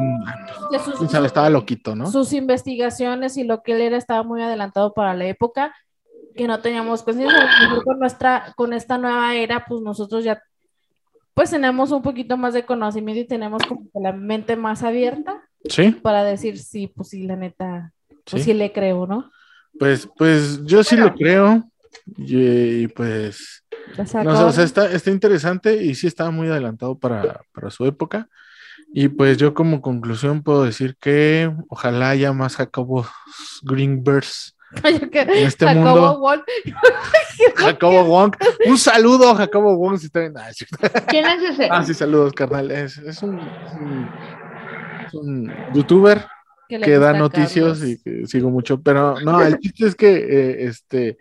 estaba 1.26 1.50
loquito, 1.50 1.96
¿no? 1.96 2.10
Sus 2.10 2.34
investigaciones 2.34 3.38
y 3.38 3.44
lo 3.44 3.62
que 3.62 3.74
él 3.74 3.82
era 3.82 3.98
estaba 3.98 4.24
muy 4.24 4.42
adelantado 4.42 4.94
para 4.94 5.14
la 5.14 5.26
época, 5.26 5.74
que 6.36 6.48
no 6.48 6.60
teníamos 6.60 7.04
conciencia. 7.04 7.50
Con 7.84 8.00
nuestra, 8.00 8.54
con 8.56 8.74
esta 8.74 8.98
nueva 8.98 9.36
era, 9.36 9.66
pues 9.66 9.82
nosotros 9.82 10.24
ya 10.24 10.42
pues 11.34 11.50
tenemos 11.50 11.92
un 11.92 12.04
poquito 12.04 12.38
más 12.38 12.54
de 12.54 12.64
conocimiento 12.64 13.22
y 13.22 13.26
tenemos 13.26 13.64
como 13.68 13.90
la 13.96 14.12
mente 14.12 14.56
más 14.56 14.84
abierta 14.84 15.42
Sí. 15.70 15.92
Para 15.92 16.24
decir, 16.24 16.58
sí, 16.60 16.88
pues 16.88 17.10
sí, 17.10 17.24
la 17.24 17.36
neta, 17.36 17.94
pues 18.30 18.44
sí, 18.44 18.54
le 18.54 18.72
creo, 18.72 19.08
¿no? 19.08 19.32
Pues, 19.80 20.08
pues 20.18 20.64
yo 20.66 20.84
sí 20.84 20.96
lo 20.96 21.14
creo. 21.14 21.64
Y, 22.18 22.88
pues. 22.88 23.63
No, 24.24 24.48
o 24.48 24.52
sea, 24.52 24.64
está, 24.64 24.92
está, 24.92 25.12
interesante 25.12 25.84
y 25.84 25.96
sí 25.96 26.08
estaba 26.08 26.32
muy 26.32 26.48
adelantado 26.48 26.98
para, 26.98 27.42
su 27.70 27.86
época. 27.86 28.30
Y 28.94 29.08
pues 29.08 29.38
yo 29.38 29.54
como 29.54 29.82
conclusión 29.82 30.44
puedo 30.44 30.64
decir 30.64 30.96
que 31.00 31.52
ojalá 31.70 32.10
haya 32.10 32.32
más 32.32 32.56
Jacobos 32.56 33.08
Greenbergs 33.64 34.56
en 34.84 35.30
este 35.30 35.66
Jacobo 35.66 35.84
mundo. 35.84 36.20
Wong. 36.20 36.42
Jacobo 37.56 38.04
Wong. 38.06 38.36
Un 38.66 38.78
saludo 38.78 39.30
a 39.32 39.36
Jacobo 39.36 39.76
Wong 39.78 39.98
si 39.98 40.08
está 40.08 40.20
bien. 40.20 40.34
Ah, 40.38 40.52
sí. 40.54 40.66
¿Quién 41.08 41.26
es 41.26 41.44
ese? 41.52 41.70
Ah, 41.72 41.84
sí, 41.84 41.94
saludos, 41.94 42.34
carnal. 42.34 42.72
Es, 42.72 42.98
es 42.98 43.22
un, 43.24 43.40
es 43.40 43.74
un- 43.74 44.10
es 45.08 45.14
un 45.14 45.54
youtuber 45.74 46.26
que 46.68 46.98
da 46.98 47.14
noticias 47.14 47.84
y 47.84 48.02
que 48.02 48.26
sigo 48.26 48.50
mucho, 48.50 48.82
pero 48.82 49.20
no, 49.22 49.42
el 49.42 49.60
chiste 49.60 49.88
es 49.88 49.96
que 49.96 50.16
eh, 50.16 50.66
este, 50.66 51.18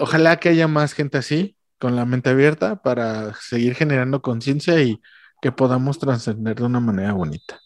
ojalá 0.00 0.36
que 0.38 0.48
haya 0.48 0.66
más 0.68 0.92
gente 0.92 1.18
así, 1.18 1.56
con 1.78 1.96
la 1.96 2.04
mente 2.04 2.30
abierta, 2.30 2.76
para 2.82 3.34
seguir 3.34 3.74
generando 3.74 4.20
conciencia 4.22 4.80
y 4.82 5.00
que 5.40 5.52
podamos 5.52 5.98
trascender 5.98 6.56
de 6.56 6.64
una 6.64 6.80
manera 6.80 7.12
bonita. 7.12 7.58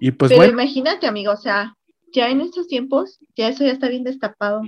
Y 0.00 0.12
pues 0.12 0.30
Pero 0.30 0.40
bueno, 0.42 0.52
imagínate, 0.52 1.06
amigo, 1.06 1.32
o 1.32 1.36
sea, 1.36 1.74
ya 2.12 2.28
en 2.28 2.40
estos 2.40 2.68
tiempos, 2.68 3.18
ya 3.36 3.48
eso 3.48 3.64
ya 3.64 3.72
está 3.72 3.88
bien 3.88 4.04
destapado. 4.04 4.62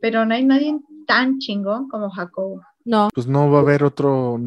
Pero 0.00 0.24
no 0.26 0.34
hay 0.34 0.44
nadie 0.44 0.78
tan 1.06 1.38
chingón 1.38 1.88
como 1.88 2.10
Jacobo. 2.10 2.62
No, 2.84 3.08
pues 3.14 3.26
no 3.26 3.50
va 3.50 3.58
a 3.58 3.62
haber 3.62 3.82
otro, 3.84 4.38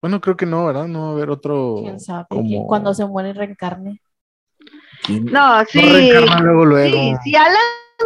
bueno, 0.00 0.20
creo 0.20 0.36
que 0.36 0.46
no, 0.46 0.66
¿verdad? 0.66 0.86
No 0.86 1.00
va 1.02 1.08
a 1.08 1.12
haber 1.12 1.30
otro. 1.30 1.78
quién 1.82 1.98
sabe. 2.00 2.26
como- 2.30 2.66
Cuando 2.66 2.94
se 2.94 3.04
muere 3.06 3.32
reencarne. 3.32 4.00
¿Quién? 5.04 5.24
No, 5.26 5.64
sí. 5.64 5.80
No 5.82 5.92
reencarna 5.92 6.40
luego, 6.40 6.64
luego. 6.64 6.96
Sí, 6.96 7.12
si 7.24 7.36
Alan 7.36 7.56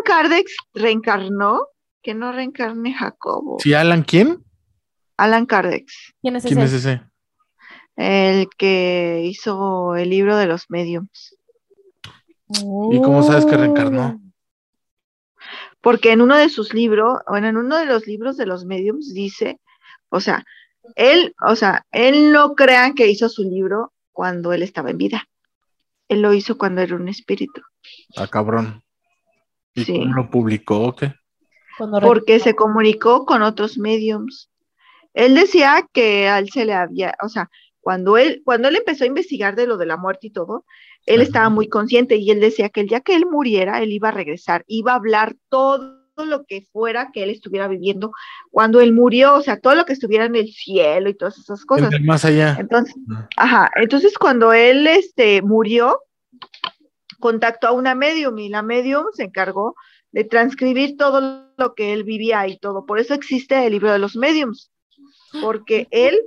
Kardec 0.05 0.47
reencarnó, 0.75 1.67
que 2.03 2.15
no 2.15 2.33
reencarne 2.33 2.93
Jacobo. 2.95 3.59
¿Sí, 3.61 3.75
Alan 3.75 4.03
quién? 4.03 4.45
Alan 5.17 5.47
Kardec, 5.47 5.87
¿Quién 6.21 6.37
es 6.37 6.43
¿Quién 6.45 6.59
ese? 6.61 6.77
es 6.77 6.85
ese? 6.85 7.03
el 7.97 8.49
que 8.57 9.23
hizo 9.25 9.95
el 9.97 10.09
libro 10.11 10.37
de 10.37 10.47
los 10.47 10.71
mediums. 10.71 11.37
¿Y 12.91 13.01
cómo 13.03 13.23
sabes 13.23 13.45
que 13.47 13.57
reencarnó? 13.57 14.21
Porque 15.81 16.13
en 16.13 16.21
uno 16.23 16.37
de 16.37 16.49
sus 16.49 16.73
libros, 16.75 17.19
bueno, 17.29 17.49
en 17.49 17.57
uno 17.57 17.77
de 17.77 17.87
los 17.87 18.07
libros 18.07 18.37
de 18.37 18.47
los 18.47 18.65
mediums 18.65 19.13
dice, 19.13 19.61
o 20.09 20.21
sea, 20.21 20.45
él, 20.97 21.35
o 21.47 21.55
sea, 21.57 21.87
él 21.93 22.33
no 22.33 22.55
crean 22.55 22.95
que 22.95 23.09
hizo 23.09 23.29
su 23.29 23.43
libro 23.43 23.93
cuando 24.13 24.53
él 24.53 24.63
estaba 24.63 24.91
en 24.91 24.99
vida. 24.99 25.25
Él 26.09 26.23
lo 26.23 26.33
hizo 26.33 26.57
cuando 26.59 26.81
era 26.83 26.95
un 26.97 27.09
espíritu. 27.09 27.63
Ah, 28.17 28.27
cabrón. 28.27 28.83
¿Y 29.75 29.85
Sí. 29.85 29.99
cómo 29.99 30.15
lo 30.15 30.31
publicó 30.31 30.81
o 30.89 30.97
qué? 30.97 31.15
Cuando 31.89 32.07
porque 32.07 32.39
se 32.39 32.55
comunicó 32.55 33.27
con 33.27 33.43
otros 33.43 33.77
mediums. 33.77 34.51
Él 35.15 35.35
decía 35.35 35.87
que 35.93 36.29
a 36.29 36.39
él 36.39 36.49
se 36.51 36.65
le 36.65 36.75
había, 36.75 37.15
o 37.23 37.29
sea, 37.29 37.51
cuando 37.81 38.17
él, 38.17 38.41
cuando 38.45 38.69
él 38.69 38.77
empezó 38.77 39.05
a 39.05 39.09
investigar 39.09 39.57
de 39.57 39.67
lo 39.67 39.77
de 39.77 39.87
la 39.87 39.97
muerte 39.97 40.29
y 40.29 40.31
todo, 40.31 40.65
él 41.07 41.17
Ajá. 41.17 41.25
estaba 41.25 41.49
muy 41.51 41.69
consciente 41.69 42.17
y 42.17 42.31
él 42.31 42.41
decía 42.41 42.69
que 42.69 42.83
el 42.83 42.87
día 42.87 43.01
que 43.01 43.17
él 43.17 43.27
muriera, 43.27 43.83
él 43.83 43.91
iba 43.91 44.09
a 44.09 44.13
regresar, 44.13 44.65
iba 44.69 44.93
a 44.93 44.97
hablar 44.97 45.35
todo 45.49 45.99
lo 46.17 46.45
que 46.45 46.69
fuera 46.73 47.11
que 47.13 47.25
él 47.25 47.31
estuviera 47.31 47.67
viviendo 47.67 48.13
cuando 48.53 48.81
él 48.81 48.93
murió, 48.93 49.35
o 49.35 49.43
sea, 49.43 49.59
todo 49.59 49.75
lo 49.75 49.85
que 49.85 49.95
estuviera 49.95 50.27
en 50.27 50.37
el 50.37 50.53
cielo 50.53 51.11
y 51.11 51.15
todas 51.15 51.37
esas 51.37 51.65
cosas. 51.65 51.91
más 52.03 52.25
allá. 52.25 52.57
Entonces, 52.61 52.95
ajá, 53.37 53.71
entonces 53.75 54.17
cuando 54.17 54.53
él 54.53 54.87
este, 54.87 55.43
murió, 55.43 55.99
contactó 57.19 57.69
a 57.69 57.73
una 57.73 57.95
medium 57.95 58.39
y 58.39 58.49
la 58.49 58.63
medium 58.63 59.07
se 59.15 59.25
encargó 59.25 59.75
de 60.13 60.25
transcribir 60.25 60.97
todo 60.97 61.49
lo 61.57 61.75
que 61.75 61.93
él 61.93 62.05
vivía 62.05 62.47
y 62.47 62.59
todo. 62.59 62.87
Por 62.87 62.99
eso 62.99 63.15
existe 63.15 63.67
el 63.67 63.73
libro 63.73 63.91
de 63.93 63.99
los 63.99 64.15
mediums, 64.15 64.71
porque 65.41 65.89
él 65.91 66.19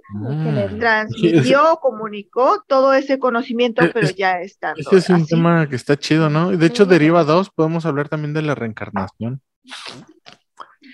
que 0.44 0.52
leerlo. 0.52 0.78
Mm. 0.78 0.80
transmitió, 0.80 1.80
comunicó 1.82 2.64
todo 2.68 2.94
ese 2.94 3.20
conocimiento, 3.20 3.84
pero 3.94 4.08
es- 4.08 4.16
ya 4.16 4.42
estando 4.42 4.82
Ese 4.82 4.98
es 4.98 5.10
un 5.10 5.16
así. 5.18 5.28
tema 5.28 5.70
que 5.70 5.76
está 5.76 5.96
chido, 5.98 6.30
¿no? 6.30 6.52
Y 6.52 6.58
de 6.58 6.66
hecho 6.66 6.86
Sí. 6.86 6.90
deriva 6.90 7.24
dos, 7.24 7.50
podemos 7.52 7.86
hablar 7.86 8.10
también 8.10 8.34
de 8.34 8.42
la 8.42 8.56
reencarnación. 8.56 9.42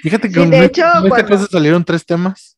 Fíjate 0.02 0.30
que 0.30 0.44
Sí, 0.44 0.50
de 0.50 0.66
hecho, 0.66 0.82
con 0.84 1.06
esta 1.06 1.10
cuando- 1.10 1.28
cosa 1.30 1.48
salieron 1.48 1.84
tres 1.86 2.06
temas. 2.06 2.58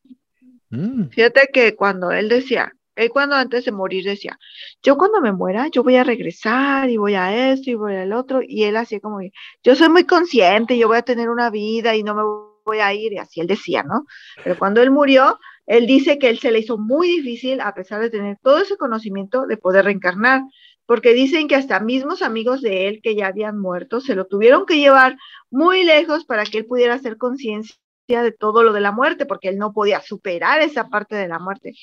Mm, 0.70 1.10
Fíjate 1.10 1.50
que 1.54 1.76
cuando 1.76 2.12
él 2.12 2.30
decía, 2.30 2.72
él 2.96 3.10
cuando 3.10 3.36
antes 3.36 3.66
de 3.66 3.72
morir 3.72 4.04
decía, 4.04 4.38
yo 4.82 4.98
cuando 4.98 5.22
me 5.22 5.32
muera, 5.32 5.68
yo 5.68 5.84
voy 5.84 5.96
a 5.96 6.04
regresar 6.04 6.90
y 6.90 6.98
voy 6.98 7.16
a 7.16 7.52
esto 7.52 7.70
y 7.70 7.76
voy 7.76 7.96
al 7.96 8.14
otro, 8.14 8.42
y 8.42 8.64
él 8.64 8.78
hacía 8.78 9.00
como, 9.00 9.20
yo 9.64 9.76
soy 9.76 9.90
muy 9.90 10.06
consciente, 10.06 10.78
yo 10.78 10.88
voy 10.88 10.98
a 10.98 11.02
tener 11.02 11.30
una 11.30 11.50
vida 11.50 11.96
y 11.96 12.04
no 12.04 12.16
me 12.16 12.24
voy 12.66 12.80
a 12.80 12.94
ir, 12.94 13.14
y 13.14 13.18
así 13.18 13.42
él 13.42 13.48
decía, 13.48 13.84
¿no? 13.84 14.06
Pero 14.44 14.58
cuando 14.58 14.82
él 14.82 14.92
murió, 14.92 15.40
él 15.66 15.88
dice 15.88 16.20
que 16.20 16.30
él 16.30 16.40
se 16.40 16.52
le 16.52 16.60
hizo 16.60 16.78
muy 16.78 17.08
difícil, 17.08 17.62
a 17.62 17.74
pesar 17.74 18.02
de 18.02 18.10
tener 18.10 18.38
todo 18.42 18.60
ese 18.60 18.78
conocimiento, 18.78 19.46
de 19.48 19.58
poder 19.58 19.86
reencarnar, 19.86 20.42
porque 20.86 21.14
dicen 21.14 21.48
que 21.48 21.56
hasta 21.56 21.80
mismos 21.80 22.22
amigos 22.22 22.62
de 22.62 22.88
él 22.88 23.02
que 23.02 23.16
ya 23.16 23.28
habían 23.28 23.60
muerto, 23.60 24.02
se 24.02 24.16
lo 24.16 24.26
tuvieron 24.26 24.66
que 24.66 24.78
llevar 24.78 25.18
muy 25.50 25.84
lejos 25.84 26.26
para 26.26 26.44
que 26.46 26.60
él 26.60 26.66
pudiera 26.66 26.96
hacer 26.96 27.18
conciencia 27.18 27.76
de 28.08 28.32
todo 28.32 28.64
lo 28.64 28.74
de 28.74 28.82
la 28.82 28.92
muerte, 28.92 29.26
porque 29.26 29.50
él 29.50 29.58
no 29.58 29.74
podía 29.74 30.02
superar 30.02 30.62
esa 30.62 30.90
parte 30.90 31.16
de 31.16 31.28
la 31.28 31.40
muerte. 31.40 31.74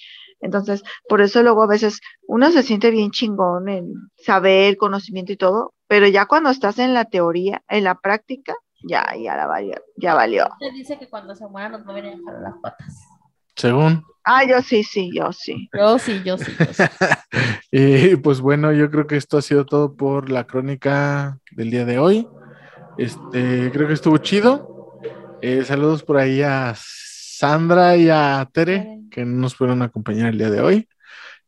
Entonces, 0.41 0.83
por 1.09 1.21
eso 1.21 1.43
luego 1.43 1.63
a 1.63 1.69
veces 1.69 2.01
uno 2.27 2.51
se 2.51 2.63
siente 2.63 2.91
bien 2.91 3.11
chingón 3.11 3.69
en 3.69 3.93
saber, 4.17 4.77
conocimiento 4.77 5.33
y 5.33 5.37
todo, 5.37 5.75
pero 5.87 6.07
ya 6.07 6.27
cuando 6.27 6.51
estás 6.51 6.79
en 6.79 6.95
la 6.95 7.05
teoría, 7.05 7.63
en 7.69 7.85
la 7.85 7.97
práctica, 7.97 8.55
ya, 8.83 9.07
ya 9.23 9.37
la 9.37 9.47
valió, 9.47 9.75
ya 9.97 10.15
valió. 10.15 10.49
Usted 10.53 10.73
dice 10.73 10.99
que 10.99 11.09
cuando 11.09 11.35
se 11.35 11.47
muera 11.47 11.69
nos 11.69 11.87
a 11.87 11.93
dejar 11.93 12.41
las 12.43 12.55
patas. 12.63 12.95
según. 13.57 14.05
Ah, 14.25 14.45
yo 14.45 14.61
sí, 14.63 14.85
sí, 14.85 15.11
yo 15.15 15.33
sí. 15.33 15.69
Yo 15.77 15.99
sí, 15.99 16.23
yo 16.25 16.37
sí. 16.37 16.53
Yo 16.59 16.73
sí. 16.73 16.85
Y 17.73 18.17
pues 18.17 18.41
bueno, 18.41 18.73
yo 18.73 18.91
creo 18.91 19.07
que 19.07 19.17
esto 19.17 19.39
ha 19.39 19.43
sido 19.43 19.65
todo 19.65 19.95
por 19.97 20.31
la 20.31 20.45
crónica 20.45 21.39
del 21.53 21.71
día 21.71 21.85
de 21.85 21.99
hoy. 21.99 22.29
Este, 22.99 23.71
creo 23.73 23.87
que 23.87 23.95
estuvo 23.95 24.19
chido. 24.19 24.80
Eh, 25.43 25.65
saludos 25.65 26.03
por 26.03 26.19
ahí 26.19 26.43
a 26.43 26.75
Sandra 26.77 27.97
y 27.97 28.09
a 28.11 28.49
Tere, 28.53 29.01
que 29.11 29.25
no 29.25 29.39
nos 29.41 29.55
pudieron 29.55 29.83
acompañar 29.83 30.29
el 30.29 30.39
día 30.39 30.51
de 30.51 30.61
hoy. 30.61 30.89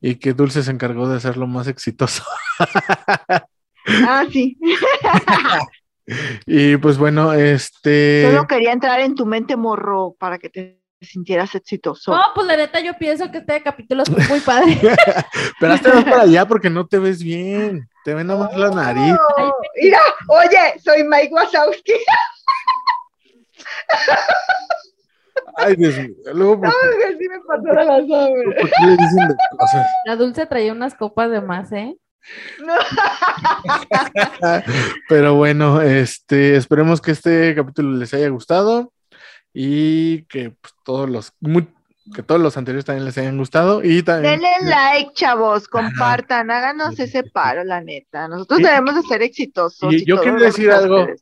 Y 0.01 0.17
que 0.17 0.33
Dulce 0.33 0.63
se 0.63 0.71
encargó 0.71 1.09
de 1.09 1.17
hacerlo 1.17 1.47
más 1.47 1.69
exitoso. 1.69 2.25
Ah, 4.07 4.25
sí. 4.31 4.57
Y 6.47 6.77
pues 6.77 6.99
bueno, 6.99 7.33
este. 7.33 8.25
Solo 8.31 8.47
quería 8.47 8.71
entrar 8.71 9.01
en 9.01 9.17
tu 9.17 9.27
mente 9.27 9.57
morro 9.57 10.15
para 10.21 10.39
que 10.39 10.49
te 10.51 10.81
sintieras 11.01 11.53
exitoso. 11.57 12.13
No, 12.15 12.23
pues 12.33 12.47
la 12.47 12.57
neta 12.57 12.79
yo 12.79 12.97
pienso 12.97 13.29
que 13.33 13.39
este 13.39 13.61
capítulo 13.61 14.05
es 14.05 14.29
muy 14.29 14.39
padre. 14.39 14.79
Pero 15.61 15.73
hazte 15.73 15.93
más 15.93 16.05
para 16.05 16.23
allá 16.23 16.47
porque 16.47 16.71
no 16.71 16.87
te 16.87 17.01
ves 17.01 17.25
bien. 17.25 17.89
Te 18.05 18.15
ven 18.15 18.29
nada 18.29 18.45
más 18.47 18.57
la 18.57 18.71
nariz. 18.71 19.17
Ay, 19.37 19.45
Oh, 19.47 19.53
mira, 19.83 19.99
oye, 20.29 20.81
soy 20.85 21.03
Mike 21.03 21.33
Wazowski. 21.33 21.93
Ay, 25.57 25.77
Dios 25.77 25.97
mío. 25.97 26.15
Luego, 26.35 26.61
¿por 26.61 26.71
qué, 26.71 27.17
sí 27.19 27.29
me 27.29 27.41
pasó 27.41 27.67
la 30.07 30.17
dulce 30.17 30.47
traía 30.47 30.73
unas 30.73 30.95
copas 30.95 31.31
de 31.31 31.41
más, 31.41 31.71
¿eh? 31.73 31.97
No. 32.65 32.75
Pero 35.09 35.35
bueno, 35.35 35.81
este, 35.83 36.57
esperemos 36.57 37.01
que 37.01 37.11
este 37.11 37.55
capítulo 37.55 37.97
les 37.97 38.15
haya 38.15 38.29
gustado 38.29 38.93
y 39.53 40.23
que 40.25 40.51
pues, 40.51 40.75
todos 40.85 41.09
los 41.11 41.33
que 42.15 42.23
todos 42.23 42.41
los 42.41 42.57
anteriores 42.57 42.85
también 42.85 43.05
les 43.05 43.17
hayan 43.19 43.39
gustado 43.39 43.83
y 43.83 44.03
también 44.03 44.41
Denle 44.41 44.69
like, 44.71 45.13
chavos, 45.15 45.69
compartan, 45.69 46.51
háganos 46.51 46.99
ese 46.99 47.23
paro, 47.23 47.63
la 47.65 47.81
neta. 47.81 48.27
Nosotros 48.29 48.61
Y- 48.61 48.65
debemos 48.65 48.97
de 48.97 49.03
ser 49.03 49.23
exitosos. 49.23 49.93
y 49.93 50.05
yo 50.05 50.21
quiero 50.21 50.39
decir 50.39 50.71
algo. 50.71 51.01
ustedes. 51.01 51.21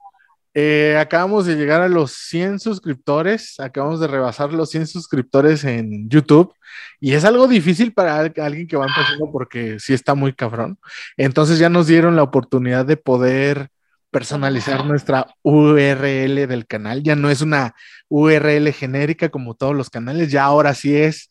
Eh, 0.55 0.96
acabamos 0.98 1.46
de 1.46 1.55
llegar 1.57 1.80
a 1.82 1.88
los 1.88 2.12
100 2.12 2.59
suscriptores, 2.59 3.59
acabamos 3.61 4.01
de 4.01 4.07
rebasar 4.09 4.53
los 4.53 4.70
100 4.70 4.86
suscriptores 4.88 5.62
en 5.64 6.09
YouTube 6.09 6.53
y 7.01 7.12
es 7.12 7.24
algo 7.24 7.46
difícil 7.46 7.92
para 7.92 8.18
al- 8.18 8.34
alguien 8.38 8.66
que 8.66 8.76
va 8.76 8.86
empezando 8.86 9.30
porque 9.30 9.78
sí 9.78 9.94
está 9.94 10.14
muy 10.14 10.32
cabrón. 10.32 10.78
Entonces 11.16 11.59
ya 11.59 11.68
nos 11.68 11.86
dieron 11.86 12.16
la 12.16 12.22
oportunidad 12.24 12.84
de 12.84 12.96
poder 12.96 13.68
personalizar 14.11 14.84
nuestra 14.84 15.26
URL 15.42 16.46
del 16.48 16.66
canal. 16.66 17.03
Ya 17.05 17.14
no 17.14 17.30
es 17.30 17.42
una 17.42 17.74
URL 18.09 18.72
genérica 18.72 19.28
como 19.28 19.55
todos 19.55 19.76
los 19.76 19.88
canales, 19.88 20.32
ya 20.32 20.42
ahora 20.44 20.74
sí 20.74 20.96
es 20.96 21.30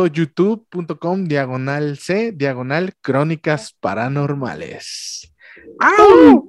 www.youtube.com 0.00 1.24
diagonal 1.24 1.98
C 1.98 2.32
diagonal 2.32 2.94
crónicas 3.00 3.74
paranormales. 3.80 5.32
¡Auch! 5.80 6.44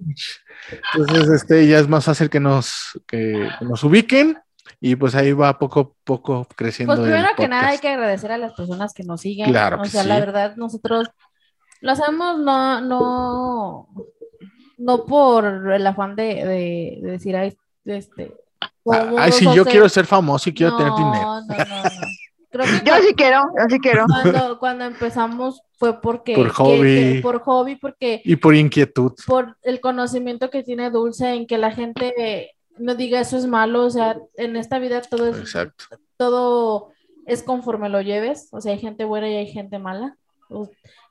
Entonces, 0.93 1.29
este 1.29 1.67
ya 1.67 1.79
es 1.79 1.87
más 1.87 2.05
fácil 2.05 2.29
que 2.29 2.39
nos, 2.39 2.99
que, 3.07 3.49
que 3.59 3.65
nos 3.65 3.83
ubiquen 3.83 4.37
y 4.79 4.95
pues 4.95 5.15
ahí 5.15 5.31
va 5.33 5.57
poco 5.59 5.79
a 5.79 5.89
poco 6.03 6.47
creciendo. 6.55 6.93
Pues 6.95 7.05
el 7.07 7.13
primero 7.13 7.35
que 7.35 7.47
nada 7.47 7.69
hay 7.69 7.77
que 7.79 7.89
agradecer 7.89 8.31
a 8.31 8.37
las 8.37 8.53
personas 8.53 8.93
que 8.93 9.03
nos 9.03 9.21
siguen. 9.21 9.49
Claro 9.49 9.79
O 9.79 9.83
que 9.83 9.89
sea, 9.89 10.03
sí. 10.03 10.07
la 10.09 10.19
verdad, 10.19 10.55
nosotros 10.55 11.09
lo 11.81 11.91
hacemos 11.91 12.39
no, 12.39 12.81
no, 12.81 13.87
no 14.77 15.05
por 15.05 15.71
el 15.73 15.87
afán 15.87 16.15
de, 16.15 16.23
de- 16.45 16.99
de 17.01 17.11
decir, 17.11 17.35
ay, 17.35 17.57
este. 17.85 18.35
Ay, 19.17 19.31
si 19.31 19.45
yo 19.53 19.65
quiero 19.65 19.87
ser 19.89 20.05
famoso 20.05 20.49
y 20.49 20.53
quiero 20.53 20.75
tener 20.77 20.93
dinero. 20.93 21.21
No, 21.23 21.41
no, 21.41 21.55
no. 21.57 21.89
Creo 22.51 22.65
Yo 22.85 22.95
sí 23.07 23.13
quiero, 23.15 23.41
yo 23.57 23.65
sí 23.69 23.79
quiero. 23.79 24.05
Cuando, 24.07 24.59
cuando 24.59 24.85
empezamos 24.85 25.61
fue 25.77 26.01
porque 26.01 26.35
Por 26.35 26.47
que- 26.47 26.53
hobby. 26.53 26.79
que- 26.81 27.19
por 27.23 27.39
hobby, 27.41 27.75
porque 27.77 28.21
Y 28.25 28.35
por 28.35 28.55
inquietud. 28.55 29.13
por 29.25 29.57
el 29.63 29.79
conocimiento 29.79 30.49
que 30.49 30.61
tiene 30.63 30.89
Dulce 30.89 31.33
en 31.33 31.47
que 31.47 31.57
la 31.57 31.71
gente 31.71 32.51
no 32.77 32.95
diga 32.95 33.19
eso 33.19 33.37
es 33.37 33.45
malo, 33.47 33.85
o 33.85 33.89
sea, 33.89 34.17
en 34.35 34.55
esta 34.55 34.79
vida 34.79 35.01
todo 35.01 35.27
es 35.27 35.37
Exacto. 35.37 35.85
todo 36.17 36.91
es 37.25 37.43
conforme 37.43 37.87
lo 37.89 38.01
lleves, 38.01 38.49
o 38.51 38.59
sea, 38.61 38.73
hay 38.73 38.79
gente 38.79 39.05
buena 39.05 39.29
y 39.29 39.35
hay 39.35 39.47
gente 39.47 39.79
mala. 39.79 40.17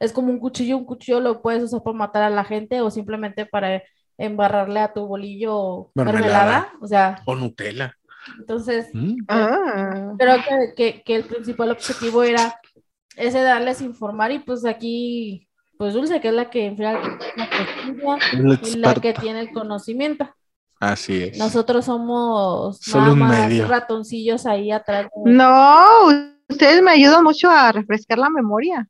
Es 0.00 0.12
como 0.12 0.30
un 0.30 0.38
cuchillo, 0.38 0.76
un 0.76 0.84
cuchillo 0.84 1.20
lo 1.20 1.40
puedes 1.40 1.62
usar 1.62 1.82
para 1.82 1.96
matar 1.96 2.22
a 2.24 2.30
la 2.30 2.44
gente 2.44 2.80
o 2.82 2.90
simplemente 2.90 3.46
para 3.46 3.82
embarrarle 4.18 4.80
a 4.80 4.92
tu 4.92 5.06
bolillo 5.06 5.90
mermelada, 5.94 6.72
o 6.82 6.86
sea, 6.86 7.22
O 7.24 7.34
Nutella. 7.34 7.96
Entonces 8.38 8.86
Mm. 8.92 9.16
Ah. 9.28 10.12
creo 10.18 10.36
que, 10.36 10.74
que- 10.76 11.02
que 11.02 11.16
el 11.16 11.24
principal 11.24 11.70
objetivo 11.70 12.22
era 12.22 12.54
ese 13.16 13.42
darles 13.42 13.80
informar 13.82 14.32
y 14.32 14.38
pues 14.38 14.64
aquí, 14.64 15.48
pues 15.78 15.94
Dulce, 15.94 16.20
que 16.20 16.28
es 16.28 16.34
la 16.34 16.48
que 16.50 16.66
enfría 16.66 16.92
la 16.92 17.00
que 17.50 17.92
la 17.94 18.58
y 18.62 18.76
la 18.76 18.94
que 18.94 19.12
tiene 19.14 19.40
el 19.40 19.52
conocimiento. 19.52 20.28
Así 20.78 21.24
es. 21.24 21.36
Nosotros 21.38 21.84
somos 21.84 22.78
Solo 22.78 23.02
nada 23.02 23.12
un 23.12 23.18
más 23.18 23.38
medio. 23.48 23.66
ratoncillos 23.68 24.46
ahí 24.46 24.70
atrás. 24.70 25.08
de- 25.24 25.32
No, 25.32 25.84
ustedes 26.48 26.80
me 26.82 26.92
ayudan 26.92 27.22
mucho 27.22 27.50
a 27.50 27.70
refrescar 27.72 28.18
la 28.18 28.30
memoria. 28.30 28.88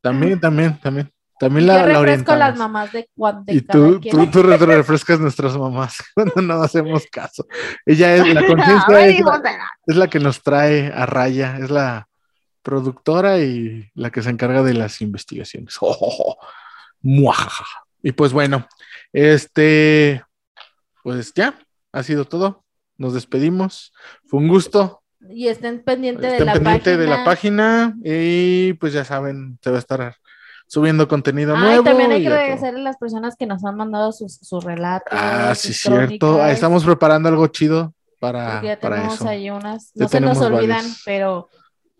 También, 0.00 0.38
también, 0.40 0.78
también. 0.80 1.10
También 1.38 1.66
la, 1.66 1.74
la 1.74 1.82
refresco 1.84 2.00
orientamos. 2.02 2.38
las 2.38 2.58
mamás 2.58 2.92
de 2.92 3.08
cuando 3.14 3.52
Y 3.52 3.60
tú, 3.60 4.00
tú, 4.00 4.26
tú 4.30 4.42
re- 4.42 4.56
refrescas 4.58 5.20
nuestras 5.20 5.56
mamás 5.56 5.98
cuando 6.14 6.42
no 6.42 6.62
hacemos 6.62 7.04
caso. 7.10 7.46
Ella 7.86 8.16
es 8.16 8.34
la 8.34 8.40
conciencia, 8.46 9.06
es, 9.06 9.96
la, 9.96 10.04
es 10.04 10.10
que 10.10 10.18
nos 10.18 10.42
trae 10.42 10.92
a 10.94 11.06
raya, 11.06 11.58
es 11.58 11.70
la 11.70 12.08
productora 12.62 13.38
y 13.38 13.88
la 13.94 14.10
que 14.10 14.22
se 14.22 14.30
encarga 14.30 14.62
de 14.62 14.74
las 14.74 15.00
investigaciones. 15.00 15.76
Oh, 15.80 15.96
oh, 16.00 16.24
oh. 16.32 16.38
Muajaja. 17.00 17.64
Y 18.02 18.12
pues 18.12 18.32
bueno, 18.32 18.66
este, 19.12 20.22
pues 21.02 21.32
ya, 21.34 21.58
ha 21.92 22.02
sido 22.02 22.24
todo. 22.24 22.64
Nos 22.96 23.14
despedimos. 23.14 23.92
Fue 24.26 24.40
un 24.40 24.48
gusto. 24.48 25.02
Y 25.30 25.48
estén 25.48 25.82
pendientes 25.82 26.22
de 26.22 26.32
Estén 26.32 26.46
la 26.46 26.52
pendiente 26.54 26.90
página. 26.90 27.02
de 27.02 27.06
la 27.08 27.24
página 27.24 27.94
y 28.04 28.72
pues 28.74 28.92
ya 28.92 29.04
saben, 29.04 29.58
se 29.62 29.70
va 29.70 29.76
a 29.76 29.80
estar 29.80 30.16
subiendo 30.68 31.08
contenido 31.08 31.56
Ah, 31.56 31.60
nuevo. 31.60 31.80
y 31.82 31.84
también 31.84 32.12
hay 32.12 32.22
que 32.22 32.28
agradecer 32.28 32.76
a 32.76 32.78
las 32.78 32.96
personas 32.98 33.34
que 33.36 33.46
nos 33.46 33.64
han 33.64 33.76
mandado 33.76 34.12
sus, 34.12 34.36
sus 34.36 34.62
relatos. 34.62 35.08
Ah, 35.10 35.52
sí, 35.56 35.68
sus 35.72 35.78
cierto. 35.92 36.18
crónicas, 36.34 36.52
Estamos 36.52 36.84
preparando 36.84 37.28
algo 37.28 37.46
chido 37.48 37.92
para, 38.20 38.62
ya 38.62 38.78
para 38.78 38.96
tenemos 38.96 39.14
eso. 39.16 39.28
ahí 39.28 39.50
unas. 39.50 39.90
Ya 39.94 40.04
No 40.04 40.08
se 40.08 40.20
nos 40.20 40.38
olvidan, 40.38 40.78
varios. 40.78 41.02
pero 41.04 41.48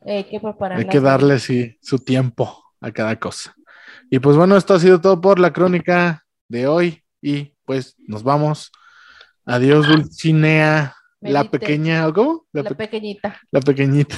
hay 0.07 0.25
que 0.25 0.39
prepararlas. 0.39 0.85
Hay 0.85 0.91
que 0.91 1.01
darle 1.01 1.39
sí, 1.41 1.77
su 1.83 1.99
tiempo 1.99 2.62
a 2.81 2.93
cada 2.93 3.16
cosa. 3.19 3.55
Y 4.11 4.21
pues 4.21 4.37
bueno, 4.37 4.57
esto 4.57 4.75
ha 4.75 4.79
sido 4.81 5.01
todo 5.01 5.21
por 5.21 5.39
la 5.41 5.53
crónica 5.53 6.25
de 6.49 6.66
hoy. 6.69 7.03
Y 7.21 7.55
pues 7.64 7.97
nos 8.07 8.23
vamos. 8.23 8.71
Adiós, 9.45 9.87
Dulcinea, 9.89 10.95
la 11.21 11.45
pequeña, 11.45 12.07
¿o 12.07 12.12
¿cómo? 12.12 12.47
La, 12.53 12.62
La 12.62 12.69
pe- 12.71 12.75
pequeñita. 12.77 13.41
la 13.51 13.61
pequeñita. 13.61 14.16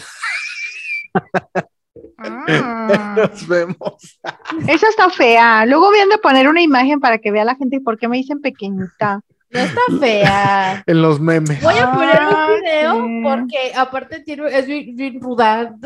Ah. 2.18 3.14
Nos 3.16 3.47
vemos. 3.49 4.20
Esa 4.68 4.88
está 4.88 5.11
fea. 5.11 5.64
Luego 5.66 5.86
voy 5.86 5.99
a 6.01 6.18
poner 6.18 6.49
una 6.49 6.62
imagen 6.62 7.01
para 7.01 7.18
que 7.18 7.30
vea 7.30 7.45
la 7.45 7.57
gente 7.57 7.80
por 7.80 7.99
qué 7.99 8.09
me 8.09 8.16
dicen 8.18 8.41
pequeñita. 8.41 9.20
No 9.51 9.59
está 9.61 9.80
fea. 9.99 10.82
En 10.86 11.03
los 11.03 11.18
memes. 11.20 11.61
Voy 11.62 11.74
a 11.78 11.93
poner 11.93 12.18
Ah, 12.20 12.47
un 12.49 12.61
video 12.62 12.95
sí. 13.05 13.20
porque 13.24 13.72
aparte 13.74 14.20
tiene, 14.20 14.47
es 14.57 14.66
bien, 14.66 14.95
bien 14.95 15.20
ruda. 15.20 15.74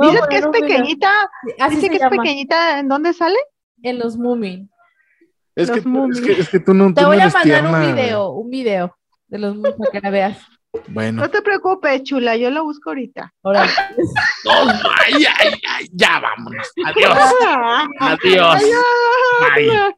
Dices 0.00 0.20
que 0.28 0.36
es 0.38 0.46
pequeñita. 0.48 1.10
Así 1.60 1.76
Dice 1.76 1.90
que 1.90 1.96
es 1.96 2.08
pequeñita. 2.08 2.78
¿En 2.80 2.88
dónde 2.88 3.12
sale? 3.12 3.36
en 3.82 3.98
los 3.98 4.16
Moomin. 4.16 4.70
Es 5.54 5.70
que, 5.70 5.82
tú- 5.82 6.10
es, 6.10 6.20
que, 6.22 6.32
es 6.32 6.48
que 6.48 6.58
tú 6.58 6.72
no, 6.72 6.86
tú 6.88 6.94
Te 6.94 7.02
no 7.02 7.08
voy 7.08 7.18
a 7.18 7.24
mandar 7.24 7.42
tierna. 7.42 7.70
un 7.70 7.94
video, 7.94 8.30
un 8.30 8.48
video 8.50 8.96
de 9.28 9.38
los 9.38 9.54
Moomin 9.56 9.76
para 9.76 9.90
que 9.92 10.00
la 10.00 10.10
veas. 10.10 10.38
Bueno. 10.88 11.22
No 11.22 11.30
te 11.30 11.42
preocupes, 11.42 12.02
chula. 12.02 12.36
Yo 12.36 12.50
lo 12.50 12.64
busco 12.64 12.90
ahorita. 12.90 13.32
Ahora. 13.42 13.62
ay, 15.00 15.24
ay, 15.38 15.60
ay, 15.68 15.88
ya 15.92 16.20
vámonos. 16.20 16.72
Adiós. 16.84 17.18
Ah. 17.46 17.86
Adiós. 18.00 18.60
Bye. 18.60 19.70
Adiós. 19.70 19.94